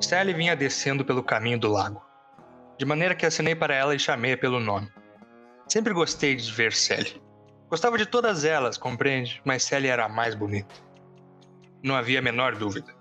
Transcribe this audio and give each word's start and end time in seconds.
Sally 0.00 0.32
vinha 0.32 0.54
descendo 0.54 1.04
pelo 1.04 1.22
caminho 1.22 1.58
do 1.58 1.68
lago, 1.68 2.00
de 2.78 2.84
maneira 2.84 3.14
que 3.14 3.26
acenei 3.26 3.54
para 3.54 3.74
ela 3.74 3.94
e 3.94 3.98
chamei-a 3.98 4.38
pelo 4.38 4.60
nome. 4.60 4.88
Sempre 5.66 5.92
gostei 5.92 6.36
de 6.36 6.52
ver 6.52 6.72
Sally. 6.72 7.20
Gostava 7.68 7.98
de 7.98 8.06
todas 8.06 8.44
elas, 8.44 8.78
compreende? 8.78 9.42
Mas 9.44 9.64
Sally 9.64 9.88
era 9.88 10.04
a 10.04 10.08
mais 10.08 10.34
bonita. 10.34 10.74
Não 11.82 11.96
havia 11.96 12.20
a 12.20 12.22
menor 12.22 12.54
dúvida. 12.54 12.94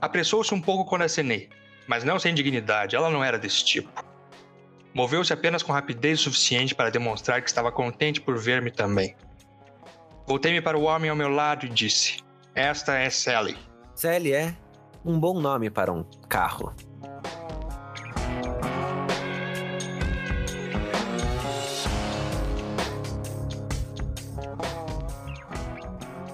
Apressou-se 0.00 0.54
um 0.54 0.60
pouco 0.60 0.88
quando 0.88 1.02
acenei, 1.02 1.48
mas 1.86 2.04
não 2.04 2.18
sem 2.18 2.34
dignidade, 2.34 2.94
ela 2.94 3.10
não 3.10 3.24
era 3.24 3.38
desse 3.38 3.64
tipo. 3.64 3.90
Moveu-se 4.94 5.32
apenas 5.32 5.62
com 5.62 5.72
rapidez 5.72 6.20
suficiente 6.20 6.74
para 6.74 6.90
demonstrar 6.90 7.42
que 7.42 7.48
estava 7.48 7.72
contente 7.72 8.20
por 8.20 8.38
ver-me 8.38 8.70
também. 8.70 9.16
Voltei-me 10.28 10.60
para 10.60 10.76
o 10.76 10.82
homem 10.82 11.08
ao 11.08 11.16
meu 11.16 11.30
lado 11.30 11.64
e 11.64 11.70
disse: 11.70 12.18
Esta 12.54 12.98
é 12.98 13.08
Sally. 13.08 13.56
Sally 13.94 14.34
é 14.34 14.54
um 15.02 15.18
bom 15.18 15.40
nome 15.40 15.70
para 15.70 15.90
um 15.90 16.04
carro. 16.28 16.76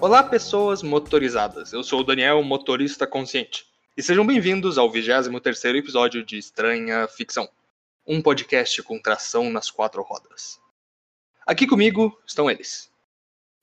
Olá, 0.00 0.24
pessoas 0.24 0.82
motorizadas. 0.82 1.72
Eu 1.72 1.84
sou 1.84 2.00
o 2.00 2.04
Daniel, 2.04 2.42
motorista 2.42 3.06
consciente. 3.06 3.64
E 3.96 4.02
sejam 4.02 4.26
bem-vindos 4.26 4.76
ao 4.76 4.90
23º 4.90 5.76
episódio 5.76 6.24
de 6.24 6.36
Estranha 6.36 7.06
Ficção, 7.06 7.48
um 8.04 8.20
podcast 8.20 8.82
com 8.82 9.00
tração 9.00 9.50
nas 9.50 9.70
quatro 9.70 10.02
rodas. 10.02 10.58
Aqui 11.46 11.64
comigo 11.64 12.20
estão 12.26 12.50
eles. 12.50 12.92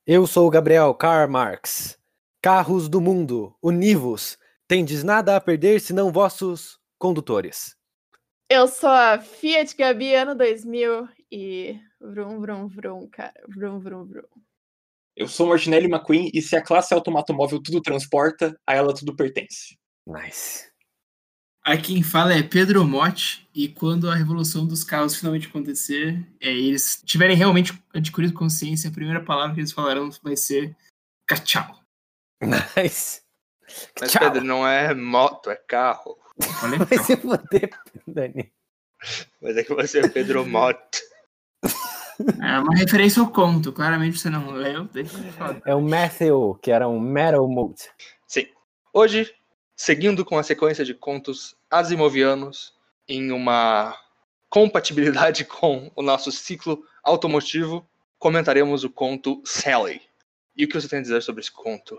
Eu 0.07 0.25
sou 0.25 0.47
o 0.47 0.49
Gabriel 0.49 0.95
Karl 0.95 1.29
Marx. 1.29 1.95
Carros 2.41 2.89
do 2.89 2.99
mundo, 2.99 3.55
univos, 3.61 4.35
tendes 4.67 5.03
nada 5.03 5.35
a 5.35 5.39
perder 5.39 5.79
senão 5.79 6.11
vossos 6.11 6.79
condutores. 6.97 7.75
Eu 8.49 8.67
sou 8.67 8.89
a 8.89 9.19
Fiat 9.19 9.77
Gabi 9.77 10.15
ano 10.15 10.33
2000 10.33 11.07
e 11.31 11.79
vrum 11.99 12.39
vrum 12.39 12.67
vrum, 12.67 13.07
cara, 13.11 13.39
vrum 13.47 13.79
vrum 13.79 14.03
vrum. 14.03 14.27
Eu 15.15 15.27
sou 15.27 15.49
Martinelli 15.49 15.85
McQueen 15.85 16.31
e 16.33 16.41
se 16.41 16.55
a 16.55 16.63
classe 16.63 16.95
automatomóvel 16.95 17.61
tudo 17.61 17.79
transporta, 17.79 18.59
a 18.65 18.73
ela 18.73 18.95
tudo 18.95 19.15
pertence. 19.15 19.77
Nice. 20.07 20.70
Aqui 21.63 21.93
quem 21.93 22.03
fala 22.03 22.33
é 22.33 22.41
Pedro 22.41 22.83
Motti, 22.85 23.47
e 23.53 23.67
quando 23.67 24.09
a 24.09 24.15
revolução 24.15 24.65
dos 24.65 24.83
carros 24.83 25.15
finalmente 25.15 25.47
acontecer, 25.47 26.25
é, 26.39 26.49
eles 26.49 27.01
tiverem 27.05 27.35
realmente 27.35 27.79
adquirido 27.93 28.33
consciência, 28.33 28.89
a 28.89 28.93
primeira 28.93 29.23
palavra 29.23 29.53
que 29.53 29.59
eles 29.61 29.71
falarão 29.71 30.09
vai 30.23 30.35
ser 30.35 30.75
cachau. 31.27 31.79
Nice. 32.75 33.21
Mas 33.99 34.11
Tchau. 34.11 34.23
Pedro, 34.23 34.43
não 34.43 34.67
é 34.67 34.93
moto, 34.95 35.51
é 35.51 35.55
carro. 35.55 36.17
Vai 36.89 36.97
se 36.97 37.15
foder, 37.15 37.69
Dani. 38.07 38.51
Mas 39.39 39.55
é 39.57 39.63
que 39.63 39.73
você 39.73 39.99
é 39.99 40.07
Pedro 40.07 40.43
Moto. 40.49 40.99
é 42.41 42.59
uma 42.59 42.75
referência 42.75 43.21
ao 43.21 43.31
conto, 43.31 43.71
claramente 43.71 44.17
você 44.17 44.29
não 44.29 44.49
leu. 44.51 44.89
daí 44.91 45.05
fica 45.05 45.31
foda. 45.33 45.61
É 45.65 45.75
o 45.75 45.81
Matthew, 45.81 46.55
que 46.63 46.71
era 46.71 46.87
um 46.89 46.99
Metal 46.99 47.47
Moot. 47.47 47.89
Sim. 48.27 48.47
Hoje, 48.91 49.31
seguindo 49.81 50.23
com 50.23 50.37
a 50.37 50.43
sequência 50.43 50.85
de 50.85 50.93
contos 50.93 51.55
asimovianos 51.67 52.71
em 53.07 53.31
uma 53.31 53.97
compatibilidade 54.47 55.43
com 55.49 55.91
o 55.95 56.03
nosso 56.03 56.31
ciclo 56.31 56.83
automotivo, 57.03 57.83
comentaremos 58.19 58.83
o 58.83 58.91
conto 58.91 59.41
Sally. 59.43 59.99
E 60.55 60.65
o 60.65 60.67
que 60.67 60.79
você 60.79 60.87
tem 60.87 60.99
a 60.99 61.01
dizer 61.01 61.23
sobre 61.23 61.41
esse 61.41 61.51
conto 61.51 61.97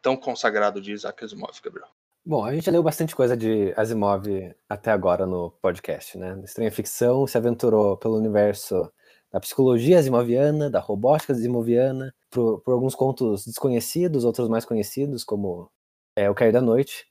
tão 0.00 0.16
consagrado 0.16 0.80
de 0.80 0.92
Isaac 0.92 1.22
Asimov, 1.22 1.60
Gabriel? 1.62 1.88
Bom, 2.24 2.42
a 2.42 2.54
gente 2.54 2.70
leu 2.70 2.82
bastante 2.82 3.14
coisa 3.14 3.36
de 3.36 3.74
Asimov 3.76 4.24
até 4.66 4.90
agora 4.90 5.26
no 5.26 5.50
podcast, 5.60 6.16
né? 6.16 6.40
Estranha 6.42 6.72
Ficção 6.72 7.26
se 7.26 7.36
aventurou 7.36 7.98
pelo 7.98 8.16
universo 8.16 8.90
da 9.30 9.38
psicologia 9.38 9.98
asimoviana, 9.98 10.70
da 10.70 10.80
robótica 10.80 11.34
asimoviana, 11.34 12.14
por, 12.30 12.62
por 12.62 12.72
alguns 12.72 12.94
contos 12.94 13.44
desconhecidos, 13.44 14.24
outros 14.24 14.48
mais 14.48 14.64
conhecidos, 14.64 15.22
como 15.22 15.70
é, 16.16 16.30
O 16.30 16.34
Cair 16.34 16.52
da 16.52 16.62
Noite. 16.62 17.09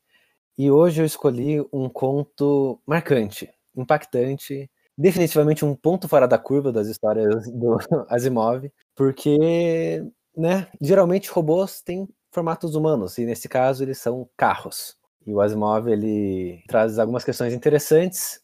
E 0.59 0.70
hoje 0.70 1.02
eu 1.02 1.06
escolhi 1.06 1.62
um 1.72 1.88
conto 1.88 2.81
marcante, 2.86 3.50
impactante, 3.78 4.70
definitivamente 4.97 5.64
um 5.64 5.74
ponto 5.74 6.06
fora 6.09 6.28
da 6.28 6.38
curva 6.38 6.70
das 6.70 6.90
histórias 6.90 7.50
do 7.50 7.78
Asimov, 8.09 8.69
porque, 8.94 10.03
né, 10.36 10.68
geralmente 10.81 11.31
robôs 11.31 11.81
têm 11.81 12.09
formatos 12.34 12.75
humanos, 12.75 13.18
e 13.18 13.25
nesse 13.25 13.48
caso 13.48 13.84
eles 13.86 14.00
são 14.00 14.30
carros. 14.36 14.98
E 15.25 15.34
o 15.34 15.40
Asimov 15.40 15.88
ele 15.88 16.62
traz 16.68 17.00
algumas 17.00 17.24
questões 17.24 17.53
interessantes 17.53 18.42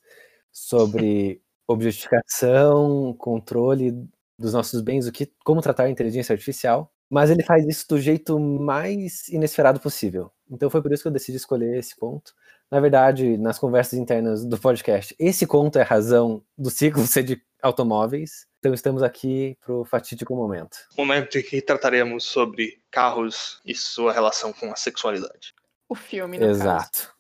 sobre 0.54 1.42
objetificação, 1.68 3.14
controle 3.18 3.92
dos 4.40 4.54
nossos 4.54 4.82
bens, 4.82 5.06
o 5.06 5.12
que, 5.12 5.30
como 5.44 5.62
tratar 5.62 5.84
a 5.84 5.90
inteligência 5.90 6.32
artificial, 6.32 6.90
mas 7.10 7.30
ele 7.30 7.44
faz 7.44 7.68
isso 7.68 7.86
do 7.90 8.00
jeito 8.00 8.40
mais 8.40 9.28
inesperado 9.28 9.82
possível. 9.82 10.32
Então 10.50 10.70
foi 10.70 10.82
por 10.82 10.92
isso 10.92 11.04
que 11.04 11.08
eu 11.08 11.14
decidi 11.14 11.38
escolher 11.38 11.78
esse 11.78 11.96
conto. 11.96 12.34
Na 12.70 12.80
verdade, 12.80 13.38
nas 13.38 13.60
conversas 13.60 13.98
internas 14.00 14.44
do 14.46 14.58
podcast, 14.58 15.16
esse 15.20 15.46
conto 15.46 15.78
é 15.78 15.82
a 15.82 15.86
razão 15.86 16.44
do 16.58 16.70
ciclo 16.70 17.06
ser 17.08 17.24
de 17.24 17.42
automóveis. 17.62 18.48
Então 18.60 18.74
estamos 18.74 19.04
aqui 19.04 19.58
para 19.64 19.74
o 19.74 19.86
fatídico 19.86 20.36
momento. 20.36 20.78
Momento 20.98 21.38
em 21.38 21.44
que 21.44 21.62
trataremos 21.62 22.24
sobre 22.24 22.82
carros 22.92 23.60
e 23.66 23.76
sua 23.76 24.12
relação 24.12 24.52
com 24.54 24.72
a 24.72 24.76
sexualidade. 24.76 25.54
O 25.88 25.96
filme, 25.96 26.38
no 26.38 26.48
caso. 26.48 26.60
Exato. 26.60 27.16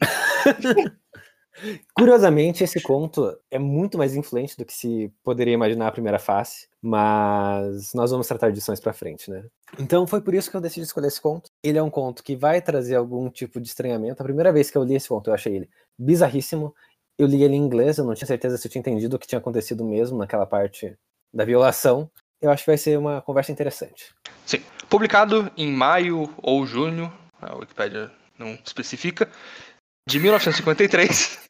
Curiosamente, 1.94 2.62
esse 2.62 2.80
conto 2.80 3.36
é 3.50 3.58
muito 3.58 3.96
mais 3.96 4.14
influente 4.14 4.56
do 4.56 4.64
que 4.64 4.72
se 4.72 5.10
poderia 5.24 5.54
imaginar 5.54 5.88
à 5.88 5.92
primeira 5.92 6.18
face, 6.18 6.68
mas 6.86 7.92
nós 7.94 8.12
vamos 8.12 8.28
tratar 8.28 8.52
disso 8.52 8.70
mais 8.70 8.78
pra 8.78 8.92
frente, 8.92 9.28
né? 9.28 9.44
Então 9.76 10.06
foi 10.06 10.20
por 10.20 10.34
isso 10.34 10.48
que 10.48 10.56
eu 10.56 10.60
decidi 10.60 10.82
escolher 10.82 11.08
esse 11.08 11.20
conto. 11.20 11.50
Ele 11.60 11.78
é 11.78 11.82
um 11.82 11.90
conto 11.90 12.22
que 12.22 12.36
vai 12.36 12.62
trazer 12.62 12.94
algum 12.94 13.28
tipo 13.28 13.60
de 13.60 13.66
estranhamento. 13.66 14.22
A 14.22 14.24
primeira 14.24 14.52
vez 14.52 14.70
que 14.70 14.78
eu 14.78 14.84
li 14.84 14.94
esse 14.94 15.08
conto, 15.08 15.28
eu 15.28 15.34
achei 15.34 15.56
ele 15.56 15.70
bizarríssimo. 15.98 16.72
Eu 17.18 17.26
li 17.26 17.42
ele 17.42 17.56
em 17.56 17.60
inglês, 17.60 17.98
eu 17.98 18.04
não 18.04 18.14
tinha 18.14 18.26
certeza 18.26 18.56
se 18.56 18.68
eu 18.68 18.70
tinha 18.70 18.80
entendido 18.80 19.16
o 19.16 19.18
que 19.18 19.26
tinha 19.26 19.40
acontecido 19.40 19.84
mesmo 19.84 20.16
naquela 20.16 20.46
parte 20.46 20.96
da 21.34 21.44
violação. 21.44 22.08
Eu 22.40 22.50
acho 22.52 22.62
que 22.62 22.70
vai 22.70 22.78
ser 22.78 22.96
uma 22.96 23.20
conversa 23.20 23.50
interessante. 23.50 24.14
Sim. 24.44 24.62
Publicado 24.88 25.50
em 25.56 25.72
maio 25.72 26.32
ou 26.40 26.64
junho, 26.64 27.12
a 27.42 27.56
Wikipédia 27.56 28.12
não 28.38 28.56
especifica, 28.64 29.28
de 30.08 30.20
1953, 30.20 31.48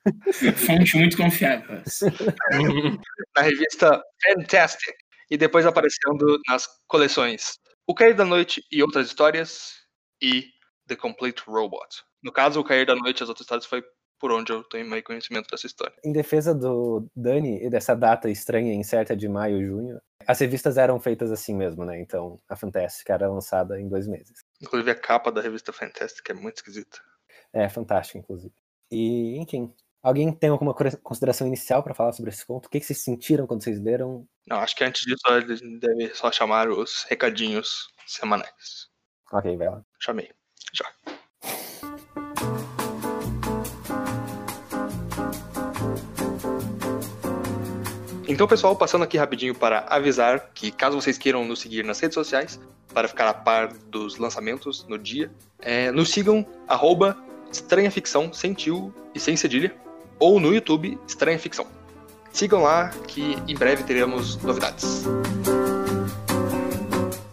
Fonte 0.57 0.97
muito 0.97 1.17
confiável. 1.19 1.83
na 3.37 3.43
revista 3.43 4.03
Fantastic, 4.23 4.95
e 5.31 5.37
depois 5.37 5.67
aparecendo 5.67 6.39
nas 6.49 6.69
coleções 6.87 7.59
O 7.87 7.95
Cair 7.95 8.15
da 8.15 8.25
Noite 8.25 8.65
e 8.71 8.83
Outras 8.83 9.07
Histórias 9.09 9.73
e 10.23 10.49
The 10.87 10.97
Complete 10.97 11.43
Robot. 11.47 12.05
No 12.23 12.33
caso, 12.33 12.61
O 12.61 12.65
Cair 12.65 12.87
da 12.87 12.95
Noite 12.95 13.21
e 13.21 13.23
as 13.23 13.29
outras 13.29 13.45
histórias 13.45 13.67
foi 13.67 13.85
por 14.19 14.33
onde 14.33 14.51
eu 14.53 14.65
tenho 14.65 14.89
mais 14.89 15.05
conhecimento 15.05 15.49
dessa 15.51 15.67
história. 15.67 15.95
Em 16.05 16.13
defesa 16.13 16.55
do 16.55 17.07
Dani 17.15 17.63
e 17.63 17.69
dessa 17.69 17.95
data 17.95 18.31
estranha 18.31 18.73
e 18.73 18.77
incerta 18.77 19.17
de 19.17 19.29
maio 19.29 19.61
e 19.61 19.67
junho, 19.67 20.01
as 20.27 20.39
revistas 20.39 20.79
eram 20.79 20.99
feitas 20.99 21.31
assim 21.31 21.55
mesmo, 21.55 21.85
né? 21.85 22.01
Então 22.01 22.41
a 22.49 22.57
Fantastic 22.57 23.09
era 23.11 23.29
lançada 23.29 23.81
em 23.81 23.89
dois 23.89 24.09
meses. 24.09 24.45
Inclusive 24.61 24.91
a 24.91 24.95
capa 24.95 25.31
da 25.31 25.41
revista 25.41 25.73
Fantastic 25.73 26.29
é 26.31 26.35
muito 26.35 26.57
esquisita. 26.57 26.99
É 27.53 27.69
fantástico, 27.69 28.19
inclusive. 28.19 28.55
E, 28.91 29.39
enfim, 29.39 29.73
alguém 30.07 30.33
tem 30.33 30.51
alguma 30.51 30.73
consideração 31.03 31.49
inicial 31.49 31.83
para 31.83 31.93
falar 31.93 32.13
sobre 32.13 32.31
esse 32.31 32.47
conto? 32.47 32.67
O 32.67 32.69
que, 32.69 32.79
que 32.79 32.87
vocês 32.87 33.03
sentiram 33.03 33.45
quando 33.45 33.65
vocês 33.65 33.83
leram? 33.83 34.25
Não, 34.47 34.59
acho 34.59 34.77
que 34.77 34.85
antes 34.85 35.03
disso 35.03 35.21
a 35.27 35.41
gente 35.41 35.81
deve 35.81 36.15
só 36.15 36.31
chamar 36.31 36.69
os 36.69 37.05
recadinhos 37.09 37.89
semanais. 38.07 38.87
Ok, 39.33 39.57
vai 39.57 39.69
lá. 39.69 39.83
Chamei. 39.99 40.31
Já. 40.73 40.87
Então, 48.29 48.47
pessoal, 48.47 48.77
passando 48.77 49.03
aqui 49.03 49.17
rapidinho 49.17 49.57
para 49.57 49.81
avisar 49.89 50.51
que 50.53 50.71
caso 50.71 51.01
vocês 51.01 51.19
queiram 51.19 51.45
nos 51.45 51.61
seguir 51.61 51.85
nas 51.85 51.99
redes 51.99 52.15
sociais, 52.15 52.61
para 52.95 53.09
ficar 53.09 53.29
a 53.29 53.35
par 53.35 53.73
dos 53.73 54.19
lançamentos 54.19 54.87
no 54.87 54.99
dia, 54.99 55.33
é, 55.59 55.91
nos 55.91 56.11
sigam, 56.11 56.47
arroba 56.69 57.17
Estranha 57.51 57.91
Ficção, 57.91 58.33
sem 58.33 58.53
tio 58.55 58.95
e 59.15 59.21
sem 59.21 59.37
cedilha, 59.37 59.75
ou 60.19 60.41
no 60.41 60.55
YouTube, 60.55 60.99
Estranha 61.07 61.39
Ficção. 61.39 61.67
Sigam 62.33 62.63
lá 62.63 62.91
que 63.09 63.35
em 63.49 63.55
breve 63.55 63.85
teremos 63.85 64.37
novidades. 64.43 65.05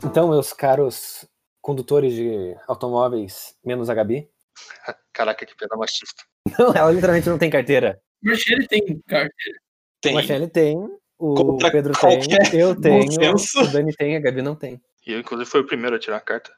Então, 0.03 0.29
meus 0.29 0.53
caros 0.53 1.25
condutores 1.61 2.13
de 2.13 2.55
automóveis, 2.67 3.55
menos 3.63 3.89
a 3.89 3.93
Gabi. 3.93 4.29
Caraca, 5.13 5.45
que 5.45 5.55
piada 5.55 5.75
machista. 5.75 6.23
Não, 6.59 6.73
ela 6.73 6.91
literalmente 6.91 7.29
não 7.29 7.37
tem 7.37 7.49
carteira. 7.49 8.01
Mas 8.21 8.45
ele 8.47 8.67
tem 8.67 9.01
carteira. 9.07 9.59
Tem. 10.01 10.11
O 10.11 10.15
Marcelo 10.15 10.49
tem, 10.49 10.77
o 11.17 11.33
Contra 11.33 11.71
Pedro 11.71 11.93
tem, 11.93 12.59
eu 12.59 12.79
tenho, 12.79 13.35
o 13.35 13.67
Dani 13.71 13.93
tem, 13.93 14.17
a 14.17 14.19
Gabi 14.19 14.41
não 14.41 14.55
tem. 14.55 14.81
E 15.07 15.13
eu, 15.13 15.19
inclusive, 15.19 15.49
fui 15.49 15.61
o 15.61 15.65
primeiro 15.65 15.95
a 15.95 15.99
tirar 15.99 16.17
a 16.17 16.21
carta. 16.21 16.51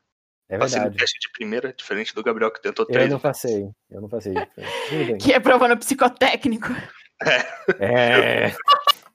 É 0.47 0.57
Passei 0.59 0.77
no 0.77 0.83
verdade. 0.83 1.00
teste 1.00 1.19
de 1.19 1.31
primeira, 1.31 1.74
diferente 1.74 2.13
do 2.13 2.24
Gabriel 2.24 2.51
que 2.51 2.62
tentou 2.62 2.86
Eu 2.88 2.94
três. 2.94 3.09
não 3.09 3.19
passei. 3.19 3.68
Eu 3.89 4.01
não 4.01 4.07
passei. 4.09 4.33
Que 5.19 5.33
é 5.33 5.39
provando 5.39 5.75
psicotécnico. 5.77 6.68
É. 7.80 8.47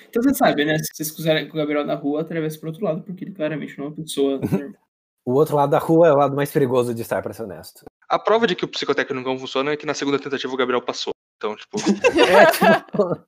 Então 0.08 0.22
você 0.22 0.34
sabe, 0.34 0.64
né? 0.64 0.76
Se 0.78 0.88
vocês 0.92 1.10
cruzarem 1.12 1.48
com 1.48 1.54
o 1.56 1.60
Gabriel 1.60 1.84
na 1.84 1.94
rua, 1.94 2.22
atravessa 2.22 2.58
pro 2.58 2.68
outro 2.70 2.84
lado, 2.84 3.02
porque 3.04 3.24
ele 3.24 3.32
claramente 3.32 3.78
não 3.78 3.86
é 3.86 3.88
uma 3.88 3.96
pessoa. 3.96 4.40
O 5.22 5.34
outro 5.34 5.54
lado 5.54 5.70
da 5.70 5.78
rua 5.78 6.08
é 6.08 6.12
o 6.12 6.16
lado 6.16 6.34
mais 6.34 6.50
perigoso 6.50 6.94
de 6.94 7.02
estar, 7.02 7.22
pra 7.22 7.34
ser 7.34 7.42
honesto. 7.42 7.84
A 8.08 8.18
prova 8.18 8.46
de 8.46 8.56
que 8.56 8.64
o 8.64 8.68
psicotécnico 8.68 9.28
não 9.28 9.38
funciona 9.38 9.70
é 9.70 9.76
que 9.76 9.84
na 9.84 9.92
segunda 9.92 10.18
tentativa 10.18 10.52
o 10.52 10.56
Gabriel 10.56 10.80
passou. 10.82 11.12
Então, 11.36 11.54
tipo, 11.54 11.76
É, 12.18 12.46
tipo, 12.80 13.26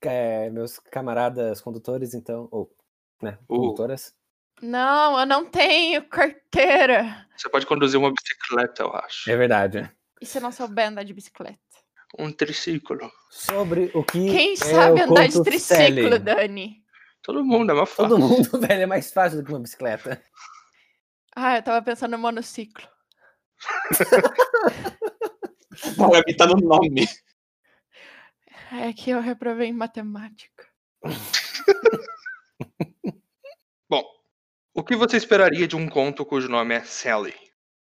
é, 0.00 0.50
meus 0.50 0.78
camaradas 0.78 1.60
condutores, 1.60 2.14
então. 2.14 2.48
Ou, 2.50 2.74
né, 3.22 3.36
O- 3.46 3.58
condutoras. 3.58 4.14
Não, 4.62 5.18
eu 5.18 5.26
não 5.26 5.44
tenho 5.44 6.08
carteira. 6.08 7.26
você 7.36 7.48
pode 7.48 7.66
conduzir 7.66 7.98
uma 7.98 8.12
bicicleta, 8.12 8.84
eu 8.84 8.94
acho. 8.94 9.28
É 9.28 9.36
verdade. 9.36 9.90
E 10.20 10.26
se 10.26 10.38
não 10.38 10.52
souber 10.52 10.86
andar 10.86 11.02
de 11.02 11.12
bicicleta? 11.12 11.58
Um 12.16 12.30
triciclo. 12.30 13.10
Sobre 13.28 13.90
o 13.92 14.04
que. 14.04 14.30
Quem 14.30 14.52
é 14.52 14.56
sabe 14.56 15.00
o 15.00 15.04
andar 15.04 15.26
de 15.26 15.42
triciclo, 15.42 16.10
Sally. 16.10 16.18
Dani? 16.20 16.82
Todo 17.22 17.44
mundo, 17.44 17.72
é 17.72 17.74
uma 17.74 17.86
fácil. 17.86 18.08
Todo 18.08 18.18
mundo, 18.20 18.50
velho, 18.60 18.82
é 18.82 18.86
mais 18.86 19.12
fácil 19.12 19.38
do 19.38 19.44
que 19.44 19.52
uma 19.52 19.58
bicicleta. 19.58 20.22
Ah, 21.34 21.56
eu 21.56 21.62
tava 21.62 21.82
pensando 21.82 22.12
no 22.12 22.18
monociclo. 22.18 22.86
A 25.98 26.10
Gabi 26.10 26.36
tá 26.36 26.46
no 26.46 26.56
nome. 26.56 27.08
É 28.70 28.92
que 28.92 29.10
eu 29.10 29.20
reprovei 29.20 29.68
em 29.68 29.72
matemática. 29.72 30.68
Que 34.92 34.96
você 34.96 35.16
esperaria 35.16 35.66
de 35.66 35.74
um 35.74 35.88
conto 35.88 36.22
cujo 36.22 36.50
nome 36.50 36.74
é 36.74 36.84
Sally? 36.84 37.34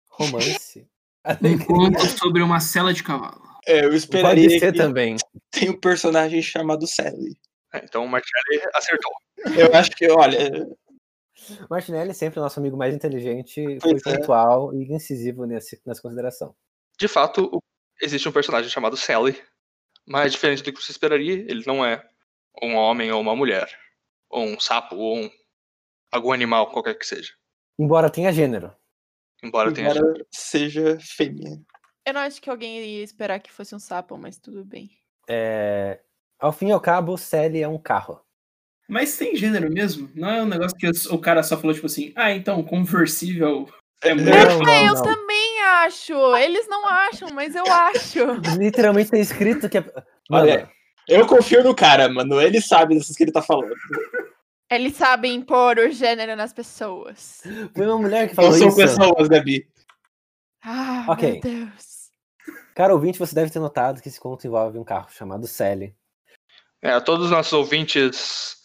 Romance. 0.10 0.88
Um 1.44 1.60
conto 1.60 2.00
sobre 2.18 2.42
uma 2.42 2.62
cela 2.62 2.94
de 2.94 3.04
cavalo. 3.04 3.44
É, 3.68 3.84
eu 3.84 3.94
esperaria 3.94 4.48
Pode 4.48 4.60
ser 4.60 4.72
que 4.72 4.78
também. 4.78 5.18
tem 5.52 5.70
um 5.70 5.78
personagem 5.78 6.42
chamado 6.42 6.88
Sally. 6.88 7.38
É, 7.74 7.84
então 7.84 8.06
o 8.06 8.08
Martinelli 8.08 8.66
acertou. 8.74 9.12
Eu 9.58 9.76
acho 9.76 9.92
que, 9.92 10.10
olha, 10.10 10.68
Martinelli, 11.70 12.14
sempre 12.14 12.40
o 12.40 12.44
nosso 12.44 12.62
amigo 12.62 12.78
mais 12.78 12.96
inteligente, 12.96 13.62
foi 13.82 13.92
Pois 13.92 14.06
é. 14.06 14.18
pontual 14.18 14.74
e 14.74 14.92
incisivo 14.92 15.46
nesse, 15.46 15.82
nessa 15.86 16.02
consideração. 16.02 16.56
De 16.98 17.10
fato, 17.10 17.62
existe 18.02 18.28
um 18.28 18.32
personagem 18.32 18.72
chamado 18.72 18.96
Sally, 18.96 19.38
mas 20.08 20.32
diferente 20.32 20.64
do 20.64 20.72
que 20.72 20.82
você 20.82 20.94
esperaria, 20.94 21.34
ele 21.34 21.66
não 21.68 21.86
é 21.86 22.04
um 22.64 22.74
homem 22.76 23.12
ou 23.12 23.20
uma 23.20 23.36
mulher, 23.36 23.70
ou 24.30 24.46
um 24.46 24.58
sapo, 24.60 24.96
ou 24.96 25.18
um, 25.18 25.32
algum 26.12 26.32
animal, 26.32 26.72
qualquer 26.72 26.98
que 26.98 27.06
seja. 27.06 27.32
Embora 27.80 28.10
tenha 28.10 28.32
gênero. 28.32 28.74
Embora 29.44 29.72
tenha. 29.72 29.92
embora 29.92 30.26
seja 30.32 30.98
fêmea. 31.00 31.60
Eu 32.06 32.14
não 32.14 32.22
acho 32.22 32.42
que 32.42 32.50
alguém 32.50 32.80
ia 32.84 33.04
esperar 33.04 33.40
que 33.40 33.52
fosse 33.52 33.74
um 33.76 33.80
sapo, 33.80 34.18
mas 34.18 34.38
tudo 34.38 34.64
bem. 34.66 34.90
É, 35.30 36.00
Ao 36.40 36.52
fim 36.52 36.68
e 36.70 36.72
ao 36.72 36.80
cabo, 36.82 37.18
Sally 37.18 37.62
é 37.62 37.68
um 37.68 37.78
carro. 37.78 38.20
Mas 38.90 39.16
tem 39.18 39.36
gênero 39.36 39.72
mesmo? 39.72 40.10
Não 40.14 40.30
é 40.30 40.42
um 40.42 40.48
negócio 40.48 40.76
que 40.78 40.88
o 41.10 41.18
cara 41.20 41.42
só 41.44 41.56
falou, 41.58 41.74
tipo 41.74 41.86
assim, 41.86 42.12
ah, 42.16 42.32
então, 42.32 42.62
conversível 42.64 43.68
é 44.04 44.14
mulher. 44.14 44.48
Não, 44.48 44.68
É, 44.68 44.82
eu 44.82 44.88
não, 44.88 44.94
não. 44.96 45.04
também 45.04 45.62
acho. 45.86 46.36
Eles 46.36 46.68
não 46.68 46.86
acham, 46.88 47.30
mas 47.34 47.56
eu 47.56 47.64
acho. 47.66 48.20
Literalmente 48.60 49.12
tem 49.12 49.22
escrito 49.22 49.70
que 49.70 49.78
é. 49.78 49.86
Olha, 50.30 50.70
Eu 51.08 51.26
confio 51.28 51.64
no 51.64 51.76
cara, 51.76 52.10
mano. 52.10 52.42
Ele 52.42 52.60
sabe 52.60 52.96
dessas 52.96 53.16
que 53.16 53.24
ele 53.24 53.32
tá 53.32 53.42
falando. 53.42 53.74
Eles 54.72 54.96
sabem 54.96 55.36
impor 55.36 55.78
o 55.78 55.92
gênero 55.92 56.34
nas 56.36 56.54
pessoas. 56.54 57.42
foi 57.76 57.86
uma 57.86 57.98
mulher 57.98 58.30
que 58.30 58.36
Não 58.38 58.44
falou 58.44 58.58
são 58.58 58.68
isso. 58.70 58.78
pessoas, 58.78 59.28
Gabi. 59.28 59.70
Ah, 60.64 61.06
Ok. 61.10 61.32
meu 61.34 61.42
Deus. 61.42 62.10
Cara 62.74 62.94
ouvinte, 62.94 63.20
você 63.20 63.36
deve 63.36 63.52
ter 63.52 63.60
notado 63.60 64.02
que 64.02 64.08
esse 64.08 64.20
conto 64.20 64.48
envolve 64.48 64.78
um 64.80 64.84
carro 64.84 65.10
chamado 65.12 65.46
Sally. 65.46 65.94
É, 66.82 66.92
a 66.92 67.02
todos 67.02 67.26
os 67.26 67.32
nossos 67.32 67.52
ouvintes 67.52 68.56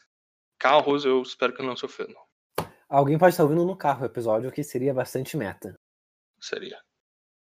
carros, 0.58 1.04
eu 1.04 1.20
espero 1.22 1.52
que 1.52 1.62
não 1.62 1.76
se 1.76 1.84
ofendam. 1.84 2.24
Alguém 2.88 3.18
pode 3.18 3.32
estar 3.34 3.42
ouvindo 3.42 3.64
no 3.66 3.76
carro 3.76 4.02
o 4.02 4.06
episódio, 4.06 4.48
o 4.48 4.52
que 4.52 4.62
seria 4.62 4.94
bastante 4.94 5.36
meta. 5.36 5.74
Seria. 6.40 6.80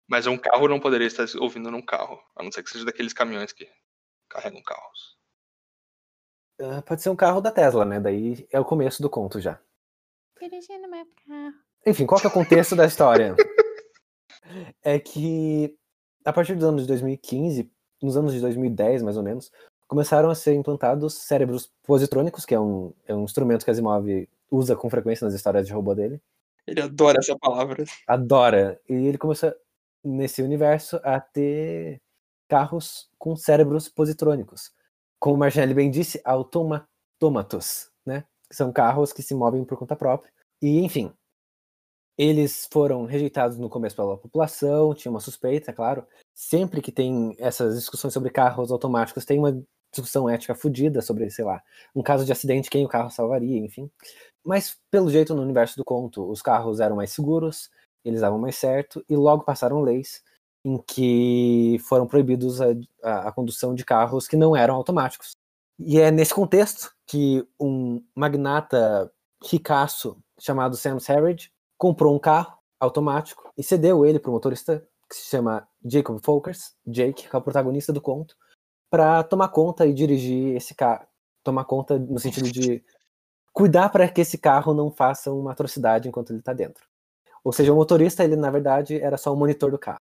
Mas 0.08 0.26
um 0.29 0.38
carro 0.38 0.69
não 0.69 0.79
poderia 0.79 1.06
estar 1.08 1.25
ouvindo 1.41 1.69
num 1.70 1.82
carro, 1.85 2.23
a 2.37 2.43
não 2.44 2.53
ser 2.53 2.62
que 2.62 2.70
seja 2.70 2.85
daqueles 2.85 3.12
caminhões 3.12 3.53
que 3.53 3.69
carregam 4.31 4.62
carros. 4.62 5.12
Ah, 6.61 6.83
pode 6.83 7.03
ser 7.03 7.11
um 7.11 7.17
carro 7.17 7.41
da 7.41 7.51
Tesla, 7.51 7.85
né? 7.85 8.01
Daí 8.01 8.47
é 8.51 8.59
o 8.61 8.65
começo 8.65 9.03
do 9.03 9.11
conto 9.11 9.41
já. 9.41 9.59
Dirigindo 10.41 10.89
meu 10.89 11.07
carro. 11.27 11.55
Enfim, 11.87 12.07
qual 12.07 12.21
que 12.21 12.27
é 12.27 12.31
o 12.31 12.33
contexto 12.33 12.77
da 12.77 12.87
história? 12.87 13.35
É 14.85 14.99
que 14.99 15.79
a 16.25 16.33
partir 16.33 16.55
dos 16.55 16.65
anos 16.65 16.83
de 16.83 16.89
2015, 16.89 17.71
nos 18.03 18.17
anos 18.17 18.35
de 18.35 18.41
2010 18.41 19.03
mais 19.03 19.17
ou 19.17 19.23
menos, 19.23 19.51
começaram 19.87 20.31
a 20.31 20.35
ser 20.35 20.55
implantados 20.55 21.15
cérebros 21.15 21.71
positrônicos, 21.83 22.45
que 22.45 22.55
é 22.55 22.61
um, 22.61 22.93
é 23.07 23.15
um 23.15 23.25
instrumento 23.25 23.65
que 23.65 23.71
a 23.71 23.73
Asimov 23.73 24.29
usa 24.51 24.77
com 24.77 24.91
frequência 24.91 25.25
nas 25.25 25.35
histórias 25.35 25.67
de 25.67 25.73
robô 25.73 25.95
dele. 25.95 26.21
Ele 26.67 26.81
adora 26.81 27.19
essa 27.19 27.37
palavra. 27.39 27.85
Adora. 28.07 28.81
E 28.89 28.95
ele 28.95 29.19
começou, 29.19 29.53
nesse 30.05 30.43
universo, 30.43 31.01
a 31.03 31.21
ter 31.21 32.01
carros 32.49 33.11
com 33.19 33.35
cérebros 33.35 33.89
positrônicos. 33.89 34.73
Como 35.23 35.37
o 35.37 35.39
Martinelli 35.39 35.73
bem 35.73 35.89
disse, 35.89 36.21
automatômatos, 36.25 37.89
né? 38.05 38.25
São 38.51 38.73
carros 38.73 39.13
que 39.13 39.23
se 39.23 39.37
movem 39.37 39.65
por 39.65 39.79
conta 39.79 39.95
própria. 39.95 40.33
E, 40.61 40.81
enfim, 40.81 41.13
eles 42.19 42.69
foram 42.73 43.05
rejeitados 43.05 43.57
no 43.57 43.71
começo 43.71 43.95
pela 43.95 44.19
população, 44.19 44.93
tinha 44.93 45.13
uma 45.13 45.21
suspeita, 45.21 45.71
é 45.71 45.75
claro. 45.75 46.05
Sempre 46.35 46.83
que 46.83 46.91
tem 46.91 47.37
essas 47.39 47.77
discussões 47.77 48.13
sobre 48.13 48.31
carros 48.31 48.73
automáticos, 48.73 49.25
tem 49.25 49.39
uma 49.39 49.63
discussão 49.93 50.29
ética 50.29 50.57
fodida 50.57 51.01
sobre, 51.01 51.31
sei 51.31 51.45
lá, 51.45 51.63
um 51.95 52.03
caso 52.03 52.25
de 52.25 52.33
acidente, 52.33 52.69
quem 52.69 52.85
o 52.85 52.89
carro 52.89 53.09
salvaria, 53.09 53.59
enfim. 53.65 53.89
Mas, 54.45 54.77
pelo 54.91 55.09
jeito, 55.09 55.37
no 55.37 55.43
universo 55.43 55.77
do 55.77 55.85
conto, 55.85 56.29
os 56.29 56.43
carros 56.43 56.81
eram 56.81 56.97
mais 56.97 57.13
seguros, 57.13 57.71
eles 58.05 58.23
davam 58.23 58.41
mais 58.41 58.57
certo, 58.57 59.05
e 59.09 59.15
logo 59.15 59.45
passaram 59.45 59.83
leis 59.83 60.21
em 60.64 60.79
que 60.79 61.79
foram 61.88 62.06
proibidos 62.06 62.61
a, 62.61 62.67
a, 63.03 63.29
a 63.29 63.32
condução 63.32 63.75
de 63.75 63.85
carros 63.85 64.29
que 64.29 64.37
não 64.37 64.56
eram 64.56 64.75
automáticos. 64.75 65.32
E 65.79 65.99
é 65.99 66.11
nesse 66.11 66.35
contexto 66.35 66.94
que 67.06 67.47
um 67.59 68.03
magnata 68.14 69.11
ricaço 69.44 70.17
chamado 70.38 70.76
Sam 70.76 70.98
Harridge 71.08 71.51
comprou 71.77 72.15
um 72.15 72.19
carro 72.19 72.56
automático 72.79 73.53
e 73.56 73.63
cedeu 73.63 74.06
ele 74.06 74.19
para 74.19 74.31
o 74.31 74.34
motorista 74.34 74.87
que 75.08 75.17
se 75.17 75.27
chama 75.27 75.69
Jacob 75.84 76.19
Folkers, 76.25 76.75
Jake, 76.87 77.29
que 77.29 77.37
é 77.37 77.39
o 77.39 77.43
protagonista 77.43 77.93
do 77.93 78.01
conto, 78.01 78.37
para 78.91 79.22
tomar 79.22 79.48
conta 79.48 79.87
e 79.87 79.93
dirigir 79.93 80.56
esse 80.56 80.75
carro. 80.75 81.06
Tomar 81.43 81.65
conta 81.65 81.98
no 81.98 82.19
sentido 82.19 82.51
de 82.51 82.82
cuidar 83.53 83.89
para 83.91 84.08
que 84.08 84.20
esse 84.20 84.39
carro 84.39 84.72
não 84.72 84.91
faça 84.91 85.32
uma 85.32 85.53
atrocidade 85.53 86.08
enquanto 86.08 86.31
ele 86.31 86.39
está 86.39 86.53
dentro. 86.53 86.87
Ou 87.44 87.53
seja, 87.53 87.72
o 87.72 87.77
motorista, 87.77 88.22
ele 88.25 88.37
na 88.37 88.51
verdade 88.51 89.01
era 89.01 89.17
só 89.17 89.32
o 89.32 89.37
monitor 89.37 89.70
do 89.70 89.79
carro. 89.79 89.98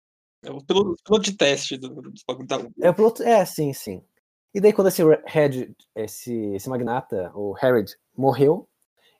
É 0.45 0.51
o 0.51 0.61
piloto, 0.61 0.95
piloto 1.03 1.23
de 1.23 1.33
teste 1.33 1.77
do, 1.77 1.89
do 1.89 2.11
da 2.45 2.61
É 2.81 2.89
o 2.89 2.93
piloto, 2.93 3.23
é, 3.23 3.43
sim, 3.45 3.73
sim. 3.73 4.01
E 4.53 4.61
daí 4.61 4.71
quando 4.71 4.87
esse 4.87 5.01
head, 5.25 5.75
esse, 5.95 6.33
esse 6.53 6.69
magnata, 6.69 7.31
o 7.35 7.51
Harrod, 7.53 7.93
morreu, 8.15 8.67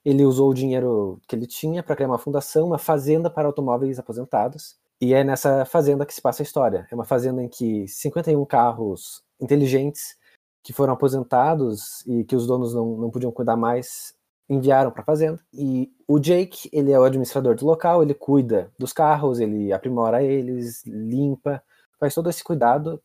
ele 0.05 0.23
usou 0.23 0.51
o 0.51 0.53
dinheiro 0.53 1.19
que 1.27 1.35
ele 1.35 1.47
tinha 1.47 1.81
para 1.81 1.95
criar 1.95 2.07
uma 2.07 2.19
fundação, 2.19 2.67
uma 2.67 2.77
fazenda 2.77 3.29
para 3.29 3.47
automóveis 3.47 3.97
aposentados. 3.97 4.77
E 5.01 5.13
é 5.13 5.23
nessa 5.23 5.65
fazenda 5.65 6.05
que 6.05 6.13
se 6.13 6.21
passa 6.21 6.41
a 6.41 6.45
história. 6.45 6.87
É 6.89 6.95
uma 6.95 7.03
fazenda 7.03 7.43
em 7.43 7.49
que 7.49 7.87
51 7.87 8.45
carros 8.45 9.23
inteligentes 9.41 10.15
que 10.63 10.71
foram 10.71 10.93
aposentados 10.93 12.05
e 12.07 12.23
que 12.23 12.35
os 12.35 12.47
donos 12.47 12.73
não, 12.73 12.95
não 12.97 13.09
podiam 13.09 13.31
cuidar 13.31 13.57
mais 13.57 14.15
enviaram 14.49 14.91
para 14.91 15.01
a 15.01 15.05
fazenda. 15.05 15.39
E 15.53 15.91
o 16.07 16.19
Jake, 16.19 16.69
ele 16.71 16.91
é 16.91 16.99
o 16.99 17.03
administrador 17.03 17.55
do 17.55 17.65
local, 17.65 18.03
ele 18.03 18.13
cuida 18.13 18.71
dos 18.77 18.93
carros, 18.93 19.39
ele 19.39 19.73
aprimora 19.73 20.23
eles, 20.23 20.83
limpa, 20.85 21.61
faz 21.99 22.13
todo 22.13 22.29
esse 22.29 22.43
cuidado 22.43 23.01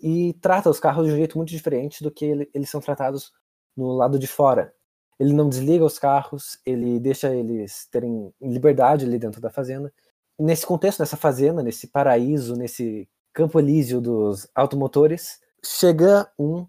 e 0.00 0.34
trata 0.34 0.68
os 0.68 0.80
carros 0.80 1.06
de 1.06 1.12
um 1.12 1.16
jeito 1.16 1.38
muito 1.38 1.50
diferente 1.50 2.02
do 2.02 2.10
que 2.10 2.24
ele, 2.24 2.50
eles 2.52 2.68
são 2.68 2.80
tratados 2.80 3.32
no 3.76 3.92
lado 3.92 4.18
de 4.18 4.26
fora. 4.26 4.74
Ele 5.18 5.32
não 5.32 5.48
desliga 5.48 5.84
os 5.84 5.98
carros, 5.98 6.58
ele 6.66 6.98
deixa 6.98 7.34
eles 7.34 7.86
terem 7.90 8.32
liberdade 8.40 9.04
ali 9.04 9.18
dentro 9.18 9.40
da 9.40 9.50
fazenda. 9.50 9.92
Nesse 10.38 10.66
contexto, 10.66 11.00
nessa 11.00 11.16
fazenda, 11.16 11.62
nesse 11.62 11.86
paraíso, 11.86 12.56
nesse 12.56 13.08
campo 13.32 13.60
elíseo 13.60 14.00
dos 14.00 14.48
automotores, 14.54 15.38
chega 15.64 16.28
um, 16.38 16.66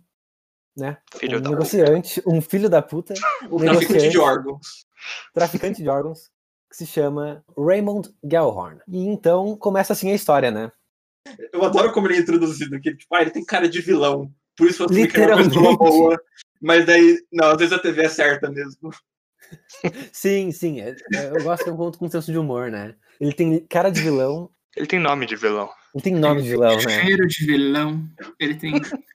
né, 0.76 0.98
Filho 1.18 1.38
um 1.38 1.42
da 1.42 1.50
negociante, 1.52 2.22
um 2.26 2.42
filho 2.42 2.70
da 2.70 2.82
puta, 2.82 3.14
O 3.50 3.58
traficante 3.64 4.10
de 4.10 4.18
órgãos. 4.18 4.86
traficante 5.34 5.84
de 5.84 5.90
órgãos, 5.90 6.30
que 6.70 6.78
se 6.78 6.86
chama 6.88 7.44
Raymond 7.58 8.10
Gellhorn. 8.24 8.80
E 8.88 9.06
então 9.06 9.56
começa 9.58 9.94
assim 9.94 10.12
a 10.12 10.16
história, 10.16 10.50
né? 10.52 10.72
Eu 11.54 11.64
adoro 11.64 11.92
como 11.94 12.08
ele 12.08 12.16
é 12.16 12.20
introduzido 12.20 12.76
aqui. 12.76 12.96
Tipo, 12.96 13.16
ah, 13.16 13.22
ele 13.22 13.32
tem 13.32 13.46
cara 13.46 13.70
de 13.70 13.80
vilão. 13.82 14.32
Por 14.58 14.68
isso 14.68 14.84
achei 14.84 15.08
que 15.08 15.20
era 15.20 15.36
uma 15.36 15.46
pessoa 15.46 15.78
boa. 15.78 16.22
Mas 16.62 16.86
daí, 16.86 17.18
não, 17.32 17.48
às 17.52 17.58
vezes 17.58 17.74
a 17.74 17.80
TV 17.80 18.04
é 18.04 18.10
certa 18.10 18.50
mesmo. 18.52 18.90
Sim, 20.12 20.52
sim. 20.52 20.82
é- 20.82 20.96
é- 21.14 21.30
eu 21.30 21.44
gosto 21.44 21.64
que 21.64 21.70
é 21.70 21.74
um 21.74 21.78
conto 21.78 21.98
com 22.00 22.10
senso 22.10 22.32
de 22.32 22.38
humor, 22.38 22.70
né? 22.72 22.96
Ele 23.20 23.34
tem 23.34 23.60
cara 23.68 23.90
de 23.92 24.02
vilão, 24.02 24.50
Ele 24.76 24.88
tem 24.88 25.00
nome 25.00 25.26
de 25.26 25.36
vilão. 25.36 25.70
Ele 25.94 26.04
tem 26.04 26.16
nome 26.16 26.42
de 26.42 26.50
vilão, 26.50 26.76
né? 26.76 27.02
Cheiro 27.04 27.28
de 27.28 27.46
vilão. 27.46 28.10
Ele 28.40 28.56
tem. 28.56 28.74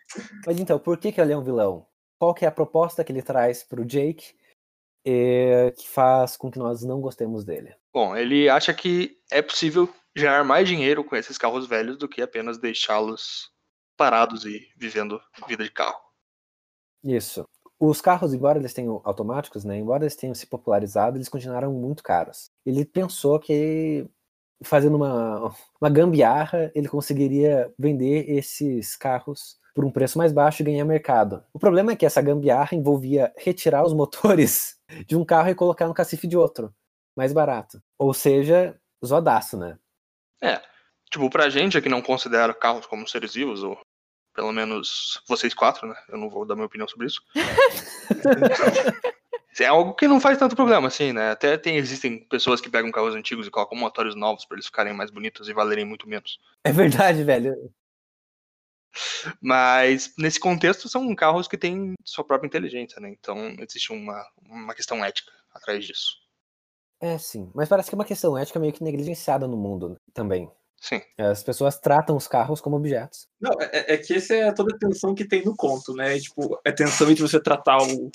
Mas 0.47 0.61
então, 0.61 0.78
por 0.78 0.97
que, 0.97 1.11
que 1.11 1.20
ele 1.20 1.32
é 1.32 1.37
um 1.37 1.42
vilão? 1.42 1.87
Qual 2.18 2.35
que 2.35 2.44
é 2.44 2.49
a 2.49 2.52
proposta 2.52 3.02
que 3.02 3.12
ele 3.12 3.23
traz 3.23 3.62
pro 3.62 3.85
Jake 3.85 4.35
eh, 5.04 5.73
que 5.76 5.88
faz 5.88 6.37
com 6.37 6.50
que 6.50 6.58
nós 6.58 6.82
não 6.82 7.00
gostemos 7.00 7.44
dele? 7.44 7.75
Bom, 7.92 8.16
ele 8.16 8.49
acha 8.49 8.73
que 8.73 9.18
é 9.30 9.42
possível 9.42 9.92
gerar 10.16 10.44
mais 10.44 10.68
dinheiro 10.68 11.04
com 11.04 11.16
esses 11.16 11.38
carros 11.38 11.66
velhos 11.66 11.97
do 11.97 12.08
que 12.08 12.23
apenas 12.23 12.58
deixá-los 12.58 13.50
parados 13.97 14.44
e 14.44 14.68
vivendo 14.76 15.20
vida 15.49 15.64
de 15.64 15.70
carro. 15.70 16.00
Isso. 17.02 17.44
Os 17.80 18.00
carros, 18.00 18.35
embora 18.35 18.58
eles 18.58 18.75
tenham 18.75 19.00
automáticos, 19.04 19.64
né? 19.64 19.76
Embora 19.76 20.04
eles 20.04 20.16
tenham 20.16 20.35
se 20.35 20.47
popularizado, 20.47 21.16
eles 21.16 21.28
continuaram 21.28 21.73
muito 21.73 22.02
caros. 22.02 22.50
Ele 22.66 22.85
pensou 22.85 23.38
que 23.38 24.08
fazendo 24.62 24.96
uma, 24.96 25.54
uma 25.80 25.90
gambiarra, 25.90 26.70
ele 26.74 26.88
conseguiria 26.88 27.72
vender 27.78 28.30
esses 28.30 28.96
carros 28.96 29.58
por 29.74 29.84
um 29.84 29.90
preço 29.90 30.18
mais 30.18 30.32
baixo 30.32 30.62
e 30.62 30.64
ganhar 30.64 30.84
mercado. 30.84 31.44
O 31.52 31.58
problema 31.58 31.92
é 31.92 31.96
que 31.96 32.04
essa 32.04 32.20
gambiarra 32.20 32.76
envolvia 32.76 33.32
retirar 33.36 33.84
os 33.84 33.92
motores 33.92 34.76
de 35.06 35.16
um 35.16 35.24
carro 35.24 35.50
e 35.50 35.54
colocar 35.54 35.86
no 35.86 35.94
cacife 35.94 36.26
de 36.26 36.36
outro, 36.36 36.74
mais 37.16 37.32
barato. 37.32 37.80
Ou 37.96 38.12
seja, 38.12 38.78
zoadaço, 39.04 39.56
né? 39.56 39.78
Tipo, 41.10 41.30
pra 41.30 41.48
gente 41.48 41.80
que 41.80 41.88
não 41.88 42.02
considera 42.02 42.52
carros 42.52 42.86
como 42.86 43.08
seres 43.08 43.34
vivos, 43.34 43.62
ou 43.62 43.78
pelo 44.34 44.52
menos 44.52 45.22
vocês 45.26 45.54
quatro, 45.54 45.88
né? 45.88 45.96
Eu 46.08 46.18
não 46.18 46.28
vou 46.28 46.44
dar 46.44 46.54
minha 46.54 46.66
opinião 46.66 46.86
sobre 46.86 47.06
isso. 47.06 47.22
é 49.60 49.66
algo 49.66 49.94
que 49.94 50.08
não 50.08 50.20
faz 50.20 50.38
tanto 50.38 50.56
problema, 50.56 50.88
assim, 50.88 51.12
né? 51.12 51.30
Até 51.30 51.56
tem, 51.56 51.76
existem 51.76 52.18
pessoas 52.28 52.60
que 52.60 52.70
pegam 52.70 52.90
carros 52.90 53.14
antigos 53.14 53.46
e 53.46 53.50
colocam 53.50 53.78
motores 53.78 54.14
novos 54.14 54.44
pra 54.44 54.56
eles 54.56 54.66
ficarem 54.66 54.92
mais 54.92 55.10
bonitos 55.10 55.48
e 55.48 55.52
valerem 55.52 55.84
muito 55.84 56.08
menos. 56.08 56.38
É 56.64 56.72
verdade, 56.72 57.24
velho. 57.24 57.54
Mas 59.40 60.12
nesse 60.18 60.40
contexto 60.40 60.88
são 60.88 61.14
carros 61.14 61.46
que 61.46 61.58
têm 61.58 61.94
sua 62.04 62.24
própria 62.24 62.46
inteligência, 62.46 63.00
né? 63.00 63.10
Então 63.10 63.54
existe 63.60 63.92
uma, 63.92 64.24
uma 64.42 64.74
questão 64.74 65.04
ética 65.04 65.32
atrás 65.52 65.84
disso. 65.84 66.16
É, 67.00 67.16
sim. 67.16 67.50
Mas 67.54 67.68
parece 67.68 67.88
que 67.88 67.94
é 67.94 67.98
uma 67.98 68.04
questão 68.04 68.36
ética 68.36 68.58
meio 68.58 68.72
que 68.72 68.82
negligenciada 68.82 69.46
no 69.46 69.56
mundo 69.56 69.96
também. 70.12 70.50
Sim. 70.80 71.00
As 71.18 71.42
pessoas 71.42 71.78
tratam 71.78 72.16
os 72.16 72.28
carros 72.28 72.60
como 72.60 72.76
objetos. 72.76 73.26
Não, 73.40 73.52
é, 73.60 73.94
é 73.94 73.96
que 73.96 74.14
essa 74.14 74.34
é 74.34 74.52
toda 74.52 74.74
a 74.74 74.78
tensão 74.78 75.14
que 75.14 75.26
tem 75.26 75.44
no 75.44 75.56
conto, 75.56 75.92
né? 75.92 76.18
Tipo, 76.18 76.60
a 76.64 76.72
tensão 76.72 77.10
entre 77.10 77.22
você 77.22 77.40
tratar 77.40 77.78
o, 77.78 78.10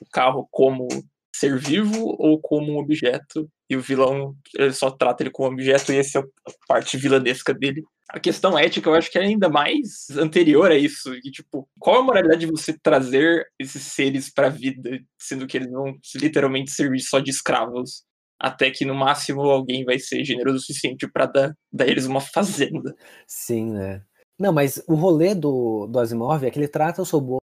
o 0.00 0.06
carro 0.10 0.48
como 0.50 0.88
ser 1.34 1.58
vivo 1.58 2.16
ou 2.18 2.40
como 2.40 2.72
um 2.72 2.78
objeto, 2.78 3.48
e 3.68 3.76
o 3.76 3.80
vilão 3.80 4.34
ele 4.54 4.72
só 4.72 4.90
trata 4.90 5.22
ele 5.22 5.30
como 5.30 5.52
objeto, 5.52 5.92
e 5.92 5.98
essa 5.98 6.18
é 6.18 6.22
a 6.22 6.52
parte 6.66 6.96
vilanesca 6.96 7.52
dele. 7.52 7.82
A 8.08 8.20
questão 8.20 8.56
ética 8.56 8.88
eu 8.88 8.94
acho 8.94 9.10
que 9.10 9.18
é 9.18 9.22
ainda 9.22 9.48
mais 9.48 10.08
anterior 10.16 10.70
a 10.70 10.76
isso. 10.76 11.12
E, 11.14 11.30
tipo, 11.30 11.68
qual 11.78 11.96
a 11.98 12.02
moralidade 12.02 12.46
de 12.46 12.52
você 12.52 12.72
trazer 12.78 13.44
esses 13.58 13.82
seres 13.82 14.32
pra 14.32 14.48
vida, 14.48 15.00
sendo 15.18 15.46
que 15.46 15.56
eles 15.56 15.70
vão 15.70 15.92
literalmente 16.14 16.70
servir 16.70 17.00
só 17.00 17.18
de 17.18 17.30
escravos? 17.30 18.04
Até 18.38 18.70
que 18.70 18.84
no 18.84 18.94
máximo 18.94 19.40
alguém 19.40 19.84
vai 19.84 19.98
ser 19.98 20.24
generoso 20.24 20.58
o 20.58 20.60
suficiente 20.60 21.10
pra 21.10 21.26
dar, 21.26 21.54
dar 21.72 21.88
eles 21.88 22.06
uma 22.06 22.20
fazenda. 22.20 22.94
Sim, 23.26 23.72
né? 23.72 24.02
Não, 24.38 24.52
mas 24.52 24.82
o 24.86 24.94
rolê 24.94 25.34
do, 25.34 25.86
do 25.86 25.98
Asimov 25.98 26.44
é 26.44 26.50
que 26.50 26.58
ele 26.58 26.68
trata 26.68 27.02
os 27.02 27.10
robôs 27.10 27.40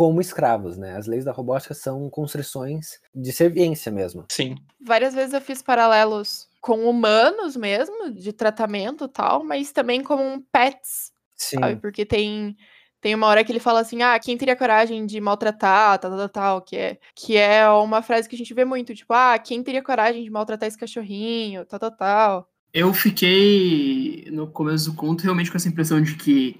como 0.00 0.18
escravos, 0.18 0.78
né? 0.78 0.96
As 0.96 1.06
leis 1.06 1.26
da 1.26 1.30
robótica 1.30 1.74
são 1.74 2.08
construções 2.08 2.98
de 3.14 3.30
serviência 3.34 3.92
mesmo. 3.92 4.24
Sim. 4.32 4.54
Várias 4.80 5.12
vezes 5.12 5.34
eu 5.34 5.42
fiz 5.42 5.60
paralelos 5.60 6.48
com 6.58 6.88
humanos 6.88 7.54
mesmo, 7.54 8.10
de 8.10 8.32
tratamento 8.32 9.04
e 9.04 9.08
tal, 9.08 9.44
mas 9.44 9.72
também 9.72 10.02
com 10.02 10.40
pets, 10.50 11.12
Sim. 11.36 11.58
sabe? 11.58 11.76
Porque 11.76 12.06
tem, 12.06 12.56
tem 12.98 13.14
uma 13.14 13.26
hora 13.26 13.44
que 13.44 13.52
ele 13.52 13.60
fala 13.60 13.80
assim, 13.80 14.00
ah, 14.00 14.18
quem 14.18 14.38
teria 14.38 14.56
coragem 14.56 15.04
de 15.04 15.20
maltratar, 15.20 15.98
tal, 15.98 16.16
tal, 16.16 16.28
tal, 16.30 16.62
que 16.62 16.78
é, 16.78 16.98
que 17.14 17.36
é 17.36 17.68
uma 17.68 18.00
frase 18.00 18.26
que 18.26 18.34
a 18.34 18.38
gente 18.38 18.54
vê 18.54 18.64
muito, 18.64 18.94
tipo, 18.94 19.12
ah, 19.12 19.38
quem 19.38 19.62
teria 19.62 19.82
coragem 19.82 20.24
de 20.24 20.30
maltratar 20.30 20.66
esse 20.66 20.78
cachorrinho, 20.78 21.66
tal, 21.66 21.78
tal, 21.78 21.90
tal. 21.90 22.50
Eu 22.72 22.94
fiquei 22.94 24.28
no 24.30 24.46
começo 24.46 24.90
do 24.90 24.96
conto 24.96 25.24
realmente 25.24 25.50
com 25.50 25.56
essa 25.56 25.68
impressão 25.68 26.00
de 26.00 26.14
que. 26.14 26.58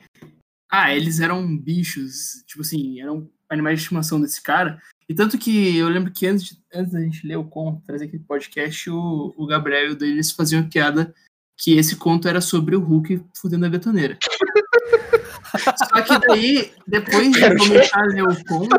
Ah, 0.71 0.95
eles 0.95 1.21
eram 1.21 1.57
bichos, 1.57 2.45
tipo 2.47 2.61
assim, 2.63 3.01
eram 3.01 3.29
animais 3.49 3.79
de 3.79 3.83
estimação 3.83 4.21
desse 4.21 4.41
cara. 4.43 4.81
E 5.09 5.15
tanto 5.15 5.37
que 5.37 5.77
eu 5.77 5.89
lembro 5.89 6.13
que 6.13 6.27
antes, 6.27 6.45
de, 6.45 6.59
antes 6.73 6.93
da 6.93 7.01
gente 7.01 7.27
ler 7.27 7.37
o 7.37 7.45
conto, 7.45 7.83
trazer 7.85 8.05
aquele 8.05 8.23
podcast, 8.23 8.89
o, 8.91 9.35
o 9.37 9.47
Gabriel 9.47 9.89
e 9.89 9.93
o 9.93 9.97
deles 9.97 10.31
faziam 10.31 10.69
piada 10.69 11.13
que 11.57 11.77
esse 11.77 11.97
conto 11.97 12.29
era 12.29 12.41
sobre 12.41 12.77
o 12.77 12.81
Hulk 12.81 13.23
fudendo 13.37 13.67
a 13.67 13.69
betoneira. 13.69 14.17
Só 15.77 16.01
que 16.03 16.27
daí, 16.29 16.73
depois 16.87 17.33
de 17.33 17.57
começar 17.57 18.01
a 18.01 18.07
ler 18.07 18.23
o 18.23 18.45
conto, 18.45 18.77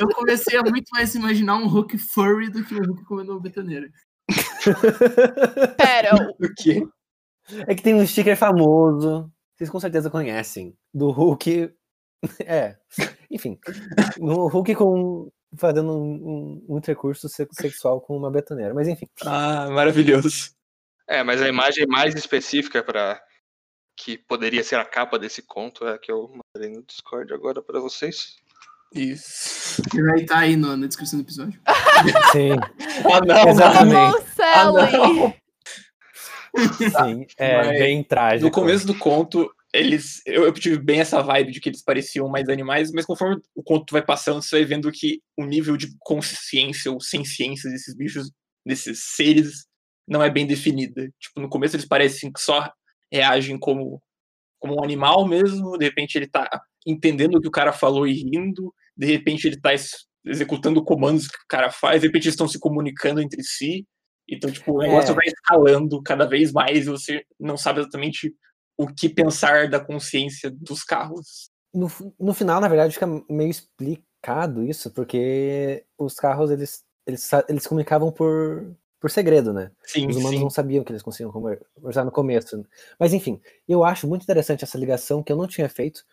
eu 0.00 0.08
comecei 0.14 0.58
a 0.58 0.62
muito 0.62 0.88
mais 0.92 1.14
imaginar 1.14 1.56
um 1.56 1.66
Hulk 1.68 1.98
furry 1.98 2.48
do 2.50 2.64
que 2.64 2.74
um 2.74 2.78
Hulk 2.84 3.04
comendo 3.04 3.32
uma 3.32 3.40
betoneira. 3.40 3.90
Pera, 5.76 6.16
o- 6.16 6.44
O 6.46 6.54
quê? 6.56 6.86
É 7.66 7.74
que 7.74 7.82
tem 7.82 7.94
um 7.94 8.06
sticker 8.06 8.36
famoso, 8.36 9.30
vocês 9.60 9.68
com 9.70 9.78
certeza 9.78 10.08
conhecem, 10.10 10.74
do 10.92 11.10
Hulk. 11.10 11.70
É, 12.46 12.76
enfim, 13.30 13.58
no 14.18 14.46
Hulk 14.48 14.74
com 14.74 15.30
fazendo 15.56 15.90
um, 15.98 16.12
um, 16.12 16.66
um 16.68 16.78
intercurso 16.78 17.30
se- 17.30 17.48
sexual 17.52 17.98
com 18.00 18.14
uma 18.14 18.30
betoneira, 18.30 18.74
mas 18.74 18.86
enfim. 18.88 19.06
Ah, 19.24 19.70
maravilhoso. 19.70 20.50
É, 21.08 21.22
mas 21.22 21.40
a 21.40 21.48
imagem 21.48 21.86
mais 21.86 22.14
específica 22.14 22.82
para 22.82 23.18
que 23.96 24.18
poderia 24.18 24.62
ser 24.62 24.74
a 24.76 24.84
capa 24.84 25.18
desse 25.18 25.40
conto 25.40 25.86
é 25.86 25.94
a 25.94 25.98
que 25.98 26.12
eu 26.12 26.30
mandei 26.54 26.70
no 26.70 26.82
Discord 26.82 27.32
agora 27.32 27.62
para 27.62 27.80
vocês. 27.80 28.36
Isso. 28.94 29.82
Que 29.90 30.02
vai 30.02 30.20
estar 30.20 30.38
aí 30.40 30.56
no- 30.56 30.76
na 30.76 30.86
descrição 30.86 31.18
do 31.20 31.24
episódio. 31.24 31.58
Sim, 32.32 32.52
Ah, 33.10 33.20
não, 33.26 33.48
Exatamente. 33.48 33.96
Alô, 33.96 34.82
Sally! 34.82 35.39
sim, 36.78 37.26
é 37.38 37.56
Mas 37.56 37.78
bem 37.78 38.02
trágico. 38.02 38.44
No 38.44 38.50
começo 38.50 38.86
do 38.86 38.94
conto, 38.98 39.50
eles. 39.72 40.20
Eu, 40.26 40.44
eu 40.44 40.52
tive 40.52 40.78
bem 40.78 41.00
essa 41.00 41.22
vibe 41.22 41.52
de 41.52 41.60
que 41.60 41.68
eles 41.68 41.82
pareciam 41.82 42.28
mais 42.28 42.48
animais, 42.48 42.90
mas 42.92 43.06
conforme 43.06 43.40
o 43.54 43.62
conto 43.62 43.92
vai 43.92 44.02
passando, 44.02 44.42
você 44.42 44.56
vai 44.56 44.64
vendo 44.64 44.90
que 44.90 45.20
o 45.36 45.44
nível 45.44 45.76
de 45.76 45.94
consciência 46.00 46.90
ou 46.90 47.00
ciência 47.00 47.70
desses 47.70 47.94
bichos, 47.94 48.30
desses 48.66 49.02
seres, 49.14 49.66
não 50.08 50.22
é 50.22 50.30
bem 50.30 50.46
definida. 50.46 51.08
Tipo, 51.18 51.40
no 51.40 51.48
começo 51.48 51.76
eles 51.76 51.86
parecem 51.86 52.32
que 52.32 52.40
só 52.40 52.70
reagem 53.12 53.58
como, 53.58 54.02
como 54.58 54.80
um 54.80 54.84
animal 54.84 55.26
mesmo, 55.26 55.78
de 55.78 55.84
repente 55.84 56.16
ele 56.16 56.26
tá 56.26 56.48
entendendo 56.86 57.36
o 57.36 57.40
que 57.40 57.48
o 57.48 57.52
cara 57.52 57.72
falou 57.72 58.06
e 58.06 58.12
rindo, 58.12 58.74
de 58.96 59.06
repente 59.06 59.46
ele 59.46 59.60
tá 59.60 59.72
ex- 59.72 60.06
executando 60.24 60.82
comandos 60.84 61.28
que 61.28 61.36
o 61.36 61.48
cara 61.48 61.70
faz, 61.70 62.00
de 62.00 62.06
repente 62.08 62.24
eles 62.24 62.34
estão 62.34 62.48
se 62.48 62.58
comunicando 62.58 63.20
entre 63.20 63.42
si. 63.42 63.86
Então, 64.30 64.50
tipo, 64.50 64.72
o 64.72 64.78
negócio 64.78 65.10
É. 65.10 65.14
vai 65.14 65.26
escalando 65.26 66.00
cada 66.02 66.24
vez 66.24 66.52
mais 66.52 66.86
e 66.86 66.90
você 66.90 67.24
não 67.38 67.56
sabe 67.56 67.80
exatamente 67.80 68.34
o 68.78 68.86
que 68.86 69.08
pensar 69.08 69.68
da 69.68 69.80
consciência 69.80 70.50
dos 70.50 70.84
carros. 70.84 71.50
No, 71.74 71.90
no 72.18 72.32
final, 72.32 72.60
na 72.60 72.68
verdade, 72.68 72.94
fica 72.94 73.06
meio 73.28 73.50
explicado 73.50 74.62
isso, 74.64 74.90
porque 74.92 75.84
os 75.98 76.14
carros, 76.14 76.50
eles, 76.50 76.82
eles, 77.06 77.28
eles 77.48 77.66
comunicavam 77.66 78.10
por, 78.10 78.74
por 78.98 79.10
segredo, 79.10 79.52
né? 79.52 79.70
Sim, 79.84 80.08
Os 80.08 80.16
humanos 80.16 80.38
sim. 80.38 80.42
não 80.42 80.50
sabiam 80.50 80.82
que 80.84 80.92
eles 80.92 81.02
conseguiam 81.02 81.32
conver- 81.32 81.64
conversar 81.74 82.04
no 82.04 82.10
começo. 82.12 82.56
né? 82.56 82.64
Mas 82.98 83.12
enfim, 83.12 83.40
eu 83.68 83.84
acho 83.84 84.06
muito 84.08 84.22
interessante 84.22 84.64
essa 84.64 84.78
ligação 84.78 85.22
que 85.22 85.32
eu 85.32 85.36
não 85.36 85.46
tinha 85.46 85.68
feito 85.68 86.04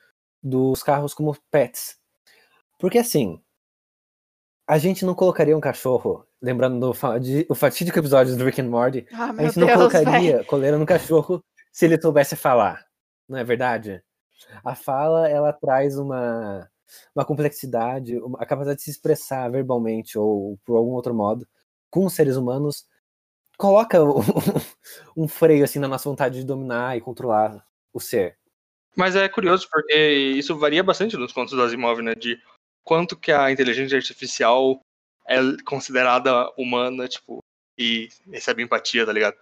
dos 0.44 0.84
carros 0.84 1.14
como 1.14 1.38
pets. 1.50 1.98
Porque 2.80 2.98
assim, 2.98 3.42
a 4.68 4.78
gente 4.78 5.06
não 5.06 5.16
colocaria 5.16 5.56
um 5.56 5.62
cachorro, 5.62 6.27
lembrando 6.42 6.80
do 6.80 7.20
de- 7.20 7.46
o 7.50 7.56
fatídico 7.56 7.98
episódio 8.00 8.36
do 8.38 8.44
Rick 8.46 8.62
and 8.62 8.70
Morty, 8.70 9.06
Ah, 9.14 9.32
a 9.38 9.44
gente 9.44 9.60
não 9.60 9.68
Deus, 9.68 9.78
colocaria 9.78 10.44
coleira 10.46 10.78
no 10.78 10.86
cachorro 10.86 11.44
se 11.72 11.86
ele 11.86 12.00
soubesse 12.02 12.36
falar. 12.36 12.86
Não 13.28 13.38
é 13.38 13.44
verdade? 13.44 14.02
A 14.64 14.76
fala, 14.76 15.28
ela 15.28 15.52
traz 15.52 15.98
uma, 15.98 16.70
uma 17.16 17.26
complexidade, 17.26 18.18
uma- 18.20 18.40
a 18.42 18.46
capacidade 18.46 18.78
de 18.78 18.84
se 18.84 18.92
expressar 18.92 19.50
verbalmente 19.50 20.18
ou 20.18 20.58
por 20.66 20.78
algum 20.78 20.92
outro 20.92 21.14
modo 21.14 21.48
com 21.90 22.06
os 22.06 22.14
seres 22.14 22.36
humanos 22.36 22.86
coloca 23.58 24.04
um, 24.04 24.20
um 25.18 25.28
freio 25.28 25.64
assim 25.64 25.80
na 25.80 25.88
nossa 25.88 26.08
vontade 26.10 26.40
de 26.40 26.46
dominar 26.46 26.96
e 26.96 27.02
controlar 27.02 27.66
o 27.94 28.00
ser. 28.00 28.38
Mas 28.96 29.16
é 29.16 29.28
curioso 29.30 29.68
porque 29.72 29.96
isso 29.96 30.58
varia 30.58 30.84
bastante 30.84 31.18
nos 31.18 31.32
contos 31.34 31.54
do 31.54 31.62
Asimov, 31.62 32.02
né? 32.02 32.14
De 32.16 32.38
quanto 32.84 33.16
que 33.16 33.32
a 33.32 33.52
inteligência 33.52 33.96
artificial 33.98 34.80
é 35.28 35.40
considerada 35.66 36.52
humana, 36.58 37.08
tipo, 37.08 37.40
e 37.78 38.10
recebe 38.32 38.64
empatia, 38.64 39.06
tá 39.06 39.12
ligado? 39.12 39.36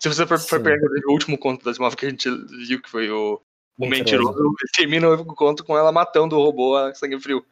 Se 0.00 0.08
você 0.08 0.26
for, 0.26 0.38
for 0.38 0.62
pegar 0.62 0.86
o 1.06 1.12
último 1.12 1.36
conto 1.36 1.62
do 1.62 1.70
Asimov 1.70 1.94
que 1.94 2.06
a 2.06 2.10
gente 2.10 2.28
viu, 2.66 2.80
que 2.80 2.88
foi 2.88 3.10
o, 3.10 3.40
o 3.78 3.86
Mentiroso. 3.86 4.30
Mentiroso, 4.30 4.56
termina 4.74 5.08
o 5.08 5.24
conto 5.34 5.64
com 5.64 5.76
ela 5.76 5.92
matando 5.92 6.36
o 6.36 6.42
robô 6.42 6.76
a 6.76 6.94
sangue 6.94 7.20
frio. 7.20 7.44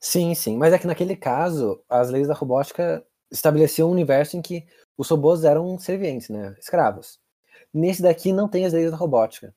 Sim, 0.00 0.34
sim. 0.34 0.56
Mas 0.56 0.72
é 0.72 0.78
que 0.78 0.86
naquele 0.86 1.16
caso, 1.16 1.82
as 1.88 2.10
leis 2.10 2.28
da 2.28 2.34
robótica 2.34 3.04
estabeleciam 3.30 3.88
um 3.88 3.92
universo 3.92 4.36
em 4.36 4.42
que 4.42 4.66
os 4.96 5.08
robôs 5.08 5.44
eram 5.44 5.78
servientes, 5.78 6.28
né? 6.28 6.54
Escravos. 6.58 7.18
Nesse 7.72 8.02
daqui 8.02 8.32
não 8.32 8.48
tem 8.48 8.64
as 8.64 8.72
leis 8.72 8.90
da 8.90 8.96
robótica. 8.96 9.54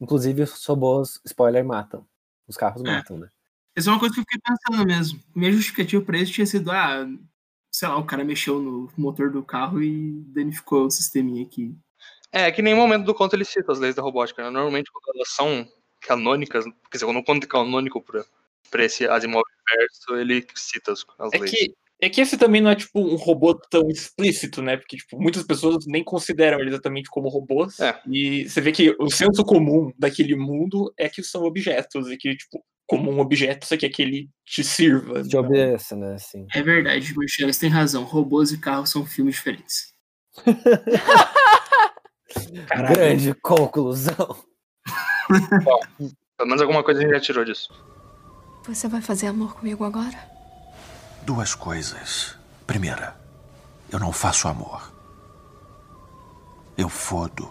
Inclusive, 0.00 0.42
os 0.42 0.64
robôs, 0.66 1.20
spoiler, 1.24 1.64
matam. 1.64 2.06
Os 2.48 2.56
carros 2.56 2.82
É. 2.84 2.86
matam, 2.86 3.18
né? 3.18 3.30
Essa 3.74 3.90
é 3.90 3.92
uma 3.92 3.98
coisa 4.00 4.14
que 4.14 4.20
eu 4.20 4.24
fiquei 4.28 4.40
pensando 4.44 4.86
mesmo. 4.86 5.20
Minha 5.34 5.52
justificativa 5.52 6.02
pra 6.04 6.18
isso 6.18 6.32
tinha 6.32 6.46
sido, 6.46 6.70
ah, 6.70 7.06
sei 7.70 7.88
lá, 7.88 7.96
o 7.96 8.04
cara 8.04 8.24
mexeu 8.24 8.60
no 8.60 8.90
motor 8.96 9.30
do 9.30 9.42
carro 9.42 9.82
e 9.82 10.12
danificou 10.26 10.86
o 10.86 10.90
sisteminha 10.90 11.42
aqui. 11.42 11.74
É, 12.30 12.50
que 12.50 12.60
em 12.60 12.64
nenhum 12.64 12.78
momento 12.78 13.04
do 13.04 13.14
conto 13.14 13.34
ele 13.34 13.44
cita 13.44 13.72
as 13.72 13.78
leis 13.78 13.94
da 13.94 14.02
robótica, 14.02 14.42
né? 14.42 14.50
Normalmente 14.50 14.90
quando 14.92 15.16
elas 15.16 15.28
são 15.30 15.66
canônicas, 16.00 16.64
quer 16.64 16.72
dizer, 16.94 17.06
quando 17.06 17.18
o 17.18 17.24
conto 17.24 17.44
é 17.44 17.46
canônico 17.46 18.00
pra, 18.02 18.24
pra 18.70 18.84
esse 18.84 19.06
Asimov 19.06 19.42
verso, 19.78 20.16
ele 20.16 20.44
cita 20.54 20.92
as, 20.92 21.04
as 21.18 21.32
É 21.34 21.38
leis. 21.38 21.50
que, 21.50 21.74
é 22.00 22.08
que 22.10 22.20
esse 22.20 22.36
também 22.36 22.60
não 22.60 22.70
é 22.70 22.74
tipo 22.74 23.00
um 23.00 23.16
robô 23.16 23.54
tão 23.54 23.88
explícito, 23.88 24.60
né? 24.60 24.76
Porque 24.76 24.96
tipo, 24.96 25.20
muitas 25.20 25.44
pessoas 25.44 25.86
nem 25.86 26.02
consideram 26.02 26.58
ele 26.58 26.70
exatamente 26.70 27.08
como 27.10 27.28
robôs. 27.28 27.78
É. 27.80 28.00
E 28.10 28.48
você 28.48 28.60
vê 28.60 28.72
que 28.72 28.94
o 28.98 29.08
senso 29.10 29.44
comum 29.44 29.92
daquele 29.98 30.34
mundo 30.34 30.92
é 30.98 31.08
que 31.08 31.22
são 31.22 31.44
objetos 31.44 32.10
e 32.10 32.16
que, 32.16 32.34
tipo, 32.36 32.62
como 32.92 33.10
um 33.10 33.20
objeto, 33.20 33.64
você 33.64 33.78
quer 33.78 33.88
que 33.88 34.02
ele 34.02 34.28
te 34.44 34.62
sirva. 34.62 35.22
Te 35.22 35.34
obedeça, 35.34 35.96
né? 35.96 36.12
Assim. 36.12 36.46
É 36.54 36.60
verdade, 36.60 37.16
Marcelo, 37.16 37.50
você 37.50 37.60
tem 37.60 37.70
razão. 37.70 38.04
Robôs 38.04 38.52
e 38.52 38.58
carros 38.58 38.90
são 38.90 39.06
filmes 39.06 39.36
diferentes. 39.36 39.94
Caralho. 42.68 42.94
Grande 42.94 43.32
conclusão. 43.40 44.36
Pelo 46.36 46.46
menos 46.46 46.60
alguma 46.60 46.84
coisa 46.84 47.00
a 47.00 47.02
gente 47.02 47.14
já 47.14 47.20
tirou 47.20 47.46
disso. 47.46 47.72
Você 48.66 48.86
vai 48.88 49.00
fazer 49.00 49.28
amor 49.28 49.54
comigo 49.54 49.84
agora? 49.84 50.30
Duas 51.22 51.54
coisas. 51.54 52.36
Primeira, 52.66 53.16
eu 53.90 53.98
não 53.98 54.12
faço 54.12 54.48
amor. 54.48 54.92
Eu 56.76 56.90
fodo. 56.90 57.50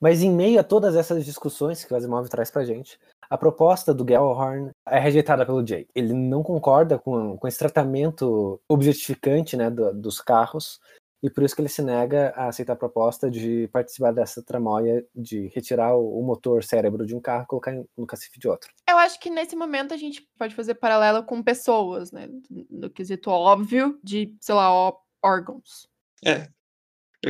Mas 0.00 0.22
em 0.22 0.32
meio 0.32 0.58
a 0.58 0.64
todas 0.64 0.96
essas 0.96 1.24
discussões 1.24 1.84
que 1.84 1.94
o 1.94 1.96
Asimov 1.96 2.28
traz 2.28 2.50
pra 2.50 2.64
gente, 2.64 2.98
a 3.30 3.36
proposta 3.36 3.92
do 3.92 4.06
Gellhorn 4.06 4.70
é 4.88 4.98
rejeitada 4.98 5.44
pelo 5.44 5.62
Jake. 5.62 5.88
Ele 5.94 6.12
não 6.12 6.42
concorda 6.42 6.98
com, 6.98 7.36
com 7.36 7.48
esse 7.48 7.58
tratamento 7.58 8.60
objetificante 8.68 9.56
né, 9.56 9.70
do- 9.70 9.92
dos 9.92 10.20
carros, 10.20 10.80
e 11.22 11.28
por 11.28 11.42
isso 11.42 11.54
que 11.54 11.60
ele 11.60 11.68
se 11.68 11.82
nega 11.82 12.32
a 12.36 12.46
aceitar 12.46 12.74
a 12.74 12.76
proposta 12.76 13.28
de 13.28 13.68
participar 13.72 14.12
dessa 14.12 14.40
tramóia 14.40 15.04
de 15.14 15.48
retirar 15.48 15.96
o, 15.96 16.22
motor 16.22 16.62
cérebro 16.62 17.04
de 17.04 17.14
um 17.14 17.20
carro 17.20 17.42
e 17.42 17.46
colocar 17.46 17.74
em- 17.74 17.84
no 17.96 18.06
cacife 18.06 18.38
de 18.38 18.48
outro. 18.48 18.70
Eu 18.88 18.96
acho 18.96 19.18
que 19.18 19.28
nesse 19.28 19.56
momento 19.56 19.92
a 19.92 19.96
gente 19.96 20.26
pode 20.38 20.54
fazer 20.54 20.74
paralelo 20.74 21.24
com 21.24 21.42
pessoas, 21.42 22.12
né? 22.12 22.28
No 22.70 22.88
quesito 22.88 23.30
óbvio 23.30 23.98
de, 24.02 24.32
sei 24.40 24.54
lá, 24.54 24.92
órgãos. 25.22 25.88
É 26.24 26.48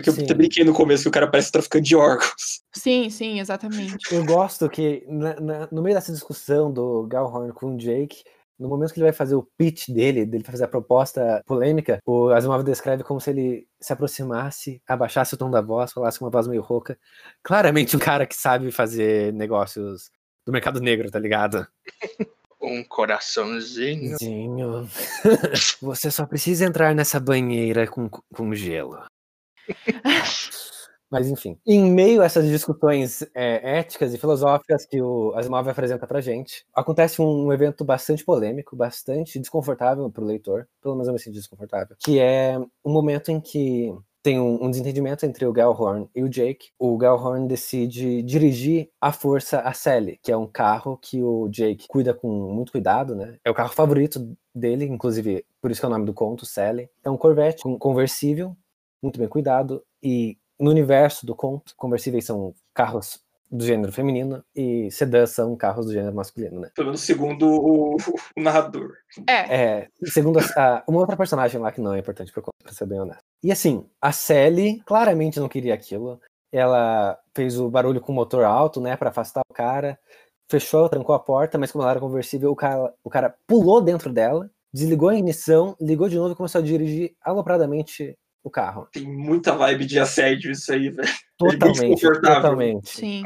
que 0.03 0.09
eu 0.09 0.13
Sim. 0.13 0.25
até 0.25 0.35
brinquei 0.35 0.65
no 0.65 0.75
começo 0.75 1.03
que 1.05 1.09
o 1.09 1.13
cara 1.13 1.27
parece 1.31 1.51
traficante 1.51 1.89
de 1.89 1.97
órgãos. 1.97 2.61
Sim, 2.75 3.09
sim, 3.11 3.41
exatamente. 3.41 3.97
Eu 4.13 4.25
gosto 4.25 4.69
que 4.69 5.03
na- 5.09 5.41
na- 5.41 5.69
no 5.73 5.83
meio 5.83 5.95
dessa 5.97 6.13
discussão 6.13 6.71
do 6.73 7.09
Gellhorn 7.11 7.53
com 7.53 7.75
o 7.75 7.77
Jake, 7.79 8.23
no 8.59 8.69
momento 8.69 8.93
que 8.93 8.99
ele 9.01 9.07
vai 9.07 9.13
fazer 9.13 9.35
o 9.35 9.49
pitch 9.57 9.89
dele, 9.89 10.27
dele 10.27 10.45
fazer 10.45 10.65
a 10.65 10.69
proposta 10.69 11.43
polêmica, 11.47 12.01
o 12.05 12.29
Asimov 12.31 12.63
descreve 12.65 13.03
como 13.05 13.21
se 13.21 13.31
ele 13.31 13.67
se 13.81 13.93
aproximasse, 13.93 14.83
abaixasse 14.87 15.35
o 15.35 15.37
tom 15.37 15.51
da 15.51 15.61
voz, 15.61 15.93
falasse 15.93 16.19
com 16.19 16.25
uma 16.25 16.31
voz 16.31 16.47
meio 16.47 16.61
rouca. 16.63 16.99
Claramente 17.43 17.97
um 17.97 18.01
cara 18.01 18.27
que 18.27 18.37
sabe 18.37 18.71
fazer 18.71 19.33
negócios 19.33 20.11
do 20.45 20.53
mercado 20.53 20.81
negro, 20.81 21.11
tá 21.11 21.19
ligado? 21.19 21.67
Um 22.61 22.83
coraçãozinho. 22.85 24.17
Zinho. 24.19 24.89
Você 25.81 26.11
só 26.11 26.27
precisa 26.27 26.65
entrar 26.65 26.95
nessa 26.95 27.21
banheira 27.21 27.87
com, 27.87 28.09
com 28.09 28.55
gelo. 28.55 28.99
Mas 31.11 31.27
enfim, 31.29 31.59
em 31.67 31.91
meio 31.91 32.21
a 32.21 32.27
essas 32.27 32.47
discussões 32.47 33.23
é, 33.35 33.79
éticas 33.79 34.13
e 34.13 34.19
filosóficas 34.19 34.85
que 34.85 35.01
o 35.01 35.33
Asimov 35.35 35.67
apresenta 35.69 36.07
pra 36.07 36.21
gente, 36.21 36.67
acontece 36.75 37.23
um 37.23 37.51
evento 37.51 37.83
bastante 37.83 38.23
polêmico, 38.23 38.77
bastante 38.77 39.39
desconfortável 39.39 40.11
pro 40.11 40.25
leitor, 40.25 40.69
pelo 40.83 40.95
menos 40.95 41.09
eu 41.09 41.15
me 41.15 41.19
sinto 41.19 41.33
desconfortável, 41.35 41.97
que 41.99 42.19
é 42.19 42.59
um 42.85 42.93
momento 42.93 43.31
em 43.31 43.41
que 43.41 43.91
tem 44.23 44.39
um, 44.39 44.65
um 44.65 44.71
desentendimento 44.71 45.25
entre 45.25 45.47
o 45.47 45.55
Gellhorn 45.55 46.07
e 46.15 46.23
o 46.23 46.29
Jake. 46.29 46.71
O 46.79 46.99
Gellhorn 47.01 47.47
decide 47.47 48.23
dirigir 48.23 48.91
à 49.01 49.11
força 49.11 49.61
a 49.61 49.73
Sally, 49.73 50.19
que 50.23 50.31
é 50.31 50.37
um 50.37 50.47
carro 50.47 50.99
que 51.01 51.23
o 51.23 51.49
Jake 51.49 51.87
cuida 51.89 52.13
com 52.13 52.29
muito 52.53 52.73
cuidado, 52.73 53.15
né? 53.15 53.39
É 53.45 53.51
o 53.51 53.55
carro 53.55 53.73
favorito 53.73 54.37
dele, 54.55 54.85
inclusive 54.85 55.47
por 55.63 55.71
isso 55.71 55.81
que 55.81 55.87
é 55.87 55.89
o 55.89 55.93
nome 55.93 56.05
do 56.05 56.13
conto, 56.13 56.45
Sally. 56.45 56.91
É 57.03 57.09
um 57.09 57.17
Corvette 57.17 57.63
com- 57.63 57.79
conversível, 57.79 58.55
muito 59.03 59.19
bem 59.19 59.29
cuidado, 59.29 59.83
e 60.03 60.37
no 60.59 60.71
universo 60.71 61.25
do 61.27 61.35
conto, 61.35 61.73
conversíveis 61.77 62.25
são 62.25 62.53
carros 62.75 63.21
do 63.51 63.65
gênero 63.65 63.91
feminino 63.93 64.45
e 64.55 64.91
sedãs 64.91 65.31
são 65.31 65.57
carros 65.57 65.87
do 65.87 65.93
gênero 65.93 66.15
masculino, 66.15 66.61
né? 66.61 66.71
Pelo 66.75 66.89
menos 66.89 67.01
segundo 67.01 67.49
o, 67.49 67.97
o 68.37 68.41
narrador. 68.43 68.93
É, 69.27 69.55
É, 69.81 69.89
segundo 70.05 70.39
a, 70.39 70.43
a- 70.57 70.85
uma 70.87 70.99
outra 71.01 71.17
personagem 71.17 71.59
lá 71.61 71.73
que 71.73 71.81
não 71.81 71.95
é 71.95 71.99
importante 71.99 72.31
pra, 72.33 72.43
pra 72.43 72.73
ser 72.73 72.85
bem 72.87 73.01
honesto. 73.01 73.23
E 73.43 73.51
assim, 73.51 73.87
a 74.03 74.13
Sally 74.13 74.83
claramente 74.85 75.41
não 75.41 75.49
queria 75.49 75.73
aquilo. 75.73 76.21
Ela 76.53 77.19
fez 77.35 77.59
o 77.59 77.71
barulho 77.71 78.01
com 78.03 78.13
o 78.13 78.15
motor 78.15 78.45
alto, 78.45 78.81
né, 78.81 78.97
Pra 78.97 79.09
afastar 79.11 79.43
o 79.51 79.55
cara. 79.55 79.99
Fechou, 80.51 80.89
trancou 80.89 81.15
a 81.15 81.19
porta, 81.21 81.57
mas 81.59 81.71
como 81.73 81.83
ela 81.85 81.93
era 81.93 82.01
conversível, 82.01 82.51
o 82.51 82.57
cara, 82.57 82.93
o 83.05 83.09
cara 83.11 83.35
pulou 83.47 83.81
dentro 83.83 84.11
dela, 84.13 84.51
desligou 84.73 85.11
a 85.11 85.15
ignição, 85.15 85.77
ligou 85.81 86.09
de 86.09 86.17
novo 86.17 86.33
e 86.33 86.37
começou 86.37 86.61
a 86.61 86.65
dirigir 86.65 87.15
alopradamente 87.23 88.17
o 88.43 88.51
carro. 88.51 88.89
Tem 88.93 89.05
muita 89.07 89.53
vibe 89.57 89.85
de 89.87 89.99
assédio 89.99 90.51
isso 90.51 90.73
aí, 90.73 90.89
velho. 90.91 91.09
É 91.09 91.13
Totalmente, 91.39 91.81
desconfortável. 91.81 92.35
totalmente. 92.43 92.89
sim. 92.91 93.23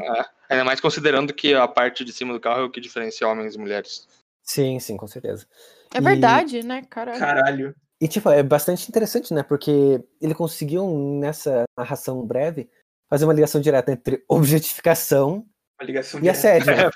Ainda 0.49 0.63
mais 0.65 0.79
considerando 0.79 1.33
que 1.33 1.53
a 1.53 1.67
parte 1.67 2.03
de 2.05 2.11
cima 2.13 2.31
do 2.33 2.39
carro 2.39 2.61
é 2.61 2.63
o 2.65 2.69
que 2.71 2.79
diferencia 2.81 3.27
homens 3.27 3.55
e 3.55 3.57
mulheres. 3.57 4.07
Sim, 4.43 4.79
sim, 4.79 4.97
com 4.97 5.07
certeza. 5.07 5.47
É 5.93 5.97
E- 5.97 6.01
verdade, 6.01 6.61
né, 6.63 6.83
cara? 6.89 7.17
Caralho. 7.17 7.75
E, 8.01 8.07
tipo, 8.07 8.29
é 8.29 8.43
bastante 8.43 8.87
interessante, 8.89 9.33
né? 9.33 9.41
Porque 9.43 10.03
ele 10.21 10.35
conseguiu, 10.35 10.85
nessa 11.19 11.63
narração 11.77 12.25
breve, 12.25 12.69
fazer 13.09 13.23
uma 13.25 13.33
ligação 13.33 13.61
direta 13.61 13.91
entre 13.91 14.23
objetificação 14.27 15.45
Uma 15.79 15.85
ligação 15.87 16.19
e 16.19 16.23
direta. 16.23 16.37
assédio. 16.39 16.75
né? 16.75 16.89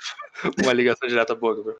Uma 0.62 0.72
ligação 0.72 1.08
direta 1.08 1.34
boa, 1.34 1.62
bro. 1.62 1.76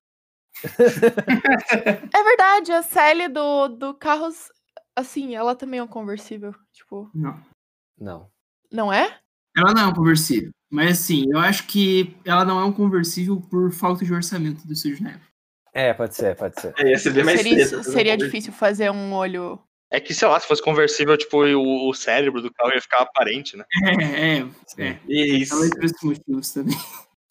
É 2.15 2.23
verdade, 2.25 2.73
a 2.73 2.83
Sally 2.83 3.29
do, 3.29 3.69
do 3.69 3.95
Carros, 3.95 4.51
assim, 4.99 5.35
ela 5.35 5.55
também 5.55 5.81
é 5.81 5.83
um 5.83 5.89
conversível. 5.89 6.55
Tipo, 6.73 7.11
Não. 7.15 7.41
Não. 7.99 8.31
não 8.71 8.93
é? 8.93 9.19
Ela 9.57 9.73
não 9.75 9.83
é 9.83 9.87
um 9.87 9.95
conversível. 9.95 10.51
Mas 10.71 11.01
assim, 11.01 11.25
eu 11.31 11.39
acho 11.39 11.67
que 11.67 12.17
ela 12.25 12.45
não 12.45 12.61
é 12.61 12.65
um 12.65 12.73
conversível 12.73 13.41
por 13.41 13.73
falta 13.73 14.05
de 14.05 14.13
orçamento 14.13 14.67
do 14.67 14.73
estúdio 14.73 15.09
época. 15.09 15.29
É, 15.73 15.95
pode 15.95 16.15
ser, 16.15 16.37
pode 16.37 16.61
ser. 16.61 16.75
É, 16.79 16.91
ia 16.91 16.99
ser 16.99 17.11
bem 17.11 17.25
mais 17.25 17.41
Seria, 17.41 17.69
treta, 17.69 17.83
seria 17.83 18.17
difícil 18.17 18.53
fazer 18.53 18.91
um 18.91 19.15
olho. 19.15 19.59
É 19.91 19.99
que, 19.99 20.13
sei 20.13 20.29
lá, 20.29 20.39
se 20.39 20.47
fosse 20.47 20.63
conversível, 20.63 21.17
tipo, 21.17 21.45
o, 21.45 21.89
o 21.89 21.95
cérebro 21.95 22.43
do 22.43 22.53
carro 22.53 22.73
ia 22.75 22.81
ficar 22.81 22.99
aparente, 22.99 23.57
né? 23.57 23.65
É, 23.85 24.39
é, 24.39 24.49
é. 24.79 25.01
Isso. 25.09 25.51
Talvez 25.51 25.73
por 25.73 25.85
esses 25.85 26.03
motivos 26.03 26.53
também. 26.53 26.77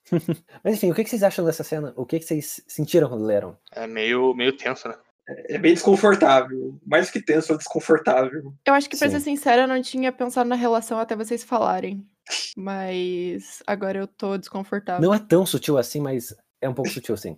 Mas 0.63 0.75
enfim, 0.75 0.89
o 0.89 0.95
que 0.95 1.05
vocês 1.05 1.23
acham 1.23 1.45
dessa 1.45 1.63
cena? 1.63 1.93
O 1.95 2.05
que 2.05 2.19
que 2.19 2.25
vocês 2.25 2.61
sentiram 2.67 3.09
quando 3.09 3.25
leram? 3.25 3.57
É 3.71 3.85
meio, 3.85 4.33
meio 4.33 4.55
tenso, 4.55 4.87
né? 4.87 4.95
É 5.27 5.57
bem 5.57 5.73
desconfortável. 5.73 6.79
Mais 6.85 7.07
do 7.07 7.13
que 7.13 7.21
tenso, 7.21 7.53
é 7.53 7.57
desconfortável. 7.57 8.53
Eu 8.65 8.73
acho 8.73 8.89
que, 8.89 8.97
pra 8.97 9.09
ser 9.09 9.19
Sim. 9.19 9.31
sincera, 9.35 9.63
eu 9.63 9.67
não 9.67 9.81
tinha 9.81 10.11
pensado 10.11 10.49
na 10.49 10.55
relação 10.55 10.99
até 10.99 11.15
vocês 11.15 11.43
falarem. 11.43 12.07
Mas 12.55 13.61
agora 13.67 13.99
eu 13.99 14.07
tô 14.07 14.37
desconfortável. 14.37 15.01
Não 15.01 15.13
é 15.13 15.19
tão 15.19 15.45
sutil 15.45 15.77
assim, 15.77 15.99
mas 15.99 16.35
é 16.61 16.69
um 16.69 16.73
pouco 16.73 16.91
sutil, 16.91 17.17
sim. 17.17 17.37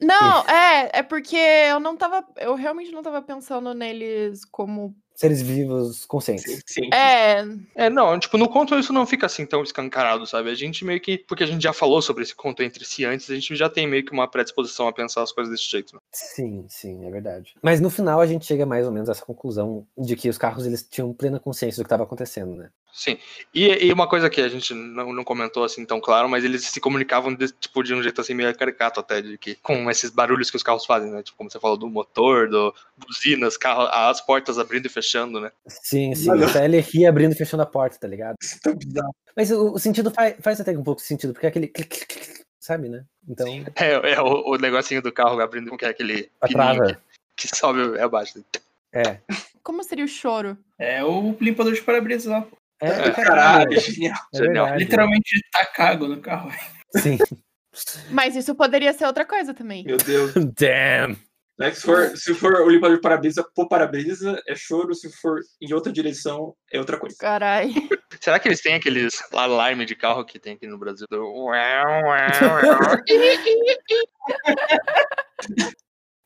Não, 0.00 0.40
é, 0.48 0.90
é 0.94 1.02
porque 1.02 1.36
eu 1.36 1.78
não 1.78 1.96
tava. 1.96 2.26
Eu 2.36 2.54
realmente 2.54 2.90
não 2.90 3.02
tava 3.02 3.22
pensando 3.22 3.72
neles 3.72 4.44
como. 4.44 4.94
Seres 5.22 5.42
vivos 5.42 6.00
Sim, 6.00 6.06
conscientes. 6.08 6.62
sim. 6.66 6.90
É, 6.92 7.44
É, 7.74 7.88
não, 7.88 8.18
tipo, 8.18 8.36
no 8.36 8.48
conto 8.48 8.78
isso 8.78 8.92
não 8.92 9.06
fica 9.06 9.26
assim 9.26 9.46
tão 9.46 9.62
escancarado, 9.62 10.26
sabe? 10.26 10.50
A 10.50 10.54
gente 10.54 10.84
meio 10.84 11.00
que, 11.00 11.18
porque 11.18 11.44
a 11.44 11.46
gente 11.46 11.62
já 11.62 11.72
falou 11.72 12.02
sobre 12.02 12.22
esse 12.22 12.34
conto 12.34 12.62
entre 12.62 12.84
si 12.84 13.04
antes, 13.04 13.30
a 13.30 13.34
gente 13.34 13.54
já 13.54 13.68
tem 13.68 13.86
meio 13.86 14.04
que 14.04 14.12
uma 14.12 14.28
predisposição 14.28 14.88
a 14.88 14.92
pensar 14.92 15.22
as 15.22 15.32
coisas 15.32 15.52
desse 15.52 15.70
jeito, 15.70 15.94
né? 15.94 16.00
Sim, 16.12 16.64
sim, 16.68 17.06
é 17.06 17.10
verdade. 17.10 17.54
Mas 17.62 17.80
no 17.80 17.88
final 17.88 18.20
a 18.20 18.26
gente 18.26 18.44
chega 18.44 18.66
mais 18.66 18.86
ou 18.86 18.92
menos 18.92 19.08
a 19.08 19.12
essa 19.12 19.24
conclusão 19.24 19.86
de 19.96 20.16
que 20.16 20.28
os 20.28 20.38
carros 20.38 20.66
eles 20.66 20.82
tinham 20.82 21.12
plena 21.12 21.38
consciência 21.38 21.80
do 21.80 21.84
que 21.84 21.86
estava 21.86 22.02
acontecendo, 22.02 22.54
né? 22.54 22.70
Sim. 22.92 23.18
E, 23.54 23.86
e 23.86 23.92
uma 23.92 24.06
coisa 24.06 24.28
que 24.28 24.40
a 24.40 24.48
gente 24.48 24.74
não, 24.74 25.12
não 25.14 25.24
comentou 25.24 25.64
assim 25.64 25.84
tão 25.86 25.98
claro, 25.98 26.28
mas 26.28 26.44
eles 26.44 26.62
se 26.66 26.78
comunicavam 26.78 27.34
de, 27.34 27.48
tipo, 27.50 27.82
de 27.82 27.94
um 27.94 28.02
jeito 28.02 28.20
assim 28.20 28.34
meio 28.34 28.54
caricato 28.54 29.00
até, 29.00 29.22
de 29.22 29.38
que 29.38 29.54
com 29.56 29.90
esses 29.90 30.10
barulhos 30.10 30.50
que 30.50 30.56
os 30.56 30.62
carros 30.62 30.84
fazem, 30.84 31.10
né? 31.10 31.22
Tipo, 31.22 31.38
como 31.38 31.50
você 31.50 31.58
falou, 31.58 31.78
do 31.78 31.88
motor, 31.88 32.50
do 32.50 32.74
buzinas, 32.98 33.56
carro, 33.56 33.88
as 33.90 34.20
portas 34.20 34.58
abrindo 34.58 34.86
e 34.86 34.90
fechando, 34.90 35.40
né? 35.40 35.50
Sim, 35.66 36.14
sim. 36.14 36.26
Valeu. 36.26 36.48
Sally 36.50 36.80
ria 36.80 37.08
abrindo 37.08 37.32
e 37.32 37.36
fechando 37.36 37.62
a 37.62 37.66
porta, 37.66 37.98
tá 37.98 38.06
ligado? 38.06 38.36
Isso 38.42 38.56
é 38.56 38.58
tão 38.60 38.74
bizarro. 38.76 39.14
Mas 39.34 39.50
o, 39.50 39.72
o 39.72 39.78
sentido 39.78 40.10
faz, 40.10 40.36
faz 40.40 40.60
até 40.60 40.76
um 40.76 40.84
pouco 40.84 41.00
de 41.00 41.06
sentido, 41.06 41.32
porque 41.32 41.46
é 41.46 41.48
aquele 41.48 41.68
clique, 41.68 42.04
clique, 42.04 42.14
clique, 42.26 42.44
sabe, 42.60 42.90
né? 42.90 43.04
Então, 43.26 43.46
É, 43.76 44.12
é 44.12 44.20
o, 44.20 44.50
o 44.50 44.56
negocinho 44.56 45.00
do 45.00 45.10
carro 45.10 45.40
abrindo 45.40 45.70
com 45.70 45.78
que 45.78 45.86
é 45.86 45.88
aquele 45.88 46.30
a 46.40 46.46
pininho 46.46 46.74
trava. 46.74 47.00
que, 47.36 47.48
que 47.48 47.56
sobe 47.56 47.98
abaixo. 47.98 48.44
É. 48.92 49.18
Como 49.62 49.82
seria 49.82 50.04
o 50.04 50.08
choro? 50.08 50.58
É 50.78 51.02
o 51.02 51.34
limpador 51.40 51.72
de 51.72 51.80
para-brisa 51.80 52.30
lá. 52.30 52.46
Pô. 52.82 52.86
É, 52.86 53.10
Caralho, 53.12 53.80
genial. 53.80 54.16
É 54.34 54.38
Genial. 54.38 54.64
verdade. 54.64 54.84
Literalmente 54.84 55.40
tacar 55.52 55.92
água 55.92 56.08
no 56.08 56.20
carro. 56.20 56.50
Sim. 56.96 57.18
Mas 58.10 58.36
isso 58.36 58.54
poderia 58.54 58.92
ser 58.92 59.06
outra 59.06 59.24
coisa 59.24 59.54
também. 59.54 59.84
Meu 59.84 59.96
Deus. 59.96 60.32
Damn. 60.58 61.16
Né, 61.58 61.70
se, 61.70 61.82
for, 61.82 62.16
se 62.16 62.34
for 62.34 62.54
o 62.54 62.68
limpador 62.68 62.96
de 62.96 63.02
para-brisa 63.02 63.46
por 63.54 63.68
para-brisa, 63.68 64.42
é 64.48 64.54
choro. 64.54 64.94
Se 64.94 65.10
for 65.12 65.40
em 65.60 65.72
outra 65.72 65.92
direção, 65.92 66.54
é 66.72 66.78
outra 66.78 66.98
coisa. 66.98 67.16
Caralho. 67.18 67.72
Será 68.20 68.38
que 68.38 68.48
eles 68.48 68.60
têm 68.60 68.74
aqueles 68.74 69.22
alarme 69.32 69.84
de 69.84 69.94
carro 69.94 70.24
que 70.24 70.38
tem 70.38 70.54
aqui 70.54 70.66
no 70.66 70.78
Brasil? 70.78 71.06
Do... 71.10 71.50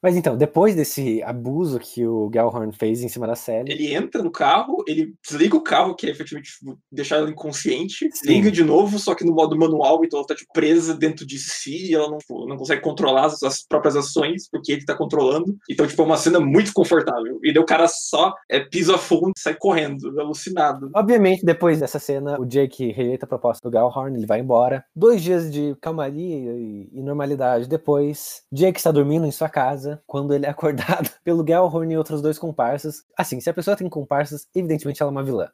Mas 0.06 0.16
então, 0.16 0.36
depois 0.36 0.76
desse 0.76 1.20
abuso 1.24 1.80
que 1.80 2.06
o 2.06 2.30
Gellhorn 2.32 2.72
fez 2.72 3.02
em 3.02 3.08
cima 3.08 3.26
da 3.26 3.34
Sally, 3.34 3.72
Ele 3.72 3.92
entra 3.92 4.22
no 4.22 4.30
carro, 4.30 4.84
ele 4.86 5.12
desliga 5.20 5.56
o 5.56 5.60
carro, 5.60 5.96
que 5.96 6.06
é 6.06 6.10
efetivamente 6.10 6.52
tipo, 6.52 6.78
deixar 6.92 7.16
ela 7.16 7.28
inconsciente, 7.28 8.08
Sim. 8.12 8.28
liga 8.28 8.48
de 8.48 8.62
novo, 8.62 9.00
só 9.00 9.16
que 9.16 9.24
no 9.24 9.34
modo 9.34 9.58
manual, 9.58 10.04
então 10.04 10.20
ela 10.20 10.26
tá 10.28 10.36
tipo, 10.36 10.52
presa 10.52 10.94
dentro 10.94 11.26
de 11.26 11.40
si, 11.40 11.90
e 11.90 11.94
ela 11.96 12.08
não, 12.08 12.18
tipo, 12.18 12.46
não 12.46 12.56
consegue 12.56 12.82
controlar 12.82 13.24
as, 13.24 13.42
as 13.42 13.66
próprias 13.66 13.96
ações, 13.96 14.48
porque 14.48 14.70
ele 14.70 14.84
tá 14.84 14.94
controlando. 14.96 15.56
Então, 15.68 15.84
tipo, 15.84 16.00
é 16.00 16.04
uma 16.04 16.16
cena 16.16 16.38
muito 16.38 16.72
confortável. 16.72 17.40
E 17.42 17.52
daí 17.52 17.60
o 17.60 17.66
cara 17.66 17.88
só 17.88 18.32
é, 18.48 18.60
pisa 18.60 18.96
fundo 18.96 19.32
e 19.36 19.40
sai 19.40 19.56
correndo, 19.58 20.20
alucinado. 20.20 20.88
Obviamente, 20.94 21.44
depois 21.44 21.80
dessa 21.80 21.98
cena, 21.98 22.40
o 22.40 22.46
Jake 22.46 22.92
rejeita 22.92 23.26
a 23.26 23.28
proposta 23.28 23.68
do 23.68 23.76
Gellhorn, 23.76 24.16
ele 24.16 24.26
vai 24.26 24.38
embora. 24.38 24.84
Dois 24.94 25.20
dias 25.20 25.52
de 25.52 25.76
calmaria 25.80 26.52
e, 26.52 26.90
e 26.92 27.02
normalidade 27.02 27.68
depois, 27.68 28.42
Jake 28.52 28.78
está 28.78 28.92
dormindo 28.92 29.26
em 29.26 29.32
sua 29.32 29.48
casa 29.48 29.95
quando 30.06 30.34
ele 30.34 30.46
é 30.46 30.48
acordado 30.48 31.10
pelo 31.24 31.46
Gellhorn 31.46 31.92
e 31.92 31.96
outros 31.96 32.22
dois 32.22 32.38
comparsas. 32.38 33.04
Assim, 33.16 33.40
se 33.40 33.50
a 33.50 33.54
pessoa 33.54 33.76
tem 33.76 33.88
comparsas, 33.88 34.48
evidentemente 34.54 35.02
ela 35.02 35.10
é 35.10 35.12
uma 35.12 35.24
vilã. 35.24 35.48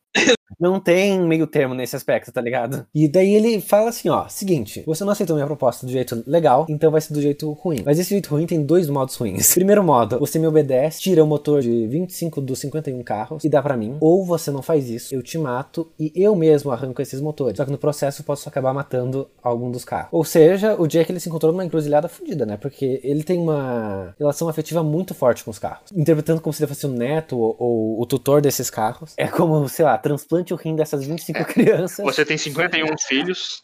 Não 0.58 0.80
tem 0.80 1.20
meio 1.20 1.46
termo 1.46 1.74
nesse 1.74 1.96
aspecto, 1.96 2.32
tá 2.32 2.40
ligado? 2.40 2.86
E 2.94 3.08
daí 3.08 3.34
ele 3.34 3.60
fala 3.60 3.90
assim, 3.90 4.08
ó, 4.08 4.26
seguinte, 4.28 4.82
você 4.86 5.04
não 5.04 5.12
aceitou 5.12 5.36
minha 5.36 5.46
proposta 5.46 5.86
do 5.86 5.92
jeito 5.92 6.22
legal, 6.26 6.66
então 6.68 6.90
vai 6.90 7.00
ser 7.00 7.12
do 7.12 7.20
jeito 7.20 7.50
ruim. 7.52 7.82
Mas 7.84 7.98
esse 7.98 8.10
jeito 8.10 8.30
ruim 8.30 8.46
tem 8.46 8.62
dois 8.62 8.88
modos 8.88 9.14
ruins. 9.16 9.52
Primeiro 9.54 9.82
modo, 9.82 10.18
você 10.18 10.38
me 10.38 10.46
obedece, 10.46 11.00
tira 11.00 11.22
o 11.22 11.26
motor 11.26 11.62
de 11.62 11.86
25 11.86 12.40
dos 12.40 12.58
51 12.60 13.02
carros 13.02 13.44
e 13.44 13.48
dá 13.48 13.62
pra 13.62 13.76
mim. 13.76 13.96
Ou 14.00 14.24
você 14.24 14.50
não 14.50 14.62
faz 14.62 14.88
isso, 14.88 15.14
eu 15.14 15.22
te 15.22 15.38
mato 15.38 15.90
e 15.98 16.12
eu 16.14 16.34
mesmo 16.34 16.70
arranco 16.70 17.02
esses 17.02 17.20
motores. 17.20 17.56
Só 17.56 17.64
que 17.64 17.70
no 17.70 17.78
processo 17.78 18.22
eu 18.22 18.24
posso 18.24 18.48
acabar 18.48 18.72
matando 18.72 19.28
algum 19.42 19.70
dos 19.70 19.84
carros. 19.84 20.08
Ou 20.12 20.24
seja, 20.24 20.74
o 20.78 20.86
Jack 20.86 21.10
ele 21.10 21.20
se 21.20 21.28
encontrou 21.28 21.52
numa 21.52 21.64
encruzilhada 21.64 22.08
fodida, 22.08 22.46
né? 22.46 22.56
Porque 22.56 23.00
ele 23.02 23.22
tem 23.22 23.38
uma 23.38 24.14
relação 24.18 24.48
afetiva 24.48 24.82
muito 24.82 25.14
forte 25.14 25.44
com 25.44 25.50
os 25.50 25.58
carros. 25.58 25.90
Interpretando 25.94 26.40
como 26.40 26.52
se 26.52 26.62
ele 26.62 26.68
fosse 26.68 26.86
o 26.86 26.90
neto 26.90 27.38
ou, 27.38 27.56
ou 27.58 28.00
o 28.00 28.06
tutor 28.06 28.40
desses 28.40 28.70
carros. 28.70 29.14
É 29.16 29.26
como, 29.26 29.68
sei 29.68 29.84
lá, 29.84 29.96
transplante 29.98 30.41
o 30.50 30.56
rim 30.56 30.74
dessas 30.74 31.04
25 31.04 31.44
crianças. 31.44 32.04
Você 32.04 32.24
tem 32.24 32.38
51 32.38 32.86
filhos. 33.06 33.62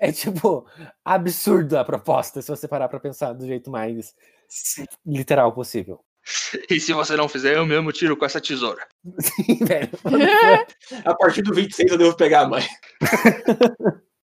É 0.00 0.10
tipo 0.10 0.66
absurdo 1.04 1.78
a 1.78 1.84
proposta, 1.84 2.40
se 2.40 2.48
você 2.48 2.66
parar 2.66 2.88
pra 2.88 2.98
pensar 2.98 3.34
do 3.34 3.46
jeito 3.46 3.70
mais 3.70 4.14
literal 5.06 5.52
possível. 5.52 6.00
E 6.70 6.80
se 6.80 6.92
você 6.92 7.16
não 7.16 7.28
fizer, 7.28 7.56
eu 7.56 7.66
mesmo 7.66 7.92
tiro 7.92 8.16
com 8.16 8.24
essa 8.24 8.40
tesoura. 8.40 8.86
Sim, 9.18 9.64
velho. 9.64 9.90
A 11.04 11.14
partir 11.14 11.42
do 11.42 11.54
26 11.54 11.92
eu 11.92 11.98
devo 11.98 12.16
pegar 12.16 12.42
a 12.42 12.48
mãe. 12.48 12.66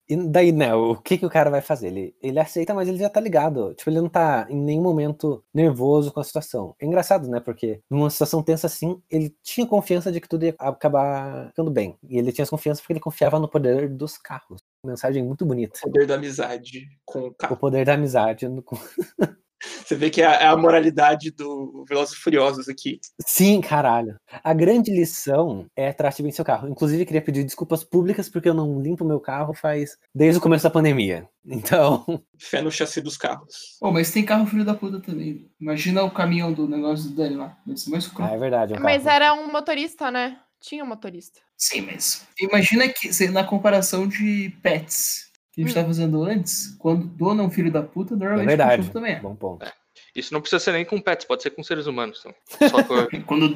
E 0.09 0.17
daí, 0.17 0.53
né, 0.53 0.73
o 0.75 0.95
que, 0.97 1.19
que 1.19 1.27
o 1.27 1.31
cara 1.31 1.51
vai 1.51 1.61
fazer? 1.61 1.89
Ele, 1.89 2.15
ele 2.23 2.39
aceita, 2.39 2.73
mas 2.73 2.89
ele 2.89 2.99
já 2.99 3.11
tá 3.11 3.21
ligado. 3.21 3.75
Tipo, 3.75 3.91
ele 3.91 4.01
não 4.01 4.09
tá 4.09 4.47
em 4.49 4.57
nenhum 4.57 4.83
momento 4.83 5.43
nervoso 5.53 6.13
com 6.13 6.21
a 6.21 6.25
situação. 6.25 6.75
É 6.81 6.87
engraçado, 6.87 7.29
né? 7.29 7.41
Porque 7.41 7.81
numa 7.91 8.09
situação 8.09 8.43
tensa 8.43 8.69
assim, 8.69 9.01
ele 9.11 9.35
tinha 9.43 9.67
confiança 9.67 10.13
de 10.13 10.21
que 10.21 10.29
tudo 10.29 10.45
ia 10.45 10.55
acabar 10.59 11.49
ficando 11.49 11.71
bem. 11.73 11.97
E 12.09 12.19
ele 12.19 12.31
tinha 12.31 12.45
essa 12.45 12.51
confiança 12.51 12.81
porque 12.81 12.93
ele 12.93 13.01
confiava 13.01 13.39
no 13.41 13.49
poder 13.49 13.89
dos 13.89 14.17
carros. 14.17 14.61
Mensagem 14.85 15.25
muito 15.25 15.45
bonita. 15.45 15.79
O 15.85 15.91
poder 15.91 16.07
da 16.07 16.15
amizade 16.15 16.87
com 17.05 17.19
o 17.21 17.27
O 17.29 17.35
carro. 17.35 17.57
poder 17.57 17.85
da 17.85 17.95
amizade. 17.95 18.49
no- 18.49 18.63
Você 19.85 19.95
vê 19.95 20.11
que 20.11 20.23
é 20.23 20.27
a, 20.27 20.33
é 20.35 20.47
a 20.47 20.57
moralidade 20.57 21.31
do 21.31 21.85
Velozes 21.89 22.15
e 22.15 22.21
Furiosos 22.21 22.69
aqui. 22.69 22.99
Sim, 23.21 23.61
caralho. 23.61 24.17
A 24.43 24.53
grande 24.53 24.91
lição 24.91 25.67
é 25.77 25.93
trate 25.93 26.23
bem 26.23 26.33
seu 26.33 26.45
carro. 26.45 26.69
Inclusive, 26.69 27.05
queria 27.05 27.23
pedir 27.23 27.45
desculpas 27.45 27.85
públicas 27.85 28.29
porque 28.29 28.49
eu 28.49 28.55
não 28.55 28.81
limpo 28.81 29.05
meu 29.05 29.21
carro 29.21 29.55
faz 29.55 29.97
desde 30.15 30.39
o 30.39 30.43
começo 30.43 30.65
da 30.65 30.71
pandemia. 30.71 31.29
Então, 31.45 32.05
Fé 32.39 32.61
no 32.61 32.71
chassi 32.71 33.01
dos 33.01 33.17
carros. 33.17 33.77
Pô, 33.81 33.93
mas 33.93 34.11
tem 34.11 34.25
carro 34.25 34.47
filho 34.47 34.65
da 34.65 34.75
puta 34.75 35.01
também. 35.01 35.49
Imagina 35.61 36.03
o 36.03 36.11
caminhão 36.11 36.53
do 36.53 36.69
negócio 36.69 37.11
do 37.11 37.17
Dani 37.17 37.37
lá. 37.37 37.57
Deve 37.65 37.79
ser 37.79 37.91
mais 37.91 38.11
ah, 38.19 38.31
é 38.33 38.39
verdade. 38.39 38.75
É 38.75 38.79
um 38.79 38.83
Mas 38.83 39.07
era 39.07 39.35
um 39.35 39.51
motorista, 39.51 40.11
né? 40.11 40.39
Tinha 40.61 40.83
um 40.83 40.87
motorista. 40.87 41.41
Sim, 41.57 41.83
mas 41.83 42.27
imagina 42.41 42.89
que 42.89 43.29
na 43.29 43.45
comparação 43.45 44.07
de 44.07 44.53
pets 44.63 45.26
que 45.57 45.63
a 45.63 45.65
gente 45.67 45.73
Hum. 45.73 45.75
tava 45.75 45.87
fazendo 45.89 46.23
antes, 46.25 46.77
quando 46.79 47.07
dona 47.07 47.43
é 47.43 47.47
um 47.47 47.51
filho 47.51 47.73
da 47.73 47.83
puta, 47.83 48.15
É 48.15 48.17
normalmente 48.17 48.45
o 48.45 48.49
verdade. 48.49 48.77
cachorro 48.77 48.93
também 48.93 49.13
é. 49.15 49.21
Bom 49.21 49.35
ponto. 49.35 49.67
Isso 50.15 50.33
não 50.33 50.41
precisa 50.41 50.61
ser 50.63 50.73
nem 50.73 50.85
com 50.85 51.01
pets, 51.01 51.27
pode 51.27 51.43
ser 51.43 51.51
com 51.51 51.63
seres 51.63 51.87
humanos. 51.87 52.21
Então. 52.21 52.35
Só 52.71 53.07
que- 53.07 53.21
Quando 53.21 53.45
o 53.45 53.55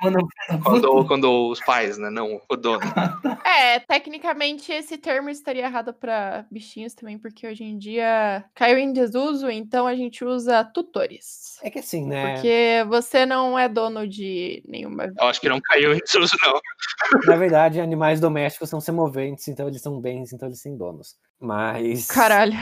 quando, 0.64 1.06
quando 1.06 1.48
os 1.50 1.60
pais, 1.60 1.98
né? 1.98 2.10
Não 2.10 2.40
o 2.48 2.56
dono. 2.56 2.80
É, 3.46 3.78
tecnicamente 3.78 4.72
esse 4.72 4.98
termo 4.98 5.30
estaria 5.30 5.64
errado 5.64 5.94
pra 5.94 6.44
bichinhos 6.50 6.92
também, 6.92 7.18
porque 7.18 7.46
hoje 7.46 7.62
em 7.62 7.78
dia 7.78 8.44
caiu 8.52 8.78
em 8.78 8.92
desuso, 8.92 9.48
então 9.48 9.86
a 9.86 9.94
gente 9.94 10.24
usa 10.24 10.64
tutores. 10.64 11.58
É 11.62 11.70
que 11.70 11.78
assim, 11.78 12.04
né? 12.04 12.34
Porque 12.34 12.84
você 12.88 13.24
não 13.24 13.56
é 13.58 13.68
dono 13.68 14.08
de 14.08 14.62
nenhuma. 14.66 15.04
Eu 15.04 15.26
acho 15.28 15.40
que 15.40 15.48
não 15.48 15.60
caiu 15.60 15.94
em 15.94 15.98
desuso, 15.98 16.36
não. 16.42 16.60
Na 17.26 17.36
verdade, 17.36 17.80
animais 17.80 18.18
domésticos 18.18 18.68
são 18.68 18.80
semoventes, 18.80 19.46
então 19.46 19.68
eles 19.68 19.80
são 19.80 20.00
bens, 20.00 20.32
então 20.32 20.48
eles 20.48 20.60
têm 20.60 20.76
donos. 20.76 21.16
Mas. 21.38 22.06
Caralho. 22.08 22.56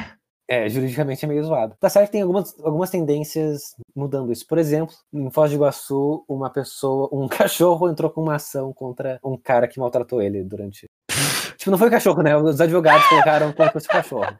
É, 0.48 0.68
juridicamente 0.68 1.24
é 1.24 1.28
meio 1.28 1.44
zoado. 1.44 1.76
Tá 1.78 1.88
certo 1.88 2.06
que 2.06 2.12
tem 2.12 2.22
algumas, 2.22 2.58
algumas 2.60 2.90
tendências 2.90 3.74
mudando 3.94 4.32
isso. 4.32 4.46
Por 4.46 4.58
exemplo, 4.58 4.94
em 5.12 5.30
Foz 5.30 5.50
do 5.50 5.56
Iguaçu, 5.56 6.24
uma 6.28 6.50
pessoa, 6.50 7.08
um 7.12 7.28
cachorro 7.28 7.88
entrou 7.88 8.10
com 8.10 8.22
uma 8.22 8.34
ação 8.34 8.72
contra 8.72 9.18
um 9.24 9.36
cara 9.36 9.68
que 9.68 9.78
maltratou 9.78 10.20
ele 10.20 10.42
durante. 10.42 10.86
tipo, 11.56 11.70
não 11.70 11.78
foi 11.78 11.88
o 11.88 11.90
cachorro, 11.90 12.22
né? 12.22 12.36
Os 12.36 12.60
advogados 12.60 13.06
colocaram 13.08 13.52
contra 13.52 13.78
esse 13.78 13.88
cachorro. 13.88 14.36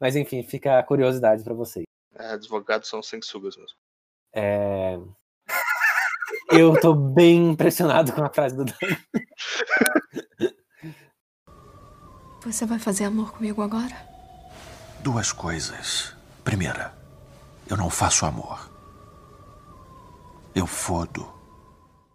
Mas 0.00 0.16
enfim, 0.16 0.42
fica 0.42 0.78
a 0.78 0.82
curiosidade 0.82 1.42
pra 1.42 1.54
vocês. 1.54 1.84
É, 2.18 2.32
advogados 2.32 2.88
são 2.88 3.02
sanguessugas 3.02 3.56
mesmo. 3.56 3.76
É... 4.34 4.98
Eu 6.50 6.78
tô 6.80 6.94
bem 6.94 7.50
impressionado 7.50 8.12
com 8.12 8.22
a 8.22 8.30
frase 8.30 8.56
do 8.56 8.64
Dani. 8.64 8.98
Você 12.44 12.66
vai 12.66 12.78
fazer 12.78 13.04
amor 13.04 13.32
comigo 13.32 13.62
agora? 13.62 14.11
Duas 15.02 15.32
coisas. 15.32 16.14
Primeira, 16.44 16.94
eu 17.68 17.76
não 17.76 17.90
faço 17.90 18.24
amor. 18.24 18.70
Eu 20.54 20.64
fodo. 20.64 21.26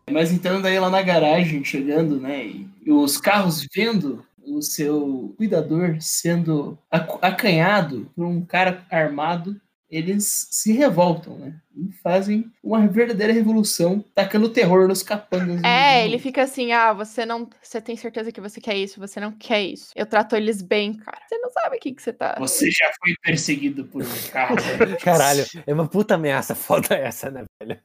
Mas 0.10 0.32
então 0.32 0.62
daí 0.62 0.80
lá 0.80 0.89
na 0.89 1.02
garagem, 1.02 1.65
chegando, 1.65 2.17
né? 2.17 2.45
E, 2.45 2.69
os 2.89 3.17
carros 3.17 3.67
vendo 3.76 4.23
o 4.41 4.62
seu 4.62 5.36
cuidador 5.36 5.97
sendo 6.00 6.78
acanhado 6.89 8.10
por 8.15 8.26
um 8.26 8.45
cara 8.45 8.86
armado, 8.89 9.60
eles 9.89 10.47
se 10.52 10.71
revoltam, 10.73 11.38
né? 11.38 11.56
E 11.76 11.91
fazem 12.02 12.52
uma 12.63 12.88
verdadeira 12.88 13.32
revolução, 13.32 14.04
tacando 14.13 14.50
terror 14.50 14.88
nos 14.88 15.04
capangas. 15.04 15.63
É, 15.63 16.06
ele 16.06 16.19
fica 16.19 16.43
assim: 16.43 16.71
ah, 16.71 16.91
você 16.93 17.26
não. 17.26 17.50
Você 17.62 17.80
tem 17.80 17.95
certeza 17.95 18.32
que 18.32 18.41
você 18.41 18.60
quer 18.60 18.76
isso? 18.76 19.00
Você 19.00 19.19
não 19.19 19.32
quer 19.32 19.63
isso. 19.63 19.91
Eu 19.95 20.06
trato 20.06 20.36
eles 20.36 20.62
bem, 20.62 20.93
cara. 20.93 21.19
Você 21.28 21.38
não 21.38 21.52
sabe 21.52 21.78
o 21.78 21.80
que, 21.80 21.93
que 21.93 22.02
você 22.02 22.12
tá. 22.12 22.36
Você 22.39 22.69
já 22.71 22.91
foi 23.00 23.13
perseguido 23.21 23.86
por 23.86 24.02
um 24.02 24.32
carro. 24.32 24.56
Caralho, 25.04 25.45
é 25.65 25.73
uma 25.73 25.88
puta 25.88 26.15
ameaça 26.15 26.56
foda 26.56 26.95
essa, 26.95 27.30
né, 27.30 27.45
velho? 27.62 27.80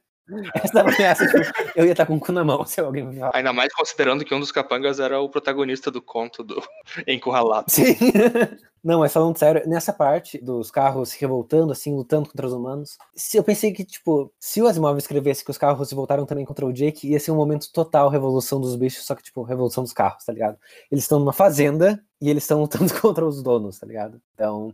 Essa 0.55 0.81
ameaça, 0.81 1.27
tipo, 1.27 1.69
eu 1.75 1.85
ia 1.85 1.91
estar 1.91 2.05
com 2.05 2.15
o 2.15 2.19
cu 2.19 2.31
na 2.31 2.43
mão 2.43 2.65
se 2.65 2.79
alguém 2.79 3.05
me 3.05 3.19
falar. 3.19 3.35
Ainda 3.35 3.51
mais 3.51 3.73
considerando 3.73 4.23
que 4.23 4.33
um 4.33 4.39
dos 4.39 4.51
capangas 4.51 4.99
era 4.99 5.19
o 5.19 5.29
protagonista 5.29 5.91
do 5.91 6.01
conto 6.01 6.43
do 6.43 6.63
Encurralado. 7.07 7.69
Sim. 7.69 7.95
Não, 8.83 8.99
mas 8.99 9.13
falando 9.13 9.37
sério, 9.37 9.63
nessa 9.65 9.93
parte 9.93 10.37
dos 10.37 10.69
carros 10.69 11.09
se 11.09 11.21
revoltando, 11.21 11.71
assim, 11.71 11.95
lutando 11.95 12.27
contra 12.27 12.45
os 12.45 12.51
humanos, 12.51 12.97
se 13.15 13.37
eu 13.37 13.43
pensei 13.43 13.71
que, 13.71 13.85
tipo, 13.85 14.29
se 14.37 14.61
o 14.61 14.67
Asimov 14.67 14.97
escrevesse 14.97 15.43
que 15.43 15.51
os 15.51 15.57
carros 15.57 15.87
se 15.87 15.95
voltaram 15.95 16.25
também 16.25 16.43
contra 16.43 16.65
o 16.65 16.73
Jake, 16.73 17.07
ia 17.07 17.19
ser 17.19 17.31
um 17.31 17.35
momento 17.35 17.71
total 17.71 18.09
revolução 18.09 18.59
dos 18.59 18.75
bichos, 18.75 19.05
só 19.05 19.15
que, 19.15 19.23
tipo, 19.23 19.41
revolução 19.43 19.83
dos 19.83 19.93
carros, 19.93 20.25
tá 20.25 20.33
ligado? 20.33 20.57
Eles 20.91 21.05
estão 21.05 21.17
numa 21.17 21.31
fazenda 21.31 22.03
e 22.19 22.29
eles 22.29 22.43
estão 22.43 22.59
lutando 22.59 22.93
contra 22.99 23.25
os 23.25 23.41
donos, 23.41 23.79
tá 23.79 23.87
ligado? 23.87 24.21
Então. 24.33 24.73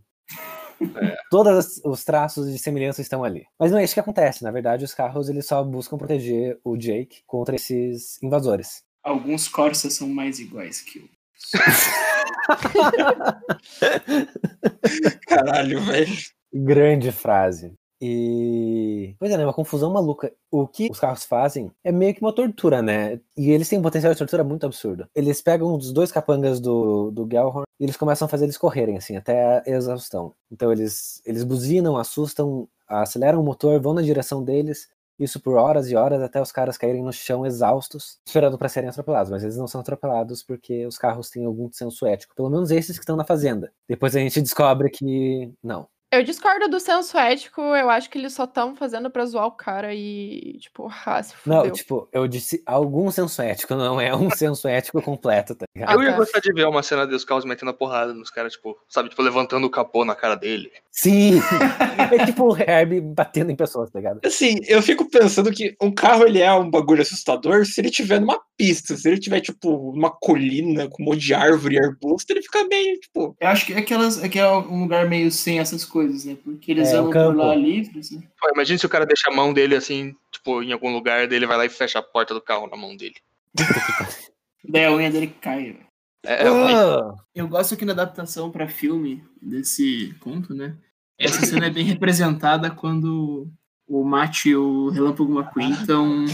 Todos 1.30 1.82
os 1.84 2.04
traços 2.04 2.52
de 2.52 2.58
semelhança 2.58 3.02
estão 3.02 3.24
ali. 3.24 3.46
Mas 3.60 3.72
não 3.72 3.80
é 3.80 3.84
isso 3.84 3.94
que 3.94 4.00
acontece. 4.00 4.44
Na 4.44 4.52
verdade, 4.52 4.86
os 4.86 4.94
carros 4.94 5.30
eles 5.30 5.46
só 5.46 5.64
buscam 5.64 5.98
proteger 5.98 6.60
o 6.64 6.78
Jake 6.78 7.22
contra 7.26 7.56
esses 7.56 8.22
invasores. 8.22 8.84
Alguns 9.04 9.48
Corsas 9.48 9.94
são 9.94 10.10
mais 10.10 10.40
iguais 10.40 10.82
que 10.82 11.00
o 11.00 11.10
Caralho, 15.28 15.82
velho. 15.82 16.16
Grande 16.54 17.12
frase. 17.12 17.74
E. 18.02 19.16
Pois 19.20 19.32
é, 19.32 19.38
né? 19.38 19.44
Uma 19.46 19.54
confusão 19.54 19.92
maluca. 19.92 20.32
O 20.50 20.68
que 20.68 20.88
os 20.90 21.00
carros 21.00 21.26
fazem 21.26 21.72
é 21.84 21.92
meio 21.92 22.14
que 22.14 22.22
uma 22.22 22.34
tortura, 22.34 22.82
né? 22.82 23.20
E 23.36 23.52
eles 23.52 23.68
têm 23.68 23.80
um 23.80 23.84
potencial 23.84 24.14
de 24.14 24.20
tortura 24.20 24.44
muito 24.44 24.66
absurdo. 24.66 25.08
Eles 25.14 25.42
pegam 25.42 25.76
os 25.76 25.92
dois 25.92 26.12
capangas 26.12 26.60
do, 26.60 27.12
do 27.12 27.28
Gellhorn 27.30 27.66
e 27.80 27.84
eles 27.84 27.98
começam 27.98 28.26
a 28.26 28.30
fazer 28.30 28.46
eles 28.46 28.58
correrem, 28.58 28.98
assim, 28.98 29.16
até 29.16 29.60
a 29.60 29.64
exaustão. 29.66 30.34
Então 30.52 30.72
eles, 30.72 31.22
eles 31.26 31.44
buzinam, 31.44 31.98
assustam, 31.98 32.68
aceleram 32.88 33.42
o 33.42 33.44
motor, 33.44 33.80
vão 33.82 33.94
na 33.94 34.02
direção 34.02 34.44
deles. 34.44 34.88
Isso 35.20 35.42
por 35.42 35.58
horas 35.58 35.92
e 35.92 35.96
horas 35.98 36.22
até 36.22 36.42
os 36.42 36.50
caras 36.50 36.78
caírem 36.78 37.04
no 37.04 37.12
chão 37.12 37.46
exaustos, 37.46 38.18
esperando 38.26 38.58
para 38.58 38.70
serem 38.70 38.90
atropelados. 38.90 39.30
Mas 39.30 39.44
eles 39.44 39.58
não 39.58 39.68
são 39.68 39.82
atropelados 39.82 40.42
porque 40.42 40.86
os 40.86 40.98
carros 40.98 41.30
têm 41.30 41.44
algum 41.44 41.70
senso 41.70 42.06
ético. 42.06 42.34
Pelo 42.34 42.50
menos 42.50 42.72
esses 42.72 42.98
que 42.98 43.04
estão 43.04 43.18
na 43.18 43.26
fazenda. 43.26 43.74
Depois 43.88 44.16
a 44.16 44.20
gente 44.20 44.42
descobre 44.42 44.90
que 44.90 45.52
não. 45.62 45.90
Eu 46.12 46.24
discordo 46.24 46.68
do 46.68 46.80
senso 46.80 47.16
ético, 47.20 47.62
eu 47.62 47.88
acho 47.88 48.10
que 48.10 48.18
eles 48.18 48.34
só 48.34 48.46
estão 48.46 48.76
fazendo 48.76 49.12
pra 49.12 49.26
zoar 49.28 49.46
o 49.46 49.52
cara 49.52 49.94
e, 49.94 50.58
tipo, 50.60 50.90
ah, 51.06 51.22
se 51.22 51.36
fudeu. 51.36 51.64
Não, 51.64 51.72
tipo, 51.72 52.10
eu 52.12 52.28
disse 52.28 52.64
algum 52.66 53.12
senso 53.12 53.40
ético, 53.44 53.76
não 53.76 54.02
é 54.02 54.16
um 54.16 54.30
senso 54.32 54.68
ético 54.68 55.02
completo, 55.04 55.54
tá 55.54 55.66
ligado? 55.76 55.94
Eu 55.94 56.04
ia 56.04 56.12
gostar 56.14 56.40
de 56.40 56.52
ver 56.52 56.68
uma 56.68 56.82
cena 56.82 57.06
dos 57.06 57.24
carros 57.24 57.46
metendo 57.46 57.70
a 57.70 57.74
porrada 57.76 58.12
nos 58.12 58.32
caras, 58.32 58.54
tipo, 58.54 58.76
sabe, 58.88 59.10
tipo, 59.10 59.22
levantando 59.22 59.68
o 59.68 59.70
capô 59.70 60.04
na 60.04 60.16
cara 60.16 60.36
dele. 60.36 60.72
Sim! 60.92 61.40
é 62.12 62.26
tipo 62.26 62.54
o 62.54 62.58
Herbie 62.58 63.02
batendo 63.02 63.52
em 63.52 63.56
pessoas, 63.56 63.92
tá 63.92 64.00
ligado? 64.00 64.22
Assim, 64.26 64.56
eu 64.68 64.82
fico 64.82 65.08
pensando 65.10 65.52
que 65.52 65.76
um 65.80 65.92
carro 65.94 66.26
ele 66.26 66.42
é 66.42 66.52
um 66.52 66.70
bagulho 66.70 67.04
assustador 67.04 67.66
se 67.66 67.80
ele 67.80 67.92
tiver 67.92 68.20
numa 68.20 68.42
pista. 68.60 68.98
Se 68.98 69.08
ele 69.08 69.18
tiver, 69.18 69.40
tipo, 69.40 69.94
numa 69.96 70.12
colina 70.12 70.90
com 70.90 71.02
um 71.02 71.06
monte 71.06 71.22
de 71.22 71.34
árvore 71.34 71.76
e 71.76 71.80
arbusto, 71.80 72.34
ele 72.34 72.42
fica 72.42 72.68
meio, 72.68 73.00
tipo. 73.00 73.34
Eu 73.40 73.48
acho 73.48 73.66
que 73.66 73.74
é, 73.74 73.78
aquelas, 73.78 74.22
é 74.22 74.28
que 74.28 74.38
é 74.38 74.46
um 74.46 74.82
lugar 74.82 75.08
meio 75.08 75.32
sem 75.32 75.60
essas 75.60 75.86
coisas, 75.86 76.26
né? 76.26 76.36
Porque 76.44 76.72
eles 76.72 76.90
É, 76.90 76.98
andam 76.98 77.10
por 77.10 77.36
lá 77.38 77.56
livres, 77.56 78.12
né? 78.12 78.22
Pô, 78.38 78.50
imagina 78.54 78.78
se 78.78 78.86
o 78.86 78.90
cara 78.90 79.06
deixa 79.06 79.30
a 79.30 79.34
mão 79.34 79.54
dele 79.54 79.76
assim, 79.76 80.14
tipo, 80.30 80.62
em 80.62 80.74
algum 80.74 80.92
lugar 80.92 81.26
dele, 81.26 81.48
vai 81.48 81.58
lá 81.58 81.66
e 81.66 81.70
fecha 81.70 82.00
a 82.00 82.04
porta 82.04 82.34
do 82.34 82.42
carro 82.42 82.68
na 82.68 82.76
mão 82.76 82.98
dele. 82.98 83.16
Daí 84.68 84.84
a 84.84 84.92
unha 84.92 85.10
dele 85.10 85.34
cai, 85.40 85.64
velho. 85.64 85.88
É, 86.26 86.44
é. 86.44 86.48
Ah! 86.50 87.16
Eu 87.34 87.48
gosto 87.48 87.78
que 87.78 87.86
na 87.86 87.94
adaptação 87.94 88.52
pra 88.52 88.68
filme 88.68 89.24
desse 89.42 90.14
conto, 90.20 90.54
né? 90.54 90.76
Essa 91.18 91.46
cena 91.46 91.68
é 91.68 91.70
bem 91.70 91.86
representada 91.86 92.70
quando 92.70 93.48
o 93.88 94.04
Matt 94.04 94.46
e 94.46 94.56
o 94.56 94.90
Relâmpago 94.90 95.38
McQueen 95.40 95.72
estão 95.72 96.26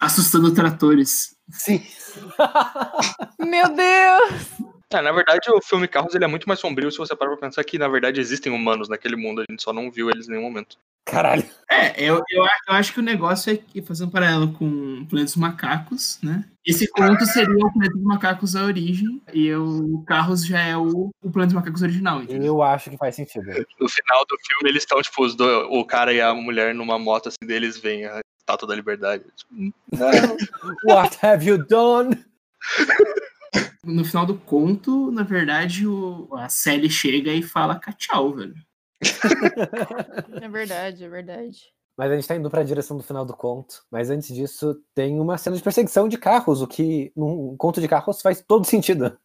assustando 0.00 0.52
tratores. 0.54 1.36
Sim! 1.50 1.82
Meu 3.38 3.68
Deus! 3.68 4.76
É, 4.92 5.02
na 5.02 5.10
verdade, 5.10 5.50
o 5.50 5.60
filme 5.60 5.88
Carros 5.88 6.14
ele 6.14 6.24
é 6.24 6.28
muito 6.28 6.46
mais 6.46 6.60
sombrio 6.60 6.90
se 6.92 6.98
você 6.98 7.14
parar 7.14 7.32
pra 7.32 7.48
pensar 7.48 7.64
que, 7.64 7.78
na 7.78 7.88
verdade, 7.88 8.20
existem 8.20 8.52
humanos 8.52 8.88
naquele 8.88 9.16
mundo, 9.16 9.40
a 9.40 9.44
gente 9.50 9.62
só 9.62 9.72
não 9.72 9.90
viu 9.90 10.08
eles 10.08 10.28
em 10.28 10.30
nenhum 10.30 10.44
momento. 10.44 10.76
Caralho! 11.04 11.44
É, 11.70 12.02
eu, 12.02 12.16
eu, 12.30 12.44
eu 12.44 12.74
acho 12.74 12.92
que 12.92 13.00
o 13.00 13.02
negócio 13.02 13.52
é 13.52 13.56
que, 13.56 13.82
fazendo 13.82 14.08
um 14.08 14.10
paralelo 14.10 14.52
com 14.52 14.64
o 14.64 15.06
Planeta 15.06 15.26
dos 15.26 15.36
Macacos, 15.36 16.18
né? 16.22 16.44
Esse 16.64 16.88
conto 16.88 17.26
seria 17.26 17.54
o 17.54 17.72
Planeta 17.72 17.94
dos 17.94 18.04
Macacos 18.04 18.56
a 18.56 18.64
origem, 18.64 19.20
e 19.32 19.52
o 19.54 20.02
Carros 20.06 20.46
já 20.46 20.60
é 20.60 20.76
o, 20.76 21.10
o 21.22 21.30
Planeta 21.30 21.46
dos 21.46 21.54
Macacos 21.54 21.82
original, 21.82 22.22
entendeu? 22.22 22.54
Eu 22.54 22.62
acho 22.62 22.90
que 22.90 22.96
faz 22.96 23.16
sentido. 23.16 23.44
No 23.80 23.88
final 23.88 24.24
do 24.28 24.36
filme, 24.46 24.70
eles 24.70 24.82
estão, 24.82 25.00
tipo, 25.02 25.24
os 25.24 25.34
dois, 25.34 25.66
o 25.70 25.84
cara 25.84 26.12
e 26.12 26.20
a 26.20 26.32
mulher 26.32 26.74
numa 26.74 26.98
moto, 26.98 27.28
assim, 27.28 27.46
deles 27.46 27.78
vem 27.78 28.04
a 28.04 28.20
estátua 28.46 28.68
da 28.68 28.74
liberdade. 28.74 29.24
Tipo, 29.34 29.74
What 30.86 31.18
have 31.20 31.44
you 31.44 31.58
done? 31.66 32.24
No 33.84 34.04
final 34.04 34.24
do 34.24 34.38
conto, 34.38 35.10
na 35.10 35.24
verdade, 35.24 35.86
o, 35.86 36.28
a 36.32 36.48
Sally 36.48 36.88
chega 36.88 37.32
e 37.32 37.42
fala 37.42 37.80
tchau, 37.98 38.34
velho. 38.34 38.54
É 40.40 40.48
verdade, 40.48 41.04
é 41.04 41.08
verdade. 41.08 41.58
Mas 41.96 42.10
a 42.10 42.14
gente 42.14 42.28
tá 42.28 42.36
indo 42.36 42.50
pra 42.50 42.62
direção 42.62 42.96
do 42.96 43.02
final 43.02 43.24
do 43.24 43.34
conto. 43.34 43.82
Mas 43.90 44.10
antes 44.10 44.34
disso, 44.34 44.78
tem 44.94 45.18
uma 45.18 45.38
cena 45.38 45.56
de 45.56 45.62
perseguição 45.62 46.08
de 46.08 46.18
carros, 46.18 46.60
o 46.60 46.66
que 46.66 47.10
num 47.16 47.56
conto 47.56 47.80
de 47.80 47.88
carros 47.88 48.20
faz 48.20 48.42
todo 48.46 48.66
sentido. 48.66 49.18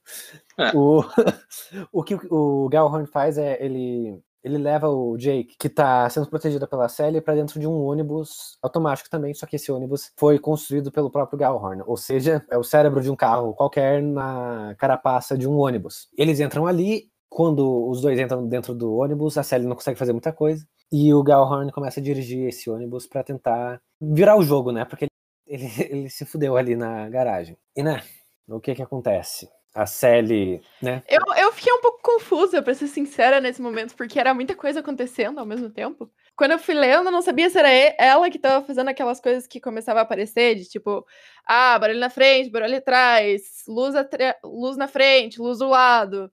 É. 0.58 0.72
O, 0.76 1.04
o 1.92 2.04
que 2.04 2.16
o 2.16 2.70
Gellhorn 2.72 3.08
faz 3.08 3.38
é 3.38 3.64
ele. 3.64 4.18
Ele 4.44 4.58
leva 4.58 4.90
o 4.90 5.16
Jake, 5.18 5.56
que 5.58 5.70
tá 5.70 6.10
sendo 6.10 6.28
protegido 6.28 6.68
pela 6.68 6.90
Sally, 6.90 7.22
pra 7.22 7.36
dentro 7.36 7.60
de 7.60 7.68
um 7.68 7.84
ônibus 7.84 8.58
automático 8.62 9.10
também, 9.10 9.34
só 9.34 9.46
que 9.46 9.56
esse 9.56 9.72
ônibus 9.72 10.12
foi 10.18 10.40
construído 10.40 10.92
pelo 10.92 11.12
próprio 11.12 11.38
Gellhorn, 11.38 11.84
ou 11.86 11.96
seja, 11.96 12.44
é 12.50 12.58
o 12.58 12.64
cérebro 12.64 13.02
de 13.02 13.12
um 13.12 13.16
carro 13.16 13.54
qualquer 13.54 14.02
na 14.02 14.76
carapaça 14.80 15.38
de 15.38 15.48
um 15.48 15.58
ônibus. 15.58 16.08
Eles 16.18 16.40
entram 16.40 16.66
ali, 16.66 17.10
quando 17.30 17.88
os 17.88 18.02
dois 18.02 18.20
entram 18.20 18.48
dentro 18.48 18.74
do 18.74 18.94
ônibus, 18.96 19.38
a 19.38 19.44
Sally 19.44 19.66
não 19.66 19.76
consegue 19.76 20.00
fazer 20.00 20.12
muita 20.12 20.34
coisa, 20.34 20.66
e 20.92 21.14
o 21.14 21.24
Gellhorn 21.26 21.72
começa 21.72 22.00
a 22.00 22.04
dirigir 22.04 22.48
esse 22.48 22.70
ônibus 22.70 23.08
pra 23.08 23.24
tentar 23.24 23.80
virar 24.02 24.36
o 24.38 24.44
jogo, 24.44 24.72
né? 24.72 24.86
Porque 24.86 25.06
ele, 25.06 25.12
ele, 25.78 25.88
ele 25.90 26.10
se 26.10 26.26
fudeu 26.26 26.58
ali 26.58 26.76
na 26.76 27.08
garagem. 27.10 27.58
E 27.76 27.84
né, 27.84 28.02
o 28.48 28.60
que 28.60 28.76
que 28.76 28.82
acontece? 28.82 29.48
A 29.74 29.86
Sally, 29.86 30.62
né? 30.82 31.04
Eu, 31.08 31.20
eu 31.38 31.52
fiquei 31.52 31.72
um 31.74 31.82
pouco 31.82 32.00
confusa, 32.02 32.62
pra 32.62 32.74
ser 32.74 32.88
sincera, 32.88 33.42
nesse 33.42 33.62
momento, 33.62 33.96
porque 33.96 34.20
era 34.20 34.34
muita 34.34 34.56
coisa 34.56 34.80
acontecendo 34.80 35.40
ao 35.40 35.46
mesmo 35.46 35.70
tempo. 35.70 36.10
Quando 36.38 36.52
eu 36.52 36.60
fui 36.60 36.74
lendo, 36.74 37.08
eu 37.08 37.12
não 37.12 37.22
sabia 37.22 37.50
se 37.50 37.58
era 37.58 37.70
ela 37.70 38.30
que 38.30 38.40
tava 38.40 38.66
fazendo 38.66 38.90
aquelas 38.90 39.20
coisas 39.20 39.46
que 39.48 39.60
começava 39.60 40.00
a 40.00 40.04
aparecer, 40.04 40.56
de 40.56 40.66
tipo, 40.70 41.06
ah, 41.46 41.78
barulho 41.80 42.00
na 42.00 42.10
frente, 42.10 42.50
barulho 42.50 42.78
atrás, 42.78 43.64
luz, 43.68 43.96
atra- 43.96 44.38
luz 44.44 44.78
na 44.78 44.88
frente, 44.88 45.42
luz 45.42 45.60
do 45.60 45.68
lado. 45.70 46.32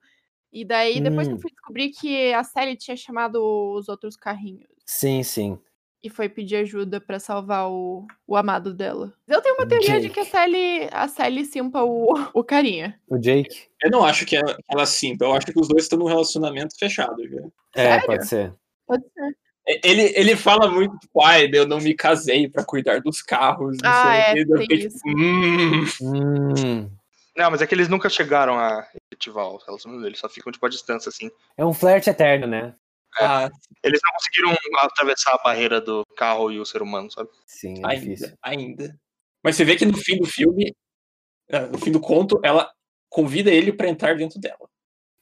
E 0.52 0.64
daí, 0.64 1.00
depois 1.00 1.28
que 1.28 1.34
eu 1.34 1.38
Hum. 1.38 1.42
fui 1.42 1.50
descobrir 1.50 1.90
que 1.90 2.32
a 2.34 2.44
Sally 2.44 2.76
tinha 2.76 2.96
chamado 2.96 3.36
os 3.74 3.88
outros 3.88 4.16
carrinhos 4.16 4.68
Sim, 4.86 5.22
sim. 5.22 5.58
E 6.02 6.08
foi 6.08 6.28
pedir 6.28 6.56
ajuda 6.56 7.00
pra 7.00 7.18
salvar 7.18 7.68
o, 7.70 8.06
o 8.26 8.36
amado 8.36 8.72
dela. 8.72 9.12
Eu 9.26 9.42
tenho 9.42 9.56
uma 9.56 9.66
teoria 9.66 10.00
de 10.00 10.08
que 10.08 10.20
a 10.20 10.22
Jake. 10.22 10.30
Sally, 10.32 10.88
a 10.92 11.08
Sally 11.08 11.44
simpa 11.44 11.82
o, 11.82 12.12
o 12.32 12.44
carinha. 12.44 12.98
O 13.08 13.18
Jake. 13.18 13.66
Eu 13.82 13.90
não 13.90 14.04
acho 14.04 14.24
que 14.24 14.36
ela, 14.36 14.56
ela 14.70 14.86
simpa, 14.86 15.24
eu 15.24 15.32
acho 15.32 15.46
que 15.46 15.58
os 15.60 15.68
dois 15.68 15.82
estão 15.84 15.98
num 15.98 16.06
relacionamento 16.06 16.76
fechado. 16.78 17.16
Já. 17.28 17.38
É, 17.74 17.82
Sério? 17.90 18.06
pode 18.06 18.26
ser. 18.28 18.54
Pode 18.86 19.02
ser. 19.12 19.36
Ele, 19.84 20.12
ele 20.16 20.34
fala 20.34 20.70
muito, 20.70 20.96
tipo, 20.98 21.20
ai, 21.20 21.50
eu 21.52 21.66
não 21.66 21.78
me 21.78 21.92
casei 21.94 22.48
pra 22.48 22.64
cuidar 22.64 23.00
dos 23.02 23.20
carros. 23.20 23.76
Não 23.82 23.90
Ah, 23.90 24.02
sei 24.02 24.10
o 24.10 24.14
é, 24.14 24.32
quê. 24.34 24.40
Eu 24.40 24.46
tem 24.56 24.60
fiquei, 24.62 24.86
isso. 24.86 24.96
tipo, 24.96 25.18
hum. 25.18 25.84
Hum, 26.00 26.90
Não, 27.36 27.50
mas 27.50 27.60
é 27.60 27.66
que 27.66 27.74
eles 27.74 27.88
nunca 27.88 28.08
chegaram 28.08 28.58
a 28.58 28.86
efetivar 29.12 29.46
o 29.46 29.58
relacionamento 29.58 30.04
deles, 30.04 30.18
só 30.20 30.28
ficam, 30.28 30.50
tipo, 30.50 30.64
à 30.64 30.70
distância, 30.70 31.10
assim. 31.10 31.30
é 31.56 31.66
um 31.66 31.74
flerte 31.74 32.08
eterno, 32.08 32.46
né? 32.46 32.74
Ah, 33.20 33.48
Eles 33.82 34.00
não 34.04 34.12
conseguiram 34.12 34.56
atravessar 34.80 35.34
a 35.34 35.42
barreira 35.42 35.80
do 35.80 36.04
carro 36.16 36.50
e 36.52 36.60
o 36.60 36.66
ser 36.66 36.82
humano, 36.82 37.10
sabe? 37.10 37.28
Sim, 37.46 37.82
é 37.84 37.94
difícil. 37.96 38.36
ainda, 38.42 38.82
ainda. 38.84 39.00
Mas 39.42 39.56
você 39.56 39.64
vê 39.64 39.76
que 39.76 39.86
no 39.86 39.96
fim 39.96 40.18
do 40.18 40.26
filme, 40.26 40.74
ah, 41.50 41.66
no 41.66 41.78
fim 41.78 41.90
do 41.90 42.00
conto, 42.00 42.40
ela 42.44 42.70
convida 43.08 43.50
ele 43.50 43.72
pra 43.72 43.88
entrar 43.88 44.16
dentro 44.16 44.38
dela. 44.38 44.68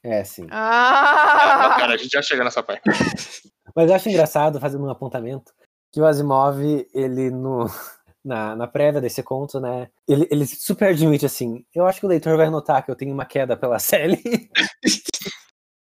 É, 0.03 0.23
sim. 0.23 0.47
Ah! 0.51 1.75
Cara, 1.79 1.93
a 1.93 1.97
gente 1.97 2.11
já 2.11 2.21
chega 2.21 2.43
nessa 2.43 2.61
parte. 2.63 2.83
Mas 3.75 3.89
eu 3.89 3.95
acho 3.95 4.09
engraçado, 4.09 4.59
fazendo 4.59 4.85
um 4.85 4.89
apontamento, 4.89 5.51
que 5.91 6.01
o 6.01 6.05
Asimov, 6.05 6.59
ele 6.93 7.29
no, 7.29 7.65
na, 8.23 8.55
na 8.55 8.67
prévia 8.67 9.01
desse 9.01 9.21
conto, 9.23 9.59
né? 9.59 9.89
Ele, 10.07 10.27
ele 10.31 10.45
super 10.45 10.89
admite 10.89 11.25
assim: 11.25 11.65
eu 11.73 11.85
acho 11.85 11.99
que 11.99 12.05
o 12.05 12.09
leitor 12.09 12.37
vai 12.37 12.49
notar 12.49 12.83
que 12.83 12.91
eu 12.91 12.95
tenho 12.95 13.13
uma 13.13 13.25
queda 13.25 13.55
pela 13.57 13.79
Sally. 13.79 14.21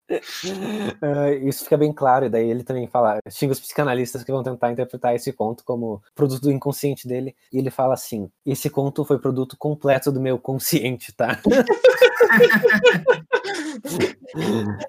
Ah, 1.01 1.31
Isso 1.31 1.63
fica 1.63 1.77
bem 1.77 1.91
claro, 1.91 2.25
e 2.25 2.29
daí 2.29 2.49
ele 2.49 2.63
também 2.63 2.87
fala, 2.87 3.19
xinga 3.29 3.53
os 3.53 3.59
psicanalistas 3.59 4.23
que 4.23 4.31
vão 4.31 4.43
tentar 4.43 4.71
interpretar 4.71 5.15
esse 5.15 5.33
conto 5.33 5.63
como 5.63 6.01
produto 6.13 6.41
do 6.41 6.51
inconsciente 6.51 7.07
dele, 7.07 7.35
e 7.51 7.57
ele 7.57 7.71
fala 7.71 7.93
assim: 7.93 8.29
esse 8.45 8.69
conto 8.69 9.03
foi 9.03 9.19
produto 9.19 9.57
completo 9.57 10.11
do 10.11 10.19
meu 10.21 10.37
consciente, 10.37 11.11
tá? 11.13 11.39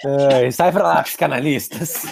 Ai, 0.05 0.51
sai 0.53 0.73
pra 0.73 0.83
lá, 0.83 1.03
psicanalistas. 1.03 2.05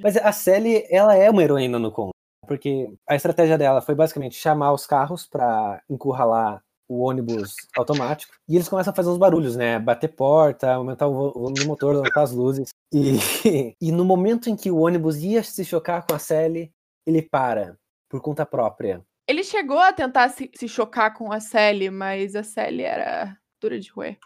Mas 0.00 0.16
a 0.16 0.32
Sally, 0.32 0.84
ela 0.90 1.16
é 1.16 1.30
uma 1.30 1.42
heroína 1.42 1.78
no 1.78 1.90
conto, 1.90 2.12
porque 2.46 2.92
a 3.08 3.16
estratégia 3.16 3.58
dela 3.58 3.80
foi 3.80 3.94
basicamente 3.94 4.36
chamar 4.36 4.72
os 4.72 4.86
carros 4.86 5.26
pra 5.26 5.82
encurralar 5.88 6.62
o 6.92 7.00
ônibus 7.00 7.54
automático, 7.76 8.34
e 8.48 8.54
eles 8.56 8.68
começam 8.68 8.92
a 8.92 8.96
fazer 8.96 9.08
uns 9.08 9.18
barulhos, 9.18 9.56
né? 9.56 9.78
Bater 9.78 10.08
porta, 10.08 10.72
aumentar 10.72 11.06
o 11.06 11.12
vo- 11.14 11.32
volume 11.32 11.60
do 11.60 11.66
motor, 11.66 11.96
aumentar 11.96 12.22
as 12.22 12.32
luzes. 12.32 12.70
E, 12.92 13.16
e 13.80 13.92
no 13.92 14.04
momento 14.04 14.48
em 14.50 14.56
que 14.56 14.70
o 14.70 14.78
ônibus 14.80 15.16
ia 15.18 15.42
se 15.42 15.64
chocar 15.64 16.06
com 16.06 16.14
a 16.14 16.18
Sally, 16.18 16.72
ele 17.06 17.22
para, 17.22 17.76
por 18.08 18.20
conta 18.20 18.44
própria. 18.46 19.02
Ele 19.28 19.42
chegou 19.42 19.78
a 19.78 19.92
tentar 19.92 20.28
se, 20.28 20.50
se 20.54 20.68
chocar 20.68 21.14
com 21.14 21.32
a 21.32 21.40
Sally, 21.40 21.90
mas 21.90 22.34
a 22.34 22.42
Sally 22.42 22.82
era 22.82 23.36
dura 23.60 23.78
de 23.78 23.90
roer. 23.90 24.18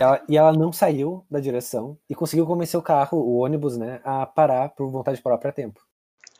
Ela- 0.00 0.24
e 0.28 0.36
ela 0.36 0.52
não 0.52 0.72
saiu 0.72 1.26
da 1.30 1.40
direção 1.40 1.98
e 2.08 2.14
conseguiu 2.14 2.46
convencer 2.46 2.78
o 2.78 2.82
carro, 2.82 3.18
o 3.18 3.38
ônibus, 3.38 3.76
né, 3.76 4.00
a 4.04 4.24
parar 4.24 4.68
por 4.70 4.88
vontade 4.90 5.20
própria 5.20 5.50
a 5.50 5.52
tempo. 5.52 5.80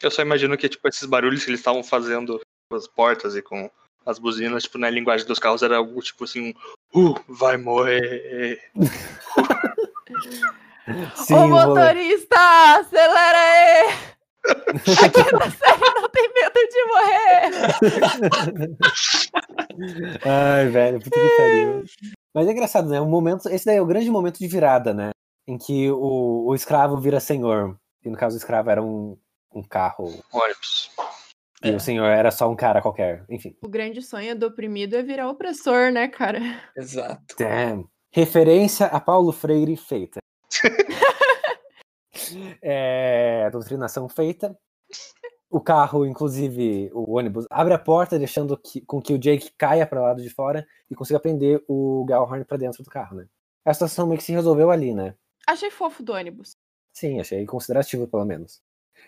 Eu 0.02 0.10
só 0.10 0.22
imagino 0.22 0.56
que, 0.56 0.68
tipo, 0.68 0.86
esses 0.88 1.04
barulhos 1.08 1.44
que 1.44 1.50
eles 1.50 1.60
estavam 1.60 1.82
fazendo 1.82 2.40
com 2.68 2.76
as 2.76 2.86
portas 2.86 3.34
e 3.36 3.42
com 3.42 3.70
As 4.06 4.18
buzinas, 4.18 4.64
tipo, 4.64 4.76
na 4.78 4.90
linguagem 4.90 5.26
dos 5.26 5.38
carros 5.38 5.62
era 5.62 5.78
algo 5.78 6.00
tipo 6.02 6.24
assim, 6.24 6.52
um, 6.94 7.10
uh, 7.10 7.24
vai 7.28 7.56
morrer. 7.56 8.60
Sim, 11.14 11.34
Ô 11.34 11.48
motorista, 11.48 12.36
acelera 12.78 13.38
aí! 13.38 13.88
A 14.46 14.54
quinta 15.08 15.50
série 15.50 15.94
não 15.94 16.06
tem 16.10 16.30
medo 16.34 16.68
de 16.70 16.84
morrer! 16.84 17.50
Ai, 20.26 20.68
velho, 20.68 21.00
puta 21.00 21.18
que 21.18 21.36
pariu. 21.36 21.82
Mas 22.34 22.46
é 22.46 22.52
engraçado, 22.52 22.86
né? 22.88 23.00
O 23.00 23.06
momento, 23.06 23.48
esse 23.48 23.64
daí 23.64 23.76
é 23.76 23.82
o 23.82 23.86
grande 23.86 24.10
momento 24.10 24.38
de 24.38 24.46
virada, 24.46 24.92
né? 24.92 25.12
Em 25.46 25.56
que 25.56 25.90
o, 25.90 26.44
o 26.46 26.54
escravo 26.54 26.98
vira 26.98 27.20
senhor. 27.20 27.74
E 28.04 28.10
no 28.10 28.18
caso, 28.18 28.36
o 28.36 28.38
escravo 28.38 28.68
era 28.70 28.82
um, 28.82 29.16
um 29.54 29.62
carro. 29.62 30.22
Ônibus. 30.32 30.90
E 31.64 31.74
o 31.74 31.80
senhor 31.80 32.06
era 32.06 32.30
só 32.30 32.50
um 32.50 32.56
cara 32.56 32.82
qualquer. 32.82 33.24
Enfim. 33.28 33.56
O 33.62 33.68
grande 33.68 34.02
sonho 34.02 34.38
do 34.38 34.46
oprimido 34.46 34.96
é 34.96 35.02
virar 35.02 35.28
opressor, 35.30 35.90
né, 35.90 36.08
cara? 36.08 36.38
Exato. 36.76 37.34
Damn. 37.38 37.88
Referência 38.12 38.86
a 38.86 39.00
Paulo 39.00 39.32
Freire 39.32 39.76
feita. 39.76 40.20
é, 42.62 43.48
doutrinação 43.50 44.08
feita. 44.08 44.56
O 45.50 45.60
carro, 45.60 46.04
inclusive, 46.04 46.90
o 46.92 47.16
ônibus, 47.16 47.46
abre 47.48 47.74
a 47.74 47.78
porta, 47.78 48.18
deixando 48.18 48.56
que- 48.58 48.80
com 48.80 49.00
que 49.00 49.14
o 49.14 49.18
Jake 49.18 49.52
caia 49.56 49.86
para 49.86 50.00
o 50.00 50.04
lado 50.04 50.20
de 50.22 50.28
fora 50.28 50.66
e 50.90 50.94
consiga 50.96 51.20
prender 51.20 51.62
o 51.68 52.04
Gallhorn 52.08 52.44
para 52.44 52.56
dentro 52.56 52.82
do 52.82 52.90
carro, 52.90 53.16
né? 53.16 53.26
A 53.64 53.72
situação 53.72 54.06
meio 54.06 54.18
que 54.18 54.24
se 54.24 54.32
resolveu 54.32 54.70
ali, 54.70 54.92
né? 54.92 55.14
Achei 55.46 55.70
fofo 55.70 56.02
do 56.02 56.12
ônibus. 56.12 56.56
Sim, 56.92 57.20
achei 57.20 57.46
considerativo, 57.46 58.08
pelo 58.08 58.24
menos. 58.24 58.60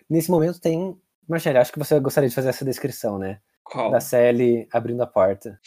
Nesse 0.09 0.31
momento 0.31 0.61
tem. 0.61 0.97
Marcelo, 1.29 1.59
acho 1.59 1.73
que 1.73 1.79
você 1.79 1.99
gostaria 2.01 2.29
de 2.29 2.35
fazer 2.35 2.49
essa 2.51 2.65
descrição, 2.65 3.19
né? 3.19 3.41
Qual? 3.65 3.91
Da 3.91 4.01
Sally 4.01 4.69
abrindo 4.73 5.03
a 5.03 5.07
porta. 5.07 5.59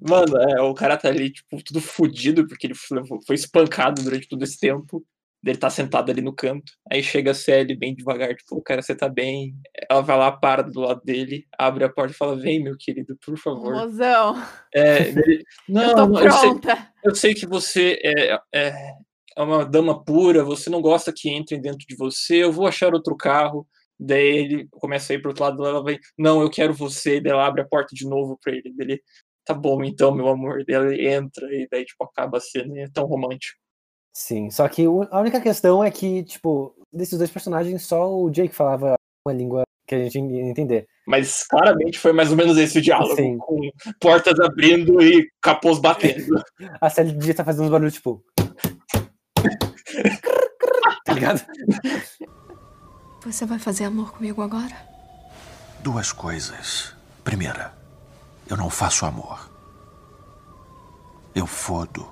Mano, 0.00 0.36
é, 0.38 0.60
o 0.62 0.72
cara 0.72 0.96
tá 0.96 1.08
ali, 1.08 1.30
tipo, 1.30 1.62
tudo 1.64 1.80
fudido, 1.80 2.46
porque 2.46 2.68
ele 2.68 2.74
foi 2.74 3.02
foi 3.26 3.34
espancado 3.34 4.02
durante 4.02 4.28
todo 4.28 4.42
esse 4.44 4.58
tempo. 4.58 5.04
Ele 5.44 5.56
tá 5.56 5.70
sentado 5.70 6.10
ali 6.10 6.20
no 6.20 6.34
canto. 6.34 6.70
Aí 6.90 7.02
chega 7.02 7.30
a 7.30 7.34
Sally 7.34 7.74
bem 7.74 7.94
devagar, 7.94 8.34
tipo, 8.36 8.56
o 8.56 8.62
cara, 8.62 8.82
você 8.82 8.94
tá 8.94 9.08
bem. 9.08 9.54
Ela 9.90 10.02
vai 10.02 10.16
lá, 10.16 10.30
para 10.30 10.62
do 10.62 10.80
lado 10.80 11.00
dele, 11.02 11.46
abre 11.58 11.82
a 11.82 11.88
porta 11.88 12.12
e 12.12 12.16
fala: 12.16 12.36
Vem, 12.36 12.62
meu 12.62 12.76
querido, 12.78 13.16
por 13.24 13.36
favor. 13.38 13.74
Mozão, 13.74 14.40
É, 14.72 15.08
ele, 15.08 15.42
não, 15.68 15.82
eu 15.82 15.94
tô 15.94 16.06
não, 16.06 16.20
eu, 16.20 16.32
sei, 16.32 16.50
pronta. 16.50 16.88
eu 17.02 17.14
sei 17.14 17.34
que 17.34 17.46
você 17.46 17.98
é, 18.04 18.38
é, 18.54 18.92
é 19.36 19.42
uma 19.42 19.64
dama 19.64 20.04
pura, 20.04 20.44
você 20.44 20.68
não 20.70 20.82
gosta 20.82 21.12
que 21.12 21.30
entrem 21.30 21.60
dentro 21.60 21.86
de 21.86 21.96
você, 21.96 22.44
eu 22.44 22.52
vou 22.52 22.66
achar 22.66 22.94
outro 22.94 23.16
carro. 23.16 23.66
Daí 24.02 24.38
ele 24.38 24.68
começa 24.70 25.12
a 25.12 25.16
ir 25.16 25.20
pro 25.20 25.30
outro 25.30 25.44
lado, 25.44 25.66
ela 25.66 25.82
vai, 25.82 25.98
não, 26.16 26.40
eu 26.40 26.48
quero 26.48 26.72
você, 26.72 27.20
daí 27.20 27.32
ela 27.32 27.46
abre 27.46 27.60
a 27.60 27.68
porta 27.68 27.94
de 27.94 28.08
novo 28.08 28.38
pra 28.42 28.50
ele, 28.50 28.72
daí 28.74 28.86
ele, 28.92 29.02
tá 29.44 29.52
bom 29.52 29.84
então, 29.84 30.14
meu 30.14 30.26
amor, 30.28 30.64
daí 30.66 30.76
ele 30.76 31.06
entra 31.06 31.46
e 31.54 31.68
daí, 31.70 31.84
tipo, 31.84 32.02
acaba 32.04 32.38
a 32.38 32.40
cena, 32.40 32.78
e 32.78 32.80
é 32.80 32.88
tão 32.88 33.04
romântico. 33.04 33.58
Sim, 34.14 34.50
só 34.50 34.66
que 34.68 34.86
a 34.86 35.20
única 35.20 35.38
questão 35.40 35.84
é 35.84 35.90
que, 35.90 36.24
tipo, 36.24 36.74
desses 36.90 37.18
dois 37.18 37.30
personagens, 37.30 37.82
só 37.82 38.10
o 38.10 38.30
Jake 38.30 38.54
falava 38.54 38.94
uma 39.26 39.34
língua 39.34 39.64
que 39.86 39.94
a 39.94 40.08
gente 40.08 40.18
ia 40.18 40.42
entender. 40.42 40.86
Mas 41.06 41.46
claramente 41.46 41.98
foi 41.98 42.12
mais 42.12 42.30
ou 42.30 42.36
menos 42.36 42.56
esse 42.56 42.78
o 42.78 42.82
diálogo, 42.82 43.16
Sim. 43.16 43.36
com 43.36 43.60
portas 44.00 44.40
abrindo 44.40 45.02
e 45.02 45.28
capôs 45.42 45.78
batendo. 45.78 46.42
A 46.80 46.88
Sally 46.88 47.12
devia 47.12 47.32
estar 47.32 47.44
fazendo 47.44 47.64
uns 47.64 47.70
barulhos, 47.70 47.94
tipo. 47.94 48.24
tá 51.04 51.12
ligado? 51.12 51.44
Você 53.22 53.44
vai 53.44 53.58
fazer 53.58 53.84
amor 53.84 54.12
comigo 54.12 54.40
agora? 54.40 54.74
Duas 55.80 56.10
coisas. 56.10 56.94
Primeira, 57.22 57.74
eu 58.48 58.56
não 58.56 58.70
faço 58.70 59.04
amor. 59.04 59.50
Eu 61.34 61.46
fodo. 61.46 62.08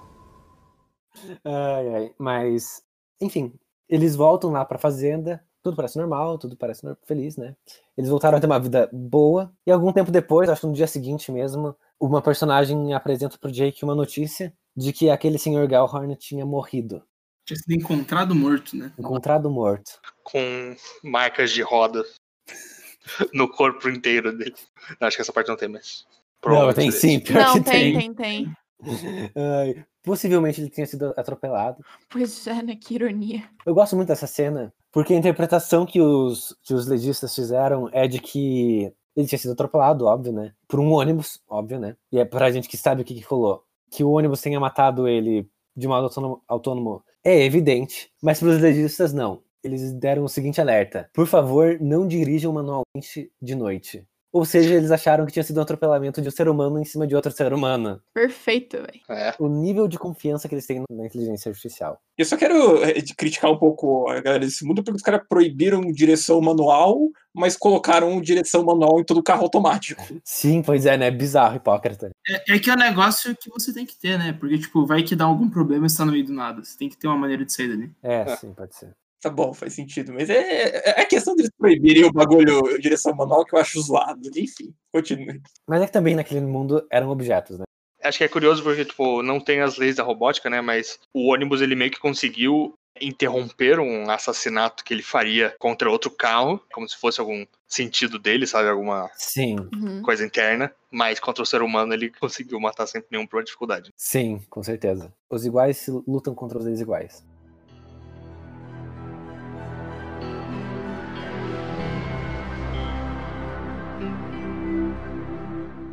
Ai, 1.44 1.94
ai. 1.94 2.14
Mas, 2.18 2.82
enfim, 3.18 3.54
eles 3.88 4.14
voltam 4.14 4.50
lá 4.50 4.64
pra 4.66 4.76
fazenda. 4.76 5.42
Tudo 5.62 5.76
parece 5.76 5.96
normal, 5.96 6.36
tudo 6.36 6.56
parece 6.56 6.82
feliz, 7.06 7.38
né? 7.38 7.56
Eles 7.96 8.10
voltaram 8.10 8.36
a 8.36 8.40
ter 8.40 8.46
uma 8.46 8.60
vida 8.60 8.88
boa. 8.92 9.50
E 9.66 9.72
algum 9.72 9.92
tempo 9.92 10.10
depois, 10.10 10.48
acho 10.48 10.60
que 10.60 10.66
no 10.66 10.74
dia 10.74 10.86
seguinte 10.86 11.32
mesmo, 11.32 11.74
uma 11.98 12.20
personagem 12.20 12.92
apresenta 12.92 13.38
pro 13.38 13.50
Jake 13.50 13.82
uma 13.82 13.94
notícia 13.94 14.52
de 14.76 14.92
que 14.92 15.08
aquele 15.08 15.38
senhor 15.38 15.66
Gallhorn 15.66 16.14
tinha 16.16 16.44
morrido, 16.46 17.02
Tinha 17.48 17.56
sido 17.56 17.72
encontrado 17.72 18.34
morto, 18.34 18.76
né? 18.76 18.92
encontrado 18.98 19.50
morto. 19.50 19.98
Com 20.22 20.76
marcas 21.02 21.50
de 21.50 21.62
roda 21.62 22.04
no 23.32 23.48
corpo 23.48 23.88
inteiro 23.88 24.36
dele. 24.36 24.54
Não, 25.00 25.08
acho 25.08 25.16
que 25.16 25.22
essa 25.22 25.32
parte 25.32 25.48
não 25.48 25.56
tem, 25.56 25.66
mas. 25.66 26.06
Não, 26.44 26.70
tem 26.74 26.90
sim, 26.90 27.18
pior 27.18 27.42
Não, 27.42 27.54
que 27.54 27.60
tem, 27.62 27.98
tem. 27.98 28.12
tem, 28.12 28.14
tem. 28.14 28.56
Ai, 29.34 29.82
possivelmente 30.02 30.60
ele 30.60 30.68
tenha 30.68 30.86
sido 30.86 31.14
atropelado. 31.16 31.82
Pois 32.10 32.46
é, 32.46 32.62
né? 32.62 32.76
Que 32.76 32.96
ironia. 32.96 33.48
Eu 33.64 33.72
gosto 33.72 33.96
muito 33.96 34.08
dessa 34.08 34.26
cena, 34.26 34.70
porque 34.92 35.14
a 35.14 35.16
interpretação 35.16 35.86
que 35.86 36.02
os, 36.02 36.54
que 36.62 36.74
os 36.74 36.86
legistas 36.86 37.34
fizeram 37.34 37.88
é 37.94 38.06
de 38.06 38.20
que 38.20 38.92
ele 39.16 39.26
tinha 39.26 39.38
sido 39.38 39.52
atropelado, 39.52 40.04
óbvio, 40.04 40.34
né? 40.34 40.52
Por 40.68 40.80
um 40.80 40.92
ônibus, 40.92 41.40
óbvio, 41.48 41.80
né? 41.80 41.96
E 42.12 42.18
é 42.18 42.26
pra 42.26 42.50
gente 42.50 42.68
que 42.68 42.76
sabe 42.76 43.00
o 43.00 43.04
que, 43.06 43.14
que 43.14 43.24
rolou. 43.24 43.64
Que 43.90 44.04
o 44.04 44.10
ônibus 44.10 44.42
tenha 44.42 44.60
matado 44.60 45.08
ele 45.08 45.48
de 45.74 45.88
modo 45.88 46.04
autônomo, 46.04 46.42
autônomo 46.46 47.02
é 47.24 47.44
evidente, 47.44 48.10
mas 48.22 48.40
para 48.40 48.48
os 48.48 48.60
legistas 48.60 49.12
não. 49.12 49.42
Eles 49.62 49.92
deram 49.92 50.24
o 50.24 50.28
seguinte 50.28 50.60
alerta: 50.60 51.10
por 51.12 51.26
favor, 51.26 51.78
não 51.80 52.06
dirijam 52.06 52.52
manualmente 52.52 53.30
de 53.40 53.54
noite. 53.54 54.06
Ou 54.32 54.44
seja, 54.44 54.74
eles 54.74 54.90
acharam 54.90 55.24
que 55.24 55.32
tinha 55.32 55.42
sido 55.42 55.58
um 55.58 55.62
atropelamento 55.62 56.20
de 56.20 56.28
um 56.28 56.30
ser 56.30 56.48
humano 56.48 56.78
em 56.78 56.84
cima 56.84 57.06
de 57.06 57.16
outro 57.16 57.32
ser 57.32 57.52
humano. 57.52 58.00
Perfeito, 58.12 58.76
velho. 58.76 59.00
É. 59.08 59.34
O 59.38 59.48
nível 59.48 59.88
de 59.88 59.98
confiança 59.98 60.48
que 60.48 60.54
eles 60.54 60.66
têm 60.66 60.82
na 60.90 61.06
inteligência 61.06 61.48
artificial. 61.48 62.00
Eu 62.16 62.24
só 62.24 62.36
quero 62.36 62.82
eh, 62.84 62.94
criticar 63.16 63.50
um 63.50 63.56
pouco 63.56 64.08
a 64.10 64.20
galera 64.20 64.44
desse 64.44 64.64
mundo, 64.64 64.82
porque 64.82 64.96
os 64.96 65.02
caras 65.02 65.22
proibiram 65.28 65.80
direção 65.92 66.40
manual, 66.40 66.98
mas 67.34 67.56
colocaram 67.56 68.20
direção 68.20 68.64
manual 68.64 69.00
em 69.00 69.04
todo 69.04 69.22
carro 69.22 69.44
automático. 69.44 70.02
Sim, 70.24 70.62
pois 70.62 70.84
é, 70.84 70.98
né? 70.98 71.10
Bizarro, 71.10 71.56
hipócrita. 71.56 72.10
É, 72.28 72.56
é 72.56 72.58
que 72.58 72.68
é 72.68 72.74
um 72.74 72.78
negócio 72.78 73.34
que 73.36 73.48
você 73.48 73.72
tem 73.72 73.86
que 73.86 73.98
ter, 73.98 74.18
né? 74.18 74.32
Porque, 74.32 74.58
tipo, 74.58 74.84
vai 74.84 75.02
que 75.02 75.16
dá 75.16 75.24
algum 75.24 75.48
problema 75.48 75.86
e 75.86 75.90
você 75.90 75.96
tá 75.96 76.04
no 76.04 76.12
meio 76.12 76.24
do 76.24 76.32
nada. 76.32 76.62
Você 76.62 76.76
tem 76.76 76.88
que 76.88 76.98
ter 76.98 77.06
uma 77.06 77.16
maneira 77.16 77.44
de 77.44 77.52
sair 77.52 77.68
dali. 77.68 77.90
É, 78.02 78.36
sim, 78.36 78.52
pode 78.52 78.74
ser. 78.74 78.94
Tá 79.20 79.30
bom, 79.30 79.52
faz 79.52 79.74
sentido. 79.74 80.12
Mas 80.12 80.30
é, 80.30 80.90
é 80.90 81.00
a 81.00 81.04
questão 81.04 81.34
deles 81.34 81.50
proibirem 81.58 82.04
o 82.04 82.12
bagulho 82.12 82.78
direção 82.78 83.14
manual 83.14 83.44
que 83.44 83.54
eu 83.54 83.58
acho 83.58 83.80
zoado. 83.82 84.28
Enfim, 84.36 84.72
continue. 84.92 85.40
Mas 85.68 85.82
é 85.82 85.86
que 85.86 85.92
também 85.92 86.14
naquele 86.14 86.40
mundo 86.40 86.86
eram 86.90 87.10
objetos, 87.10 87.58
né? 87.58 87.64
Acho 88.02 88.18
que 88.18 88.24
é 88.24 88.28
curioso 88.28 88.62
porque, 88.62 88.84
tipo, 88.84 89.22
não 89.24 89.40
tem 89.40 89.60
as 89.60 89.76
leis 89.76 89.96
da 89.96 90.04
robótica, 90.04 90.48
né? 90.48 90.60
Mas 90.60 91.00
o 91.12 91.32
ônibus 91.32 91.60
ele 91.60 91.74
meio 91.74 91.90
que 91.90 91.98
conseguiu 91.98 92.74
interromper 93.00 93.78
um 93.80 94.08
assassinato 94.10 94.84
que 94.84 94.94
ele 94.94 95.02
faria 95.02 95.54
contra 95.58 95.90
outro 95.90 96.10
carro, 96.10 96.60
como 96.72 96.88
se 96.88 96.96
fosse 96.96 97.20
algum 97.20 97.44
sentido 97.66 98.18
dele, 98.18 98.46
sabe? 98.46 98.68
Alguma 98.68 99.10
Sim, 99.16 99.56
Uhum. 99.74 100.00
coisa 100.02 100.24
interna. 100.24 100.72
Mas 100.92 101.18
contra 101.18 101.42
o 101.42 101.46
ser 101.46 101.60
humano 101.60 101.92
ele 101.92 102.08
conseguiu 102.10 102.58
matar 102.60 102.86
sem 102.86 103.02
nenhuma 103.10 103.42
dificuldade. 103.42 103.90
sim, 103.96 104.40
com 104.48 104.62
certeza. 104.62 105.12
Os 105.28 105.44
iguais 105.44 105.76
se 105.76 105.90
lutam 106.06 106.34
contra 106.36 106.58
os 106.58 106.64
desiguais. 106.64 107.24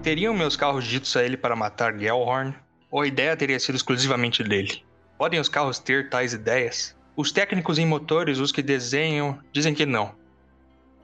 Teriam 0.06 0.36
meus 0.36 0.56
carros 0.56 0.86
ditos 0.86 1.18
a 1.18 1.24
ele 1.24 1.36
para 1.36 1.56
matar 1.56 1.98
Gellhorn? 1.98 2.54
Ou 2.92 3.02
a 3.02 3.08
ideia 3.08 3.36
teria 3.36 3.60
sido 3.60 3.74
exclusivamente 3.74 4.44
dele? 4.44 4.86
Podem 5.18 5.40
os 5.40 5.50
carros 5.50 5.80
ter 5.80 6.12
tais 6.12 6.32
ideias? 6.32 6.96
Os 7.16 7.32
técnicos 7.32 7.80
em 7.80 7.88
motores, 7.88 8.38
os 8.38 8.52
que 8.52 8.62
desenham, 8.62 9.40
dizem 9.52 9.74
que 9.74 9.84
não. 9.84 10.14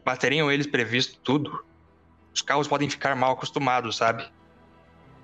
Mas 0.05 0.19
teriam 0.19 0.51
eles 0.51 0.67
previsto 0.67 1.17
tudo? 1.23 1.65
Os 2.31 2.43
carros 2.43 2.67
podem 2.67 2.87
ficar 2.87 3.15
mal 3.15 3.31
acostumados, 3.31 3.97
sabe? 3.97 4.23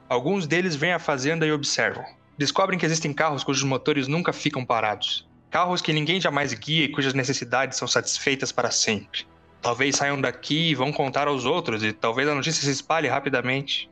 Alguns 0.09 0.47
deles 0.47 0.75
vêm 0.75 0.93
à 0.93 0.97
fazenda 0.97 1.45
e 1.45 1.51
observam. 1.51 2.03
Descobrem 2.35 2.79
que 2.79 2.85
existem 2.87 3.13
carros 3.13 3.43
cujos 3.43 3.61
motores 3.61 4.07
nunca 4.07 4.33
ficam 4.33 4.65
parados. 4.65 5.29
Carros 5.51 5.83
que 5.83 5.93
ninguém 5.93 6.19
jamais 6.19 6.51
guia 6.51 6.85
e 6.85 6.91
cujas 6.91 7.13
necessidades 7.13 7.77
são 7.77 7.87
satisfeitas 7.87 8.51
para 8.51 8.71
sempre. 8.71 9.27
Talvez 9.61 9.95
saiam 9.95 10.19
daqui 10.19 10.69
e 10.69 10.75
vão 10.75 10.91
contar 10.91 11.27
aos 11.27 11.45
outros, 11.45 11.83
e 11.83 11.91
talvez 11.91 12.27
a 12.27 12.35
notícia 12.35 12.63
se 12.63 12.71
espalhe 12.71 13.07
rapidamente. 13.07 13.89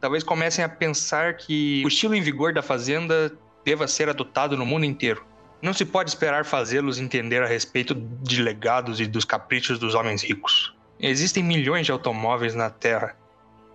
Talvez 0.00 0.22
comecem 0.22 0.64
a 0.64 0.68
pensar 0.68 1.36
que 1.36 1.82
o 1.84 1.88
estilo 1.88 2.14
em 2.14 2.20
vigor 2.20 2.52
da 2.52 2.62
fazenda 2.62 3.36
deva 3.64 3.88
ser 3.88 4.08
adotado 4.08 4.56
no 4.56 4.66
mundo 4.66 4.84
inteiro. 4.84 5.24
Não 5.62 5.72
se 5.72 5.84
pode 5.84 6.10
esperar 6.10 6.44
fazê-los 6.44 6.98
entender 6.98 7.42
a 7.42 7.46
respeito 7.46 7.94
de 7.94 8.42
legados 8.42 9.00
e 9.00 9.06
dos 9.06 9.24
caprichos 9.24 9.78
dos 9.78 9.94
homens 9.94 10.22
ricos. 10.22 10.74
Existem 11.00 11.42
milhões 11.42 11.86
de 11.86 11.92
automóveis 11.92 12.54
na 12.54 12.68
Terra, 12.68 13.16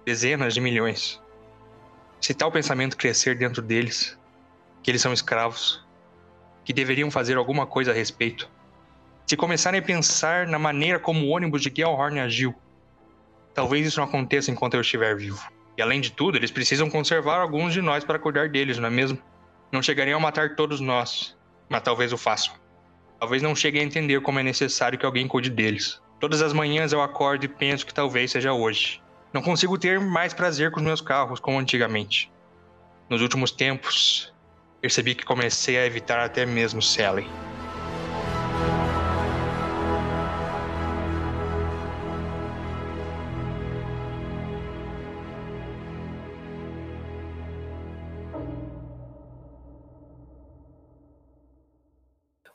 dezenas 0.05 0.53
de 0.53 0.61
milhões. 0.61 1.19
Se 2.21 2.33
tal 2.33 2.51
pensamento 2.51 2.95
crescer 2.95 3.35
dentro 3.35 3.61
deles, 3.61 4.17
que 4.83 4.91
eles 4.91 5.01
são 5.01 5.11
escravos, 5.11 5.83
que 6.63 6.73
deveriam 6.73 7.09
fazer 7.09 7.37
alguma 7.37 7.65
coisa 7.65 7.91
a 7.91 7.93
respeito, 7.93 8.47
se 9.29 9.37
começarem 9.37 9.79
a 9.79 9.83
pensar 9.83 10.47
na 10.47 10.57
maneira 10.57 10.97
como 10.97 11.23
o 11.23 11.29
ônibus 11.29 11.61
de 11.61 11.71
Gellhorn 11.71 12.19
agiu. 12.19 12.55
Talvez 13.53 13.85
isso 13.85 13.99
não 13.99 14.07
aconteça 14.07 14.49
enquanto 14.49 14.73
eu 14.73 14.81
estiver 14.81 15.15
vivo. 15.15 15.47
E 15.77 15.83
além 15.83 16.01
de 16.01 16.11
tudo, 16.11 16.35
eles 16.35 16.49
precisam 16.49 16.89
conservar 16.89 17.39
alguns 17.39 17.71
de 17.71 17.79
nós 17.79 18.03
para 18.03 18.17
cuidar 18.17 18.49
deles, 18.49 18.79
não 18.79 18.87
é 18.87 18.89
mesmo? 18.89 19.19
Não 19.71 19.83
chegariam 19.83 20.17
a 20.17 20.19
matar 20.19 20.55
todos 20.55 20.79
nós, 20.79 21.37
mas 21.69 21.83
talvez 21.83 22.11
o 22.11 22.17
façam. 22.17 22.55
Talvez 23.19 23.43
não 23.43 23.55
cheguem 23.55 23.83
a 23.83 23.85
entender 23.85 24.19
como 24.21 24.39
é 24.39 24.43
necessário 24.43 24.97
que 24.97 25.05
alguém 25.05 25.27
cuide 25.27 25.51
deles. 25.51 26.01
Todas 26.19 26.41
as 26.41 26.51
manhãs 26.51 26.91
eu 26.91 26.99
acordo 26.99 27.45
e 27.45 27.47
penso 27.47 27.85
que 27.85 27.93
talvez 27.93 28.31
seja 28.31 28.51
hoje. 28.51 28.99
Não 29.31 29.43
consigo 29.43 29.77
ter 29.77 29.99
mais 29.99 30.33
prazer 30.33 30.71
com 30.71 30.79
os 30.79 30.85
meus 30.85 31.01
carros 31.01 31.39
como 31.39 31.59
antigamente. 31.59 32.31
Nos 33.07 33.21
últimos 33.21 33.51
tempos, 33.51 34.33
percebi 34.81 35.13
que 35.13 35.23
comecei 35.23 35.77
a 35.77 35.85
evitar 35.85 36.19
até 36.19 36.47
mesmo 36.47 36.81
Sally. 36.81 37.27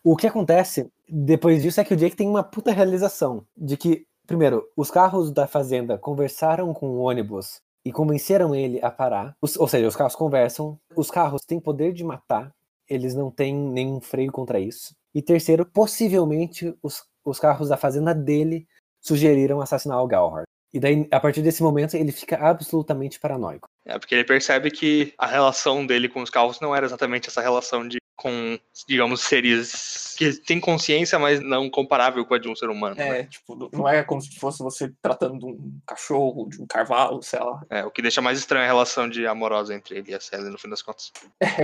O 0.05 0.17
que 0.17 0.27
acontece 0.27 0.91
depois 1.09 1.63
disso 1.63 1.81
é 1.81 1.85
que 1.85 1.95
o 1.95 1.97
Jake 1.97 2.15
tem 2.15 2.29
uma 2.29 2.43
puta 2.43 2.71
realização 2.71 3.47
de 3.57 3.75
que, 3.75 4.07
primeiro, 4.27 4.63
os 4.77 4.91
carros 4.91 5.33
da 5.33 5.47
fazenda 5.47 5.97
conversaram 5.97 6.75
com 6.75 6.89
o 6.89 6.99
ônibus 6.99 7.63
e 7.87 7.91
convenceram 7.91 8.55
ele 8.55 8.79
a 8.83 8.91
parar. 8.91 9.35
Os- 9.41 9.57
ou 9.57 9.67
seja, 9.67 9.89
os 9.89 9.97
carros 9.97 10.15
conversam, 10.15 10.79
os 10.95 11.11
carros 11.11 11.41
têm 11.47 11.59
poder 11.59 11.95
de 11.95 12.05
matar, 12.05 12.53
eles 12.87 13.15
não 13.15 13.31
têm 13.31 13.55
nenhum 13.55 13.99
freio 13.99 14.31
contra 14.31 14.61
isso. 14.61 14.95
E 15.15 15.23
terceiro, 15.23 15.65
possivelmente 15.65 16.75
os, 16.83 17.03
os 17.25 17.39
carros 17.41 17.71
da 17.71 17.77
fazenda 17.79 18.15
dele 18.15 18.67
sugeriram 19.01 19.61
assassinar 19.63 20.03
o 20.03 20.07
Galhard. 20.07 20.45
E 20.73 20.79
daí, 20.81 21.07
a 21.11 21.21
partir 21.21 21.41
desse 21.41 21.63
momento, 21.63 21.95
ele 21.95 22.11
fica 22.13 22.37
absolutamente 22.37 23.19
paranoico. 23.21 23.69
É, 23.87 23.99
porque 23.99 24.15
ele 24.15 24.25
percebe 24.25 24.71
que 24.71 25.15
a 25.17 25.27
relação 25.27 25.87
dele 25.87 26.09
com 26.09 26.21
os 26.21 26.29
carros 26.31 26.61
não 26.61 26.75
era 26.75 26.85
exatamente 26.85 27.29
essa 27.29 27.41
relação 27.41 27.87
de 27.87 27.99
com, 28.17 28.59
digamos, 28.89 29.23
seres 29.23 30.15
que 30.17 30.33
têm 30.41 30.61
consciência, 30.61 31.19
mas 31.19 31.41
não 31.41 31.69
comparável 31.69 32.25
com 32.25 32.35
a 32.35 32.39
de 32.39 32.49
um 32.49 32.55
ser 32.55 32.71
humano. 32.71 32.95
né? 32.95 33.21
É, 33.21 33.25
tipo, 33.25 33.69
não 33.73 33.89
é 33.89 34.03
como 34.05 34.21
se 34.21 34.39
fosse 34.39 34.63
você 34.63 34.93
tratando 35.03 35.39
de 35.41 35.45
um 35.47 35.79
cachorro, 35.87 36.49
de 36.49 36.63
um 36.63 36.67
cavalo, 36.67 37.23
sei 37.23 37.41
lá. 37.41 37.61
É, 37.69 37.85
o 37.85 37.91
que 37.91 38.01
deixa 38.01 38.23
mais 38.23 38.39
estranha 38.39 38.65
a 38.65 38.69
relação 38.69 39.09
de 39.09 39.27
amorosa 39.27 39.75
entre 39.75 39.99
ele 39.99 40.13
e 40.13 40.15
a 40.15 40.21
Sally, 40.21 40.49
no 40.49 40.59
fim 40.59 40.69
das 40.69 40.81
contas. 40.83 41.13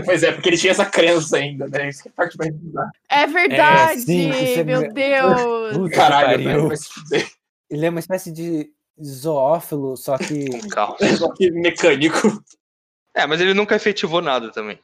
Pois 0.05 0.23
é, 0.23 0.33
porque 0.33 0.49
ele 0.49 0.59
tinha 0.59 0.73
essa 0.73 0.85
crença 0.87 1.37
ainda, 1.37 1.69
né? 1.69 1.89
Isso 1.89 2.03
que 2.03 2.09
é 2.09 2.13
a 2.13 2.15
parte 2.15 2.37
mais 2.37 2.53
bizarra. 2.53 2.91
É 3.09 3.27
verdade! 3.27 4.01
sim, 4.01 4.31
é 4.31 4.65
meu 4.65 4.81
me- 4.81 4.93
Deus! 4.93 5.77
Puta 5.77 5.97
Caralho, 5.97 6.77
fuder. 6.77 7.31
Ele 7.71 7.87
é 7.87 7.91
uma 7.91 8.01
espécie 8.01 8.33
de 8.33 8.69
zoófilo, 9.03 9.97
só 9.97 10.19
que 10.19 10.47
carros. 10.69 10.99
Só 11.19 11.33
que 11.33 11.51
mecânico. 11.53 12.43
É, 13.15 13.27
mas 13.27 13.41
ele 13.41 13.55
nunca 13.55 13.77
efetivou 13.77 14.21
nada 14.21 14.51
também. 14.51 14.79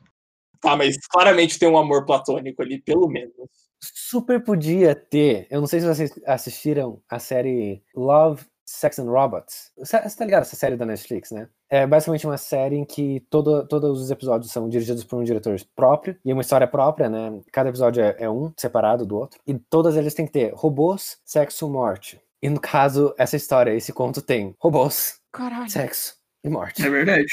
Tá, 0.60 0.76
mas 0.76 0.96
claramente 1.08 1.58
tem 1.58 1.68
um 1.68 1.78
amor 1.78 2.04
platônico 2.04 2.62
ali, 2.62 2.80
pelo 2.80 3.08
menos. 3.08 3.32
super 3.80 4.42
podia 4.42 4.94
ter. 4.94 5.46
Eu 5.50 5.60
não 5.60 5.66
sei 5.66 5.80
se 5.80 5.86
vocês 5.86 6.12
assistiram 6.26 7.00
a 7.08 7.18
série 7.18 7.82
Love, 7.94 8.44
Sex 8.64 8.98
and 8.98 9.10
Robots. 9.10 9.70
Você 9.78 9.98
tá 9.98 10.24
ligado 10.24 10.42
essa 10.42 10.56
série 10.56 10.76
da 10.76 10.84
Netflix, 10.84 11.30
né? 11.30 11.48
É 11.68 11.86
basicamente 11.86 12.26
uma 12.26 12.36
série 12.36 12.76
em 12.76 12.84
que 12.84 13.20
todo, 13.30 13.66
todos 13.66 14.00
os 14.00 14.10
episódios 14.10 14.50
são 14.52 14.68
dirigidos 14.68 15.04
por 15.04 15.18
um 15.18 15.24
diretor 15.24 15.56
próprio 15.74 16.16
e 16.24 16.32
uma 16.32 16.42
história 16.42 16.66
própria, 16.66 17.08
né? 17.08 17.40
Cada 17.52 17.68
episódio 17.68 18.02
é, 18.02 18.16
é 18.18 18.30
um 18.30 18.52
separado 18.56 19.06
do 19.06 19.16
outro. 19.16 19.40
E 19.46 19.54
todas 19.54 19.96
eles 19.96 20.14
têm 20.14 20.26
que 20.26 20.32
ter 20.32 20.52
robôs, 20.54 21.18
sexo, 21.24 21.68
morte. 21.68 22.20
E 22.42 22.48
no 22.48 22.60
caso, 22.60 23.14
essa 23.16 23.36
história, 23.36 23.72
esse 23.74 23.92
conto 23.92 24.20
tem 24.20 24.54
robôs, 24.58 25.20
Caralho. 25.32 25.70
sexo 25.70 26.16
e 26.44 26.48
morte. 26.48 26.84
É 26.84 26.90
verdade. 26.90 27.26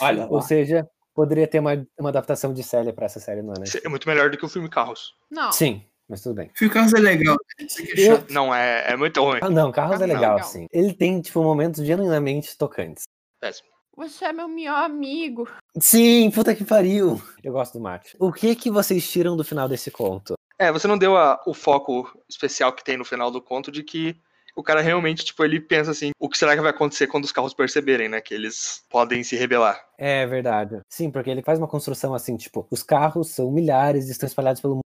Olha 0.00 0.26
Ou 0.26 0.36
lá. 0.36 0.42
seja, 0.42 0.88
poderia 1.14 1.46
ter 1.46 1.60
uma, 1.60 1.86
uma 1.98 2.08
adaptação 2.10 2.52
de 2.52 2.62
Célia 2.62 2.92
pra 2.92 3.06
essa 3.06 3.20
série, 3.20 3.42
não 3.42 3.54
é? 3.54 3.60
Né? 3.60 3.64
É 3.84 3.88
muito 3.88 4.08
melhor 4.08 4.30
do 4.30 4.36
que 4.36 4.44
o 4.44 4.48
filme 4.48 4.68
Carros. 4.68 5.14
Não. 5.30 5.52
Sim, 5.52 5.84
mas 6.08 6.20
tudo 6.22 6.34
bem. 6.34 6.50
Fio 6.54 6.70
Carros 6.70 6.92
é 6.92 6.98
legal. 6.98 7.36
Aqui 7.60 8.00
é 8.00 8.10
Eu-. 8.12 8.24
Não, 8.30 8.54
é, 8.54 8.92
é 8.92 8.96
muito 8.96 9.22
ruim. 9.22 9.38
Ah, 9.42 9.48
não, 9.48 9.70
Carros 9.72 10.00
é 10.00 10.04
Ah, 10.04 10.06
não. 10.06 10.14
legal, 10.14 10.34
Legal. 10.34 10.48
sim. 10.48 10.66
Ele 10.72 10.92
tem, 10.92 11.20
tipo, 11.20 11.42
momentos 11.42 11.84
genuinamente 11.84 12.56
tocantes. 12.58 13.04
Péssimo. 13.40 13.68
Você 13.96 14.24
é 14.24 14.32
meu 14.32 14.48
melhor 14.48 14.82
amigo. 14.84 15.48
Sim, 15.78 16.28
puta 16.32 16.52
que 16.54 16.64
pariu. 16.64 17.22
Eu 17.44 17.52
gosto 17.52 17.74
do 17.74 17.80
Mate. 17.80 18.16
O 18.18 18.32
que 18.32 18.56
que 18.56 18.68
vocês 18.70 19.08
tiram 19.08 19.36
do 19.36 19.44
final 19.44 19.68
desse 19.68 19.88
conto? 19.90 20.34
É, 20.58 20.72
você 20.72 20.88
não 20.88 20.98
deu 20.98 21.16
a- 21.16 21.40
o 21.46 21.54
foco 21.54 22.10
especial 22.28 22.72
que 22.72 22.82
tem 22.82 22.96
no 22.96 23.04
final 23.04 23.30
do 23.30 23.40
conto 23.40 23.70
de 23.70 23.84
que 23.84 24.16
o 24.56 24.62
cara 24.62 24.80
realmente, 24.80 25.24
tipo, 25.24 25.44
ele 25.44 25.60
pensa 25.60 25.90
assim, 25.90 26.10
o 26.18 26.28
que 26.28 26.38
será 26.38 26.54
que 26.54 26.62
vai 26.62 26.70
acontecer 26.70 27.06
quando 27.06 27.24
os 27.24 27.32
carros 27.32 27.54
perceberem, 27.54 28.08
né? 28.08 28.20
Que 28.20 28.34
eles 28.34 28.84
podem 28.88 29.22
se 29.22 29.36
rebelar. 29.36 29.78
É 29.98 30.26
verdade. 30.26 30.80
Sim, 30.88 31.10
porque 31.10 31.30
ele 31.30 31.42
faz 31.42 31.58
uma 31.58 31.68
construção 31.68 32.14
assim, 32.14 32.36
tipo, 32.36 32.66
os 32.70 32.82
carros 32.82 33.30
são 33.30 33.50
milhares 33.50 34.08
e 34.08 34.12
estão 34.12 34.26
espalhados 34.26 34.60
pelo 34.60 34.74
mundo. 34.74 34.84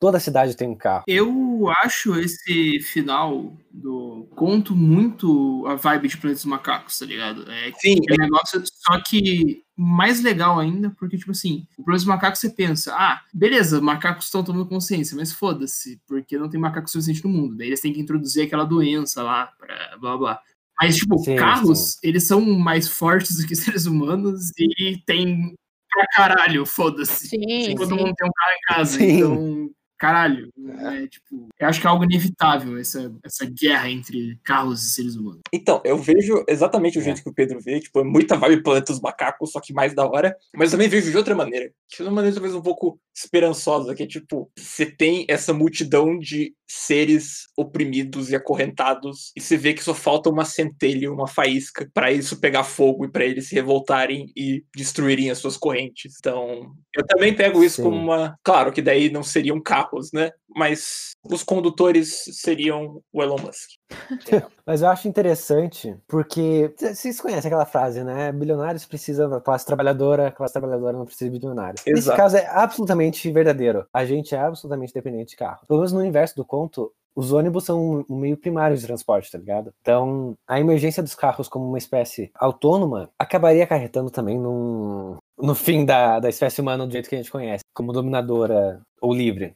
Toda 0.00 0.18
cidade 0.18 0.56
tem 0.56 0.68
um 0.68 0.74
carro. 0.74 1.04
Eu 1.06 1.68
acho 1.82 2.18
esse 2.18 2.80
final 2.80 3.54
do 3.70 4.26
conto 4.34 4.74
muito 4.74 5.66
a 5.66 5.74
vibe 5.74 6.08
de 6.08 6.16
Planeta 6.16 6.38
dos 6.38 6.44
Macacos, 6.46 6.98
tá 6.98 7.04
ligado? 7.04 7.50
É 7.50 7.72
Sim, 7.76 7.98
aquele 7.98 8.22
negócio, 8.22 8.62
só 8.64 8.98
que 9.02 9.62
mais 9.76 10.22
legal 10.22 10.58
ainda, 10.58 10.88
porque, 10.98 11.18
tipo 11.18 11.32
assim, 11.32 11.66
o 11.76 11.84
Planeta 11.84 12.04
dos 12.04 12.06
Macacos 12.06 12.40
você 12.40 12.48
pensa, 12.48 12.94
ah, 12.94 13.20
beleza, 13.34 13.78
macacos 13.78 14.24
estão 14.24 14.42
tomando 14.42 14.66
consciência, 14.66 15.14
mas 15.14 15.30
foda-se, 15.30 16.00
porque 16.06 16.38
não 16.38 16.48
tem 16.48 16.58
macaco 16.58 16.88
suficiente 16.88 17.22
no 17.22 17.30
mundo. 17.30 17.56
Daí 17.56 17.66
eles 17.66 17.80
têm 17.80 17.92
que 17.92 18.00
introduzir 18.00 18.46
aquela 18.46 18.64
doença 18.64 19.22
lá, 19.22 19.52
pra 19.58 19.98
blá 19.98 20.16
blá. 20.16 20.40
Mas, 20.80 20.96
tipo, 20.96 21.18
Sim, 21.18 21.36
carros, 21.36 21.98
eles 22.02 22.26
são 22.26 22.40
mais 22.40 22.88
fortes 22.88 23.36
do 23.36 23.46
que 23.46 23.54
seres 23.56 23.84
humanos 23.84 24.52
e 24.58 24.96
tem 25.04 25.54
pra 25.96 26.06
caralho, 26.08 26.66
foda-se. 26.66 27.28
Sim, 27.28 27.74
Todo 27.76 27.88
sim. 27.88 27.94
mundo 27.96 28.14
tem 28.14 28.28
um 28.28 28.32
carro 28.32 28.52
em 28.52 28.74
casa, 28.74 28.98
Sim. 28.98 29.04
então, 29.18 29.70
caralho, 29.98 30.50
é, 30.68 31.06
tipo, 31.06 31.48
eu 31.58 31.68
acho 31.68 31.80
que 31.80 31.86
é 31.86 31.90
algo 31.90 32.04
inevitável 32.04 32.76
essa, 32.76 33.10
essa 33.24 33.46
guerra 33.46 33.88
entre 33.90 34.38
carros 34.44 34.82
e 34.84 34.90
seres 34.90 35.16
humanos. 35.16 35.40
Então, 35.50 35.80
eu 35.84 35.96
vejo 35.96 36.44
exatamente 36.46 36.98
o 36.98 37.00
É. 37.00 37.04
jeito 37.04 37.22
que 37.22 37.30
o 37.30 37.34
Pedro 37.34 37.58
vê, 37.60 37.80
tipo, 37.80 37.98
é 38.00 38.04
muita 38.04 38.36
vibe 38.36 38.62
Planeta 38.62 38.92
dos 38.92 39.00
Macacos, 39.00 39.52
só 39.52 39.60
que 39.60 39.72
mais 39.72 39.94
da 39.94 40.04
hora. 40.06 40.36
Mas 40.54 40.70
eu 40.70 40.78
também 40.78 40.88
vejo 40.90 41.10
de 41.10 41.16
outra 41.16 41.34
maneira, 41.34 41.70
que 41.88 42.02
é 42.02 42.04
uma 42.04 42.12
maneira 42.12 42.34
talvez 42.36 42.54
um 42.54 42.60
pouco 42.60 43.00
esperançosa, 43.14 43.94
que 43.94 44.02
é 44.02 44.06
tipo, 44.06 44.50
você 44.58 44.84
tem 44.84 45.24
essa 45.28 45.54
multidão 45.54 46.18
de 46.18 46.54
seres 46.66 47.46
oprimidos 47.56 48.30
e 48.30 48.36
acorrentados, 48.36 49.32
e 49.36 49.40
você 49.40 49.56
vê 49.56 49.72
que 49.72 49.84
só 49.84 49.94
falta 49.94 50.28
uma 50.28 50.44
centelha, 50.44 51.12
uma 51.12 51.28
faísca, 51.28 51.88
pra 51.94 52.10
isso 52.10 52.40
pegar 52.40 52.64
fogo 52.64 53.04
e 53.04 53.10
pra 53.10 53.24
eles 53.24 53.48
se 53.48 53.54
revoltarem 53.54 54.32
e 54.36 54.64
destruírem 54.74 55.30
as 55.30 55.38
suas 55.38 55.56
correntes. 55.56 56.14
Então, 56.18 56.72
eu 56.94 57.06
também 57.06 57.34
pego 57.34 57.62
isso 57.62 57.76
Sim. 57.76 57.82
como 57.84 57.96
uma. 57.96 58.36
Claro 58.42 58.72
que 58.72 58.82
daí 58.82 59.10
não 59.10 59.22
seriam 59.22 59.60
carros, 59.62 60.10
né? 60.12 60.30
Mas 60.48 61.12
os 61.24 61.42
condutores 61.42 62.24
seriam 62.32 63.02
o 63.12 63.22
Elon 63.22 63.38
Musk. 63.38 63.70
Mas 64.66 64.82
eu 64.82 64.88
acho 64.88 65.06
interessante 65.06 65.96
porque 66.08 66.74
vocês 66.76 67.20
conhecem 67.20 67.48
aquela 67.48 67.64
frase, 67.64 68.02
né? 68.02 68.32
Bilionários 68.32 68.84
precisam 68.84 69.30
da 69.30 69.40
classe 69.40 69.64
trabalhadora, 69.64 70.32
classe 70.32 70.52
trabalhadora 70.52 70.98
não 70.98 71.04
precisa 71.04 71.30
de 71.30 71.38
bilionários. 71.38 71.82
Nesse 71.86 72.00
Exato. 72.00 72.16
caso 72.16 72.36
é 72.36 72.46
absolutamente 72.46 73.30
verdadeiro. 73.30 73.86
A 73.94 74.04
gente 74.04 74.34
é 74.34 74.38
absolutamente 74.38 74.92
dependente 74.92 75.30
de 75.30 75.36
carro. 75.36 75.60
Pelo 75.68 75.78
menos 75.78 75.92
no 75.92 76.00
universo 76.00 76.34
do 76.34 76.44
conto, 76.44 76.92
os 77.14 77.32
ônibus 77.32 77.64
são 77.64 78.04
um 78.10 78.16
meio 78.16 78.36
primário 78.36 78.76
de 78.76 78.84
transporte, 78.84 79.30
tá 79.30 79.38
ligado? 79.38 79.72
Então, 79.80 80.36
a 80.46 80.60
emergência 80.60 81.02
dos 81.02 81.14
carros 81.14 81.48
como 81.48 81.66
uma 81.66 81.78
espécie 81.78 82.30
autônoma 82.34 83.08
acabaria 83.18 83.64
acarretando 83.64 84.10
também 84.10 84.38
num, 84.38 85.16
no 85.38 85.54
fim 85.54 85.84
da, 85.84 86.20
da 86.20 86.28
espécie 86.28 86.60
humana 86.60 86.86
do 86.86 86.92
jeito 86.92 87.08
que 87.08 87.14
a 87.14 87.18
gente 87.18 87.30
conhece, 87.30 87.64
como 87.72 87.92
dominadora 87.92 88.82
ou 89.00 89.14
livre. 89.14 89.54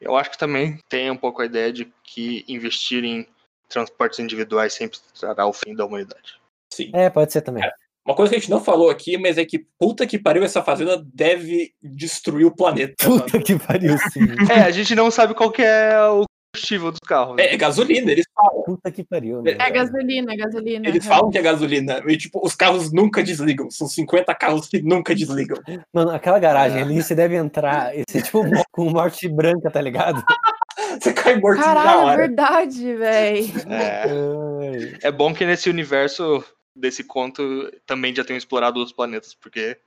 Eu 0.00 0.16
acho 0.16 0.30
que 0.30 0.38
também 0.38 0.78
tem 0.88 1.10
um 1.10 1.16
pouco 1.16 1.42
a 1.42 1.46
ideia 1.46 1.70
de 1.70 1.92
que 2.02 2.44
investir 2.48 3.04
em 3.04 3.26
transportes 3.72 4.18
individuais 4.18 4.72
sempre 4.72 4.98
trará 5.18 5.46
o 5.46 5.52
fim 5.52 5.74
da 5.74 5.84
humanidade. 5.84 6.40
Sim. 6.72 6.90
É, 6.94 7.10
pode 7.10 7.32
ser 7.32 7.42
também. 7.42 7.62
Uma 8.04 8.16
coisa 8.16 8.30
que 8.30 8.36
a 8.36 8.40
gente 8.40 8.50
não 8.50 8.62
falou 8.62 8.90
aqui, 8.90 9.16
mas 9.16 9.38
é 9.38 9.44
que 9.44 9.64
puta 9.78 10.06
que 10.06 10.18
pariu, 10.18 10.42
essa 10.42 10.62
fazenda 10.62 11.00
deve 11.14 11.72
destruir 11.82 12.44
o 12.46 12.54
planeta. 12.54 12.94
mano. 13.08 13.22
Puta 13.22 13.38
que 13.40 13.56
pariu, 13.58 13.96
sim. 14.12 14.20
É, 14.50 14.60
a 14.62 14.70
gente 14.70 14.94
não 14.94 15.10
sabe 15.10 15.34
qual 15.34 15.52
que 15.52 15.62
é 15.62 15.96
o 16.08 16.24
combustível 16.54 16.90
dos 16.90 16.98
carros. 17.06 17.36
né? 17.36 17.44
É, 17.44 17.54
é 17.54 17.56
gasolina, 17.56 18.10
eles 18.10 18.26
falam. 18.34 18.62
Puta 18.64 18.90
que 18.90 19.04
pariu, 19.04 19.40
né? 19.40 19.52
É 19.52 19.54
velho? 19.54 19.72
gasolina, 19.74 20.32
é 20.32 20.36
gasolina. 20.36 20.88
Eles 20.88 21.06
falam 21.06 21.30
que 21.30 21.38
é 21.38 21.42
gasolina. 21.42 22.02
E, 22.08 22.16
tipo, 22.16 22.44
os 22.44 22.54
carros 22.56 22.92
nunca 22.92 23.22
desligam. 23.22 23.70
São 23.70 23.86
50 23.86 24.34
carros 24.34 24.66
que 24.66 24.82
nunca 24.82 25.14
desligam. 25.14 25.58
Mano, 25.92 26.10
aquela 26.10 26.38
garagem 26.40 26.78
É. 26.80 26.82
ali, 26.82 27.00
você 27.02 27.14
deve 27.14 27.36
entrar 27.36 27.94
esse, 27.96 28.20
tipo, 28.22 28.42
com 28.72 28.90
morte 28.90 29.28
branca, 29.28 29.70
tá 29.70 29.80
ligado? 29.80 30.22
Você 31.00 31.12
cai 31.12 31.38
morto 31.38 31.58
na 31.58 31.64
Caralho, 31.64 31.90
é 31.90 32.04
hora. 32.04 32.16
verdade, 32.16 32.94
véi. 32.96 33.52
É, 35.02 35.08
é 35.08 35.12
bom 35.12 35.34
que 35.34 35.44
nesse 35.44 35.68
universo 35.68 36.44
desse 36.74 37.04
conto 37.04 37.70
também 37.86 38.14
já 38.14 38.24
tenham 38.24 38.38
explorado 38.38 38.78
outros 38.78 38.94
planetas, 38.94 39.34
porque 39.34 39.78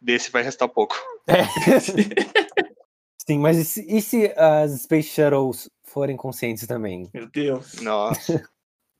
desse 0.00 0.30
vai 0.30 0.42
restar 0.42 0.68
pouco. 0.68 0.96
É. 1.26 1.42
Sim, 3.26 3.38
mas 3.40 3.58
e 3.58 3.64
se, 3.64 3.86
e 3.86 4.00
se 4.00 4.32
as 4.36 4.82
Space 4.82 5.08
Shuttles 5.08 5.68
forem 5.84 6.16
conscientes 6.16 6.66
também? 6.66 7.10
Meu 7.12 7.26
Deus. 7.26 7.74
Nossa. 7.82 8.42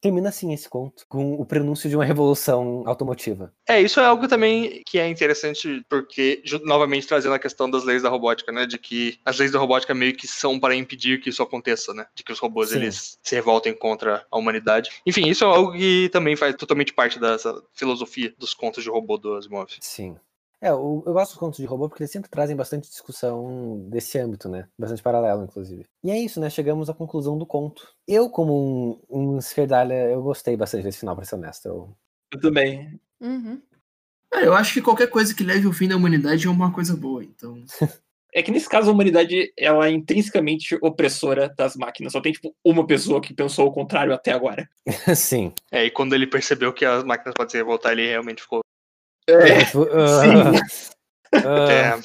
Termina 0.01 0.29
assim 0.29 0.53
esse 0.53 0.69
conto, 0.69 1.05
com 1.09 1.35
o 1.35 1.45
prenúncio 1.45 1.89
de 1.91 1.97
uma 1.97 2.05
revolução 2.05 2.85
automotiva. 2.87 3.53
É, 3.69 3.81
isso 3.81 3.99
é 3.99 4.05
algo 4.05 4.29
também 4.29 4.83
que 4.87 4.99
é 4.99 5.09
interessante, 5.09 5.85
porque, 5.89 6.43
novamente, 6.65 7.07
trazendo 7.07 7.35
a 7.35 7.39
questão 7.39 7.69
das 7.69 7.83
leis 7.83 8.03
da 8.03 8.09
robótica, 8.09 8.53
né? 8.53 8.65
De 8.65 8.79
que 8.79 9.19
as 9.25 9.39
leis 9.39 9.51
da 9.51 9.59
robótica 9.59 9.95
meio 9.95 10.15
que 10.15 10.29
são 10.29 10.59
para 10.61 10.77
impedir 10.77 11.21
que 11.21 11.31
isso 11.31 11.43
aconteça, 11.43 11.93
né? 11.93 12.07
De 12.15 12.23
que 12.23 12.33
os 12.33 12.39
robôs, 12.39 12.71
Sim. 12.71 12.77
eles 12.77 13.19
se 13.23 13.35
revoltem 13.35 13.75
contra 13.75 14.25
a 14.31 14.39
humanidade. 14.39 14.91
Enfim, 15.05 15.29
isso 15.29 15.45
é 15.45 15.49
algo 15.49 15.73
que 15.73 16.09
também 16.13 16.37
faz 16.37 16.55
totalmente 16.55 16.93
parte 16.93 17.19
dessa 17.19 17.61
filosofia 17.75 18.33
dos 18.39 18.55
contos 18.55 18.85
de 18.85 18.91
robô 18.91 19.19
do 19.19 19.35
Asimov. 19.35 19.69
Sim. 19.81 20.17
É, 20.61 20.71
eu, 20.71 21.03
eu 21.07 21.13
gosto 21.13 21.33
dos 21.33 21.39
contos 21.39 21.59
de 21.59 21.67
robô 21.67 21.89
porque 21.89 22.03
eles 22.03 22.11
sempre 22.11 22.29
trazem 22.29 22.57
bastante 22.57 22.89
discussão 22.89 23.89
desse 23.89 24.19
âmbito, 24.19 24.49
né? 24.49 24.69
Bastante 24.79 25.03
paralelo, 25.03 25.45
inclusive. 25.45 25.87
E 26.03 26.11
é 26.11 26.19
isso, 26.19 26.41
né? 26.41 26.51
Chegamos 26.51 26.91
à 26.91 26.95
conclusão 26.95 27.39
do 27.39 27.47
conto. 27.47 27.89
Eu, 28.07 28.29
como 28.29 29.01
um, 29.09 29.35
um 29.35 29.39
esquerdalha, 29.39 29.95
eu 30.11 30.21
gostei 30.23 30.57
bastante 30.57 30.83
desse 30.83 30.99
final, 30.99 31.15
pra 31.15 31.25
ser 31.25 31.37
honesto. 31.37 31.67
Eu... 31.67 31.97
Eu 32.33 32.41
também. 32.41 33.01
Uhum. 33.21 33.63
É, 34.35 34.47
eu 34.47 34.53
acho 34.53 34.75
que 34.75 34.83
qualquer 34.83 35.09
coisa 35.09 35.35
que 35.35 35.45
leve 35.45 35.67
ao 35.67 35.73
fim 35.73 35.89
da 35.89 35.97
humanidade 35.97 36.47
é 36.47 36.51
uma 36.51 36.73
coisa 36.73 36.97
boa, 36.97 37.25
então. 37.25 37.65
É 38.35 38.43
que 38.43 38.51
nesse 38.51 38.69
caso 38.69 38.91
a 38.91 38.93
humanidade 38.93 39.53
ela 39.57 39.87
é 39.89 39.91
intrinsecamente 39.91 40.77
opressora 40.83 41.53
das 41.57 41.75
máquinas. 41.77 42.13
Só 42.13 42.21
tem 42.21 42.33
tipo 42.33 42.55
uma 42.63 42.87
pessoa 42.87 43.23
que 43.23 43.33
pensou 43.33 43.67
o 43.67 43.73
contrário 43.73 44.13
até 44.13 44.33
agora. 44.33 44.69
Sim. 45.17 45.53
É, 45.73 45.87
e 45.87 45.91
quando 45.91 46.15
ele 46.15 46.27
percebeu 46.27 46.73
que 46.73 46.85
as 46.85 47.05
máquinas 47.05 47.35
podem 47.35 47.51
se 47.51 47.57
revoltar, 47.57 47.93
ele 47.93 48.07
realmente 48.07 48.43
ficou. 48.43 48.61
É, 49.29 49.63
ah, 51.35 51.45
ah, 51.45 51.71
É, 51.71 52.01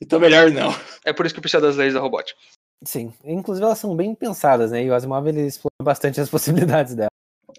então 0.00 0.18
melhor 0.18 0.50
não. 0.50 0.74
é 1.04 1.12
por 1.12 1.26
isso 1.26 1.34
que 1.34 1.40
precisa 1.40 1.60
das 1.60 1.76
leis 1.76 1.92
da 1.92 2.00
robótica. 2.00 2.38
sim. 2.84 3.12
Inclusive, 3.22 3.64
elas 3.66 3.78
são 3.78 3.94
bem 3.94 4.14
pensadas, 4.14 4.70
né? 4.70 4.82
E 4.82 4.90
o 4.90 4.94
Asimov 4.94 5.28
ele 5.28 5.46
explora 5.46 5.74
bastante 5.82 6.20
as 6.20 6.28
possibilidades 6.30 6.94
dela. 6.94 7.10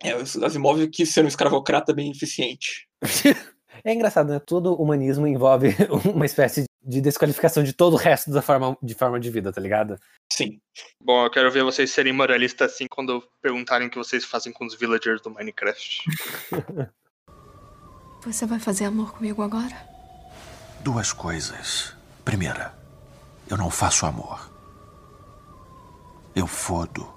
É, 0.02 0.16
o 0.16 0.46
Asimov 0.46 0.88
quis 0.88 1.14
ser 1.14 1.24
um 1.24 1.28
escravocrata 1.28 1.94
bem 1.94 2.12
eficiente. 2.12 2.88
É 3.84 3.94
engraçado, 3.94 4.32
né? 4.32 4.40
Todo 4.40 4.76
humanismo 4.76 5.26
envolve 5.26 5.70
uma 6.14 6.26
espécie 6.26 6.66
de 6.84 7.02
desqualificação 7.02 7.64
de 7.64 7.74
todo 7.74 7.94
o 7.94 7.98
resto 7.98 8.32
da 8.32 8.42
forma 8.42 8.78
de, 8.82 8.94
forma 8.94 9.20
de 9.20 9.30
vida, 9.30 9.52
tá 9.52 9.62
ligado? 9.62 9.98
Sim. 10.32 10.60
Bom, 11.04 11.26
eu 11.26 11.32
quero 11.32 11.52
ver 11.52 11.64
vocês 11.64 11.92
serem 11.92 12.14
moralistas 12.14 12.74
assim 12.74 12.86
quando 12.90 13.24
perguntarem 13.42 13.88
o 13.88 13.90
que 13.90 13.98
vocês 13.98 14.26
fazem 14.26 14.52
com 14.52 14.66
os 14.66 14.76
villagers 14.76 15.22
do 15.22 15.32
Minecraft. 15.32 16.04
Você 18.24 18.46
vai 18.46 18.60
fazer 18.60 18.86
amor 18.86 19.14
comigo 19.14 19.42
agora? 19.42 19.76
Duas 20.82 21.12
coisas. 21.12 21.96
Primeira, 22.24 22.72
eu 23.50 23.58
não 23.58 23.72
faço 23.72 24.06
amor. 24.06 24.48
Eu 26.36 26.46
fodo. 26.46 27.12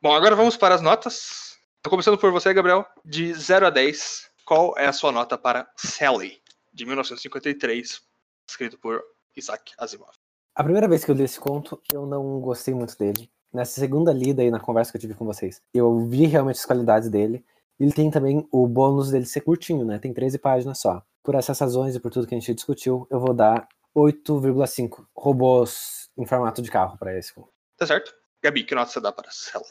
Bom, 0.00 0.14
agora 0.14 0.34
vamos 0.34 0.56
para 0.56 0.74
as 0.74 0.80
notas. 0.80 1.58
Tô 1.82 1.90
começando 1.90 2.16
por 2.16 2.32
você, 2.32 2.54
Gabriel. 2.54 2.86
De 3.04 3.34
0 3.34 3.66
a 3.66 3.70
10, 3.70 4.30
qual 4.46 4.72
é 4.78 4.86
a 4.86 4.92
sua 4.92 5.12
nota 5.12 5.36
para 5.36 5.70
Sally, 5.76 6.40
de 6.72 6.86
1953, 6.86 8.00
escrito 8.48 8.78
por 8.78 9.02
Isaac 9.36 9.74
Asimov? 9.76 10.12
A 10.54 10.64
primeira 10.64 10.88
vez 10.88 11.04
que 11.04 11.10
eu 11.10 11.14
li 11.14 11.24
esse 11.24 11.38
conto, 11.38 11.78
eu 11.92 12.06
não 12.06 12.40
gostei 12.40 12.72
muito 12.72 12.96
dele. 12.96 13.30
Nessa 13.52 13.78
segunda 13.78 14.14
lida 14.14 14.40
aí 14.40 14.50
na 14.50 14.60
conversa 14.60 14.90
que 14.90 14.96
eu 14.96 15.00
tive 15.00 15.14
com 15.14 15.26
vocês, 15.26 15.60
eu 15.74 16.06
vi 16.06 16.24
realmente 16.24 16.58
as 16.58 16.64
qualidades 16.64 17.10
dele. 17.10 17.44
Ele 17.80 17.92
tem 17.92 18.10
também 18.10 18.46
o 18.52 18.66
bônus 18.68 19.10
dele 19.10 19.24
ser 19.24 19.40
curtinho, 19.40 19.86
né? 19.86 19.98
Tem 19.98 20.12
13 20.12 20.38
páginas 20.38 20.78
só. 20.78 21.02
Por 21.22 21.34
essas 21.34 21.58
razões 21.58 21.96
e 21.96 22.00
por 22.00 22.10
tudo 22.10 22.26
que 22.26 22.34
a 22.34 22.38
gente 22.38 22.54
discutiu, 22.54 23.06
eu 23.10 23.18
vou 23.18 23.32
dar 23.32 23.66
8,5 23.96 25.06
robôs 25.16 26.10
em 26.16 26.26
formato 26.26 26.60
de 26.60 26.70
carro 26.70 26.98
para 26.98 27.18
esse 27.18 27.32
conto. 27.32 27.50
Tá 27.78 27.86
certo? 27.86 28.14
Gabi, 28.42 28.64
que 28.64 28.74
nota 28.74 28.90
você 28.90 29.00
dá 29.00 29.10
para 29.10 29.30
Sally? 29.30 29.64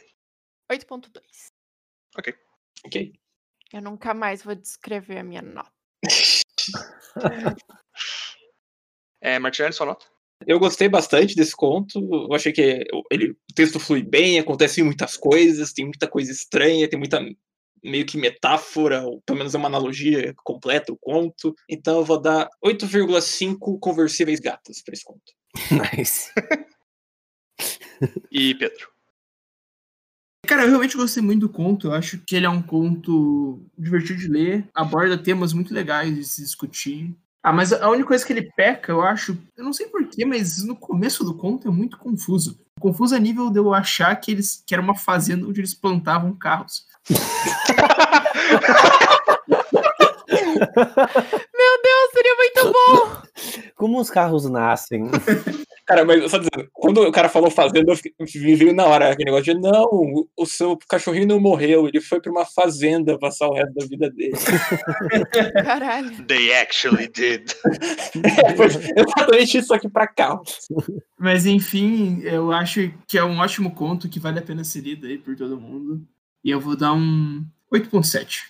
8.2. 0.72 1.22
Ok. 2.18 2.34
Eu 3.72 3.82
nunca 3.82 4.14
mais 4.16 4.42
vou 4.42 4.56
descrever 4.56 5.20
a 5.20 5.24
minha 5.24 5.42
nota. 5.42 5.72
É, 9.22 9.38
Martinelli, 9.38 9.74
sua 9.74 9.86
nota? 9.86 10.06
Eu 10.48 10.60
gostei 10.60 10.88
bastante 10.88 11.36
desse 11.36 11.54
conto. 11.54 12.00
Eu 12.00 12.34
achei 12.34 12.54
que 12.54 12.86
ele, 13.12 13.32
o 13.32 13.54
texto 13.54 13.80
flui 13.80 14.02
bem, 14.02 14.40
acontecem 14.40 14.82
muitas 14.82 15.18
coisas, 15.18 15.74
tem 15.74 15.84
muita 15.84 16.08
coisa 16.08 16.32
estranha, 16.32 16.90
tem 16.90 16.98
muita 16.98 17.20
meio 17.84 18.06
que 18.06 18.18
metáfora, 18.18 19.04
ou 19.04 19.22
pelo 19.22 19.38
menos 19.38 19.54
é 19.54 19.58
uma 19.58 19.68
analogia 19.68 20.34
completa 20.44 20.92
o 20.92 20.98
conto. 20.98 21.54
Então 21.70 22.00
eu 22.00 22.06
vou 22.06 22.22
dar 22.22 22.50
8,5 22.64 23.80
conversíveis 23.80 24.40
gatas 24.40 24.82
para 24.82 24.94
esse 24.94 25.04
conto. 25.04 25.34
Nice. 25.98 26.32
E 28.32 28.56
Pedro? 28.56 28.90
Cara, 30.48 30.64
eu 30.64 30.70
realmente 30.70 30.98
gostei 30.98 31.22
muito 31.22 31.42
do 31.42 31.50
conto. 31.50 31.88
Eu 31.88 31.94
acho 31.94 32.18
que 32.26 32.36
ele 32.36 32.46
é 32.46 32.50
um 32.50 32.62
conto 32.62 33.62
divertido 33.78 34.20
de 34.20 34.28
ler, 34.28 34.68
aborda 34.74 35.18
temas 35.18 35.54
muito 35.54 35.74
legais 35.74 36.16
de 36.16 36.24
se 36.24 36.42
discutir. 36.42 37.16
Ah, 37.44 37.54
mas 37.54 37.72
a 37.72 37.90
única 37.90 38.08
coisa 38.08 38.26
que 38.26 38.34
ele 38.34 38.52
peca, 38.56 38.92
eu 38.92 39.02
acho, 39.02 39.38
eu 39.56 39.64
não 39.64 39.72
sei 39.72 39.88
porquê, 39.88 40.26
mas 40.26 40.64
no 40.64 40.76
começo 40.76 41.24
do 41.24 41.38
conto 41.38 41.68
é 41.68 41.72
muito 41.72 41.98
confuso. 41.98 42.60
Confuso 42.80 43.16
a 43.16 43.20
nível 43.20 43.50
de 43.50 43.60
eu 43.60 43.74
achar 43.74 44.16
que 44.16 44.32
eles 44.32 44.64
que 44.66 44.74
era 44.74 44.82
uma 44.82 44.96
fazenda 44.96 45.48
onde 45.48 45.60
eles 45.62 45.74
plantavam 45.74 46.36
carros. 46.36 46.86
Meu 50.30 51.82
Deus, 51.84 52.10
seria 52.14 52.36
muito 52.36 52.74
bom! 52.74 53.22
Como 53.76 54.00
os 54.00 54.10
carros 54.10 54.50
nascem? 54.50 55.10
Cara, 55.86 56.06
mas 56.06 56.30
só 56.30 56.38
dizendo, 56.38 56.70
quando 56.74 57.02
o 57.02 57.12
cara 57.12 57.30
falou 57.30 57.50
fazenda, 57.50 57.92
eu 57.92 57.96
fiquei- 57.96 58.14
me 58.42 58.56
veio 58.56 58.74
na 58.76 58.86
hora 58.86 59.10
aquele 59.10 59.32
negócio 59.32 59.54
de 59.56 59.60
não, 59.60 59.86
o- 59.86 60.28
o 60.38 60.46
seu 60.46 60.78
cachorrinho 60.88 61.26
não 61.28 61.40
morreu, 61.40 61.88
ele 61.88 62.00
foi 62.00 62.22
pra 62.22 62.32
uma 62.32 62.46
fazenda 62.46 63.18
passar 63.18 63.48
o 63.48 63.54
resto 63.56 63.74
da 63.74 63.86
vida 63.88 64.10
dele. 64.12 64.34
Caralho. 65.64 66.26
They 66.28 66.54
actually 66.54 67.08
did. 67.08 67.52
É, 68.24 68.56
foi 68.56 68.68
exatamente 68.68 69.58
isso 69.58 69.74
aqui 69.74 69.90
pra 69.90 70.06
cá. 70.08 70.40
Mas 71.18 71.46
enfim, 71.48 72.22
eu 72.24 72.52
acho 72.52 72.92
que 73.08 73.18
é 73.18 73.24
um 73.24 73.40
ótimo 73.40 73.74
conto 73.74 74.08
que 74.10 74.20
vale 74.20 74.38
a 74.40 74.44
pena 74.44 74.64
ser 74.64 74.82
lido 74.82 75.08
aí 75.08 75.18
por 75.18 75.36
todo 75.36 75.60
mundo. 75.60 76.02
E 76.44 76.52
eu 76.52 76.60
vou 76.60 76.76
dar 76.76 76.94
um 76.94 77.46
8.7. 77.72 78.42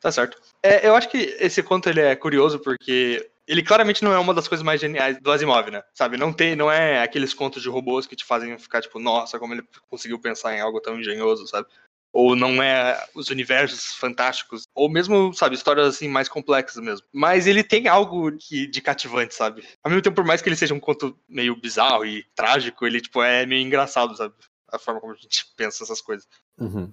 Tá 0.00 0.12
certo. 0.12 0.40
É, 0.62 0.86
eu 0.86 0.94
acho 0.94 1.08
que 1.08 1.36
esse 1.40 1.62
conto 1.62 1.88
ele 1.88 2.00
é 2.00 2.14
curioso 2.14 2.58
porque 2.58 3.28
ele 3.46 3.62
claramente 3.62 4.02
não 4.02 4.12
é 4.12 4.18
uma 4.18 4.34
das 4.34 4.48
coisas 4.48 4.64
mais 4.64 4.80
geniais 4.80 5.18
do 5.20 5.30
Asimov, 5.30 5.70
né? 5.70 5.82
Sabe, 5.94 6.16
não 6.16 6.32
tem, 6.32 6.56
não 6.56 6.70
é 6.70 7.02
aqueles 7.02 7.32
contos 7.32 7.62
de 7.62 7.68
robôs 7.68 8.06
que 8.06 8.16
te 8.16 8.24
fazem 8.24 8.58
ficar 8.58 8.82
tipo, 8.82 8.98
nossa, 8.98 9.38
como 9.38 9.54
ele 9.54 9.62
conseguiu 9.88 10.18
pensar 10.18 10.54
em 10.54 10.60
algo 10.60 10.80
tão 10.80 10.98
engenhoso, 10.98 11.46
sabe? 11.46 11.68
Ou 12.12 12.34
não 12.34 12.62
é 12.62 13.04
os 13.14 13.28
universos 13.28 13.94
fantásticos, 13.94 14.64
ou 14.74 14.88
mesmo, 14.88 15.32
sabe, 15.34 15.54
histórias 15.54 15.86
assim 15.86 16.08
mais 16.08 16.28
complexas 16.28 16.82
mesmo. 16.82 17.06
Mas 17.12 17.46
ele 17.46 17.62
tem 17.62 17.88
algo 17.88 18.32
que, 18.32 18.66
de 18.66 18.80
cativante, 18.80 19.34
sabe? 19.34 19.66
Ao 19.84 19.90
mesmo 19.90 20.02
tempo, 20.02 20.16
por 20.16 20.24
mais 20.24 20.40
que 20.40 20.48
ele 20.48 20.56
seja 20.56 20.74
um 20.74 20.80
conto 20.80 21.16
meio 21.28 21.54
bizarro 21.54 22.04
e 22.04 22.24
trágico, 22.34 22.86
ele 22.86 23.00
tipo 23.00 23.22
é 23.22 23.44
meio 23.46 23.64
engraçado, 23.64 24.16
sabe? 24.16 24.34
A 24.72 24.78
forma 24.78 25.00
como 25.00 25.12
a 25.12 25.16
gente 25.16 25.46
pensa 25.56 25.84
essas 25.84 26.00
coisas. 26.00 26.26
Uhum. 26.58 26.92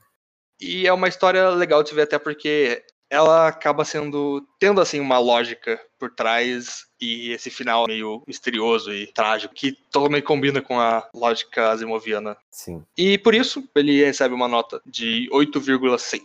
E 0.63 0.87
é 0.87 0.93
uma 0.93 1.07
história 1.07 1.49
legal 1.49 1.83
de 1.83 1.93
ver 1.93 2.03
até 2.03 2.17
porque 2.17 2.83
ela 3.09 3.47
acaba 3.47 3.85
sendo 3.85 4.43
tendo 4.59 4.81
assim 4.81 4.99
uma 4.99 5.19
lógica 5.19 5.79
por 5.99 6.09
trás 6.09 6.85
e 6.99 7.31
esse 7.31 7.51
final 7.51 7.85
meio 7.85 8.23
misterioso 8.25 8.91
e 8.91 9.05
trágico 9.07 9.53
que 9.53 9.73
totalmente 9.91 10.23
combina 10.23 10.61
com 10.61 10.79
a 10.79 11.07
lógica 11.13 11.71
asimoviana. 11.71 12.35
Sim. 12.49 12.83
E 12.97 13.17
por 13.19 13.35
isso 13.35 13.63
ele 13.75 14.03
recebe 14.03 14.33
uma 14.33 14.47
nota 14.47 14.81
de 14.85 15.29
8,6. 15.31 16.21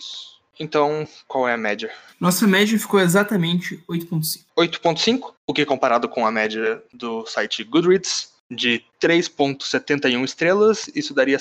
Então, 0.61 1.07
qual 1.27 1.47
é 1.47 1.53
a 1.53 1.59
média? 1.59 1.93
Nossa 2.19 2.47
média 2.47 2.79
ficou 2.79 3.01
exatamente 3.01 3.83
8.5. 3.89 4.45
8.5, 4.59 5.35
o 5.47 5.55
que 5.55 5.65
comparado 5.65 6.09
com 6.09 6.27
a 6.27 6.33
média 6.33 6.83
do 6.93 7.25
site 7.27 7.63
Goodreads 7.63 8.33
de 8.51 8.83
3.71 9.01 10.25
estrelas, 10.25 10.91
isso 10.95 11.13
daria 11.13 11.39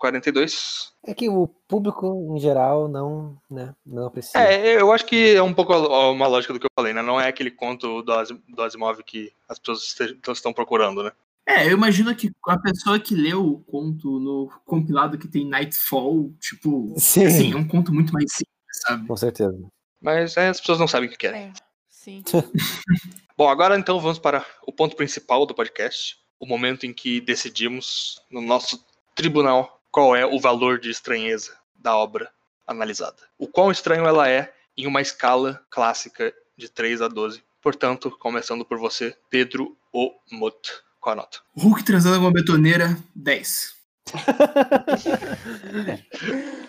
7.42. 0.00 0.88
É 1.04 1.14
que 1.14 1.28
o 1.28 1.46
público, 1.68 2.34
em 2.36 2.40
geral, 2.40 2.88
não, 2.88 3.36
né, 3.50 3.74
não 3.84 4.06
aprecia. 4.06 4.40
É, 4.40 4.80
eu 4.80 4.92
acho 4.92 5.04
que 5.06 5.34
é 5.34 5.42
um 5.42 5.54
pouco 5.54 5.72
a- 5.72 6.10
uma 6.10 6.26
lógica 6.26 6.52
do 6.52 6.58
que 6.60 6.66
eu 6.66 6.70
falei, 6.78 6.92
né? 6.92 7.02
Não 7.02 7.20
é 7.20 7.28
aquele 7.28 7.50
conto 7.50 8.02
do, 8.02 8.22
do 8.48 8.62
Asimov 8.62 9.02
que 9.04 9.32
as 9.48 9.58
pessoas 9.58 9.94
estão 10.28 10.52
procurando, 10.52 11.02
né? 11.02 11.12
É, 11.46 11.66
eu 11.66 11.72
imagino 11.72 12.14
que 12.14 12.30
a 12.46 12.58
pessoa 12.58 13.00
que 13.00 13.14
leu 13.14 13.44
o 13.44 13.58
conto 13.60 14.20
no 14.20 14.50
compilado 14.64 15.18
que 15.18 15.26
tem 15.26 15.44
Nightfall, 15.44 16.30
tipo, 16.38 16.94
Sim. 16.96 17.24
assim, 17.26 17.52
é 17.52 17.56
um 17.56 17.66
conto 17.66 17.92
muito 17.92 18.12
mais 18.12 18.30
simples, 18.30 18.82
sabe? 18.86 19.06
Com 19.06 19.16
certeza. 19.16 19.58
Mas 20.00 20.36
é, 20.36 20.48
as 20.48 20.60
pessoas 20.60 20.78
não 20.78 20.86
sabem 20.86 21.08
o 21.08 21.12
que 21.12 21.18
querem. 21.18 21.42
É, 21.48 21.52
sim. 21.88 22.22
Bom, 23.36 23.48
agora 23.48 23.76
então 23.78 23.98
vamos 23.98 24.18
para 24.18 24.44
o 24.66 24.72
ponto 24.72 24.94
principal 24.94 25.44
do 25.46 25.54
podcast, 25.54 26.18
o 26.38 26.46
momento 26.46 26.84
em 26.86 26.92
que 26.92 27.20
decidimos 27.20 28.20
no 28.30 28.40
nosso 28.40 28.84
tribunal 29.14 29.79
qual 29.90 30.14
é 30.14 30.24
o 30.24 30.40
valor 30.40 30.78
de 30.78 30.90
estranheza 30.90 31.56
da 31.74 31.96
obra 31.96 32.30
analisada. 32.66 33.16
O 33.38 33.46
quão 33.46 33.70
estranho 33.70 34.06
ela 34.06 34.28
é 34.28 34.52
em 34.76 34.86
uma 34.86 35.00
escala 35.00 35.62
clássica 35.70 36.32
de 36.56 36.68
3 36.68 37.02
a 37.02 37.08
12. 37.08 37.42
Portanto, 37.60 38.10
começando 38.10 38.64
por 38.64 38.78
você, 38.78 39.16
Pedro 39.28 39.76
O. 39.92 40.12
Mut. 40.30 40.70
Qual 41.00 41.14
a 41.14 41.16
nota? 41.16 41.38
Hulk 41.56 41.82
transando 41.82 42.16
com 42.16 42.24
uma 42.24 42.32
betoneira, 42.32 42.96
10. 43.14 43.74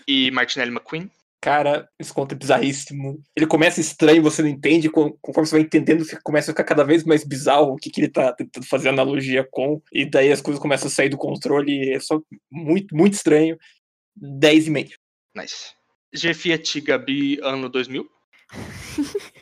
E 0.07 0.31
Martinelli 0.31 0.71
McQueen. 0.71 1.09
Cara, 1.41 1.89
esse 1.99 2.13
conto 2.13 2.33
é 2.33 2.37
bizarríssimo. 2.37 3.19
Ele 3.35 3.47
começa 3.47 3.81
estranho, 3.81 4.21
você 4.21 4.43
não 4.43 4.49
entende. 4.49 4.89
con- 4.91 5.11
Conforme 5.21 5.47
você 5.47 5.55
vai 5.55 5.61
entendendo, 5.65 6.05
começa 6.23 6.51
a 6.51 6.53
ficar 6.53 6.63
cada 6.63 6.83
vez 6.83 7.03
mais 7.03 7.23
bizarro 7.23 7.73
o 7.73 7.77
que, 7.77 7.89
que 7.89 7.99
ele 8.01 8.09
tá 8.11 8.31
tentando 8.31 8.65
fazer 8.67 8.89
analogia 8.89 9.43
com. 9.49 9.81
E 9.91 10.05
daí 10.05 10.31
as 10.31 10.39
coisas 10.39 10.61
começam 10.61 10.87
a 10.87 10.91
sair 10.91 11.09
do 11.09 11.17
controle. 11.17 11.71
e 11.71 11.93
É 11.95 11.99
só 11.99 12.21
muito, 12.51 12.95
muito 12.95 13.13
estranho. 13.13 13.57
10 14.15 14.67
e 14.67 14.69
meio. 14.69 14.89
Nice. 15.35 15.73
G 16.13 16.33
Fiat 16.33 16.79
Gabi, 16.81 17.39
ano 17.41 17.67
2000. 17.69 18.07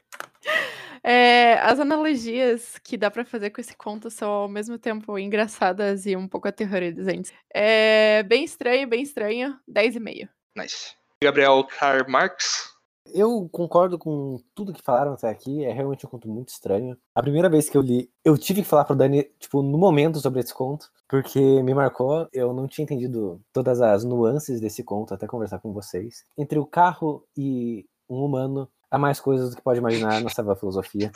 É, 1.02 1.54
as 1.60 1.80
analogias 1.80 2.78
que 2.84 2.97
dá 2.97 3.10
pra 3.10 3.24
fazer 3.24 3.52
com 3.52 3.62
esse 3.62 3.74
conto 3.76 4.10
são 4.10 4.30
ao 4.30 4.50
mesmo 4.50 4.78
tempo 4.78 5.18
engraçadas 5.18 6.06
e 6.06 6.14
um 6.16 6.28
pouco 6.28 6.50
aterrorizantes. 6.50 7.32
É 7.56 8.22
bem 8.24 8.43
estranho, 8.43 8.86
bem 8.88 9.02
estranho. 9.02 9.58
10,5. 9.66 10.28
Nice. 10.58 10.93
Gabriel 11.22 11.65
Karl 11.65 12.09
Marx. 12.09 12.74
Eu 13.13 13.49
concordo 13.51 13.97
com 13.97 14.38
tudo 14.55 14.72
que 14.72 14.82
falaram 14.82 15.13
até 15.13 15.28
aqui, 15.28 15.65
é 15.65 15.74
realmente 15.74 16.05
um 16.05 16.09
conto 16.09 16.30
muito 16.30 16.49
estranho. 16.49 16.97
A 17.13 17.22
primeira 17.22 17.49
vez 17.49 17.70
que 17.70 17.76
eu 17.76 17.82
li, 17.82 18.09
eu 18.24 18.38
tive 18.38 18.61
que 18.61 18.67
falar 18.67 18.86
pro 18.86 18.95
Dani, 18.95 19.24
tipo, 19.38 19.61
no 19.61 19.78
momento 19.78 20.20
sobre 20.20 20.39
esse 20.39 20.53
conto, 20.53 20.89
porque 21.09 21.39
me 21.61 21.74
marcou, 21.74 22.26
eu 22.32 22.53
não 22.53 22.67
tinha 22.70 22.84
entendido 22.84 23.41
todas 23.51 23.82
as 23.82 24.05
nuances 24.05 24.61
desse 24.61 24.82
conto 24.82 25.13
até 25.13 25.28
conversar 25.28 25.59
com 25.59 25.74
vocês. 25.74 26.24
Entre 26.38 26.57
o 26.57 26.65
carro 26.65 27.28
e 27.36 27.86
um 28.09 28.24
humano, 28.24 28.70
há 28.89 28.97
mais 28.97 29.20
coisas 29.20 29.49
do 29.49 29.55
que 29.57 29.61
pode 29.61 29.80
imaginar 29.80 30.22
na 30.22 30.30
Sava 30.30 30.55
Filosofia. 30.55 31.11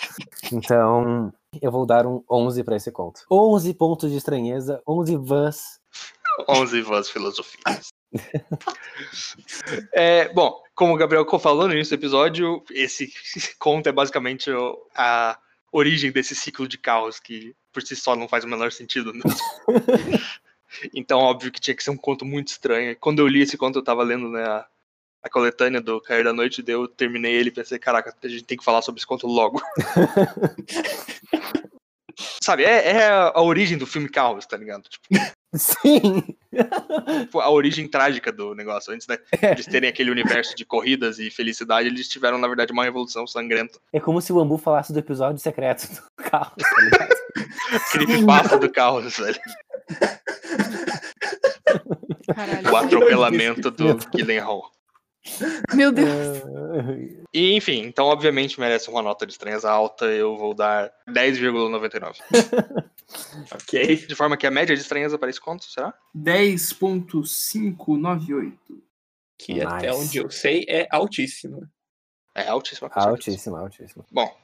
Então, 0.52 1.32
eu 1.62 1.72
vou 1.72 1.86
dar 1.86 2.06
um 2.06 2.22
11 2.30 2.62
para 2.64 2.76
esse 2.76 2.92
conto. 2.92 3.22
11 3.32 3.74
pontos 3.76 4.12
de 4.12 4.18
estranheza, 4.18 4.82
11 4.86 5.16
vãs 5.16 5.80
11 6.50 6.82
Vãs 6.82 7.10
Filosofias. 7.10 7.93
É, 9.92 10.30
bom, 10.30 10.62
como 10.76 10.94
o 10.94 10.98
Gabriel 10.98 11.26
falou 11.40 11.68
no 11.68 11.74
início 11.74 11.96
do 11.96 12.00
episódio, 12.00 12.64
esse 12.72 13.12
conto 13.60 13.88
é 13.88 13.92
basicamente 13.92 14.50
a 14.96 15.38
origem 15.72 16.12
desse 16.12 16.36
ciclo 16.36 16.68
de 16.68 16.78
caos 16.78 17.20
que 17.20 17.56
por 17.72 17.82
si 17.82 17.96
só 17.96 18.16
não 18.16 18.28
faz 18.28 18.44
o 18.44 18.48
menor 18.48 18.72
sentido. 18.72 19.12
né? 19.14 19.22
então, 20.94 21.20
óbvio 21.20 21.52
que 21.52 21.60
tinha 21.60 21.76
que 21.76 21.84
ser 21.84 21.90
um 21.90 21.98
conto 21.98 22.24
muito 22.26 22.50
estranho. 22.50 22.96
Quando 23.00 23.20
eu 23.20 23.28
li 23.28 23.42
esse 23.42 23.58
conto, 23.58 23.80
eu 23.80 23.84
tava 23.84 24.04
lendo 24.04 24.30
né, 24.30 24.44
a, 24.44 24.66
a 25.24 25.30
coletânea 25.30 25.82
do 25.82 26.00
Cair 26.00 26.24
da 26.24 26.34
Noite, 26.34 26.64
eu 26.68 26.88
terminei 26.88 27.34
ele 27.34 27.50
e 27.50 27.54
pensei, 27.54 27.80
caraca, 27.80 28.16
a 28.22 28.28
gente 28.28 28.44
tem 28.44 28.58
que 28.58 28.64
falar 28.64 28.82
sobre 28.82 29.00
esse 29.00 29.08
conto 29.08 29.26
logo. 29.28 29.62
Sabe, 32.42 32.64
é, 32.64 32.92
é 32.92 33.10
a 33.10 33.42
origem 33.42 33.78
do 33.78 33.88
filme 33.88 34.10
Caos, 34.10 34.46
tá 34.46 34.58
ligado? 34.58 34.84
Tipo, 34.84 35.08
Sim! 35.56 36.24
tipo, 37.22 37.40
a 37.40 37.50
origem 37.50 37.88
trágica 37.88 38.32
do 38.32 38.56
negócio. 38.56 38.94
Antes 38.94 39.08
né, 39.08 39.18
de 39.18 39.46
eles 39.46 39.66
terem 39.66 39.90
aquele 39.90 40.12
universo 40.12 40.56
de 40.56 40.66
corridas 40.66 41.20
e 41.20 41.30
felicidade, 41.30 41.88
eles 41.88 42.08
tiveram, 42.08 42.38
na 42.38 42.48
verdade, 42.48 42.72
uma 42.72 42.84
revolução 42.84 43.26
sangrenta. 43.28 43.80
É 43.92 44.00
como 44.00 44.22
se 44.22 44.34
o 44.34 44.40
Ambu 44.40 44.58
falasse 44.58 44.92
do 44.92 45.00
episódio 45.00 45.40
secreto 45.40 45.88
do 45.88 46.24
carro, 46.24 46.54
tá 46.58 46.82
ligado? 46.82 47.16
Creepypasta 47.92 48.58
do 48.58 48.72
Caos, 48.72 49.18
velho. 49.18 49.40
Caralho. 52.34 52.72
O 52.72 52.76
atropelamento 52.76 53.72
do 53.72 53.98
Gyllenhaal. 54.16 54.72
Meu 55.74 55.92
Deus. 55.92 56.44
E, 57.34 57.56
enfim, 57.56 57.82
então, 57.82 58.06
obviamente, 58.06 58.60
merece 58.60 58.92
uma 58.92 59.02
nota 59.02 59.26
de 59.26 59.32
estranheza 59.32 59.68
alta. 59.68 60.06
Eu 60.06 60.38
vou 60.38 60.54
dar 60.54 60.92
10,99. 61.10 62.18
Ok. 63.52 64.06
De 64.08 64.16
forma 64.16 64.36
que 64.38 64.48
a 64.48 64.52
média 64.52 64.76
de 64.76 64.82
estranheza 64.82 65.20
para 65.20 65.30
esse 65.30 65.40
conto, 65.40 65.64
será? 65.66 65.94
10.598. 66.16 68.54
Que 69.38 69.62
até 69.62 69.88
Nice. 69.88 70.00
onde 70.00 70.18
eu 70.18 70.32
sei 70.32 70.66
é 70.68 70.88
altíssimo. 70.90 71.68
É 72.36 72.48
altíssima. 72.48 72.90
altíssimo, 72.94 73.56
altíssimo. 73.56 74.04
Bom, 74.12 74.36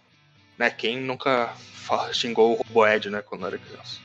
né, 0.57 0.69
quem 0.69 0.99
nunca 0.99 1.53
xingou 2.11 2.51
o 2.53 2.55
Roboed, 2.55 3.09
né, 3.09 3.21
quando 3.23 3.47
era 3.47 3.57
criança? 3.57 3.99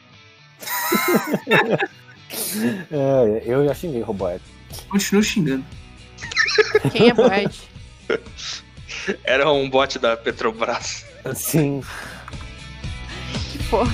É, 2.90 3.42
eu 3.44 3.64
já 3.66 3.74
xinguei 3.74 4.02
o 4.02 4.04
Roboed. 4.04 4.42
Continuo 4.88 5.22
xingando. 5.22 5.64
Quem 6.92 7.08
é 7.10 7.14
Boed? 7.14 7.60
Era 9.24 9.50
um 9.52 9.68
bot 9.68 9.98
da 9.98 10.16
Petrobras. 10.16 11.04
Sim. 11.34 11.82
Que 13.52 13.58
porra. 13.64 13.92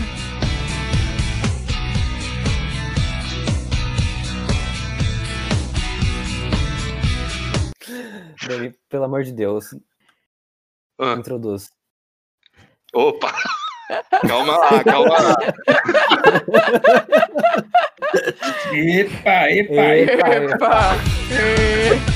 Dani, 8.47 8.75
pelo 8.89 9.05
amor 9.05 9.23
de 9.25 9.33
Deus, 9.33 9.75
Ah, 10.99 11.15
introduz. 11.15 11.71
opa! 12.93 13.33
calma 14.27 14.57
lá, 14.57 14.85
calma 14.85 15.19
lá. 15.19 15.37
Epa, 18.73 19.51
epa, 19.51 19.97
Epa, 19.97 20.29
epa. 20.29 20.97
Epa! 21.91 22.10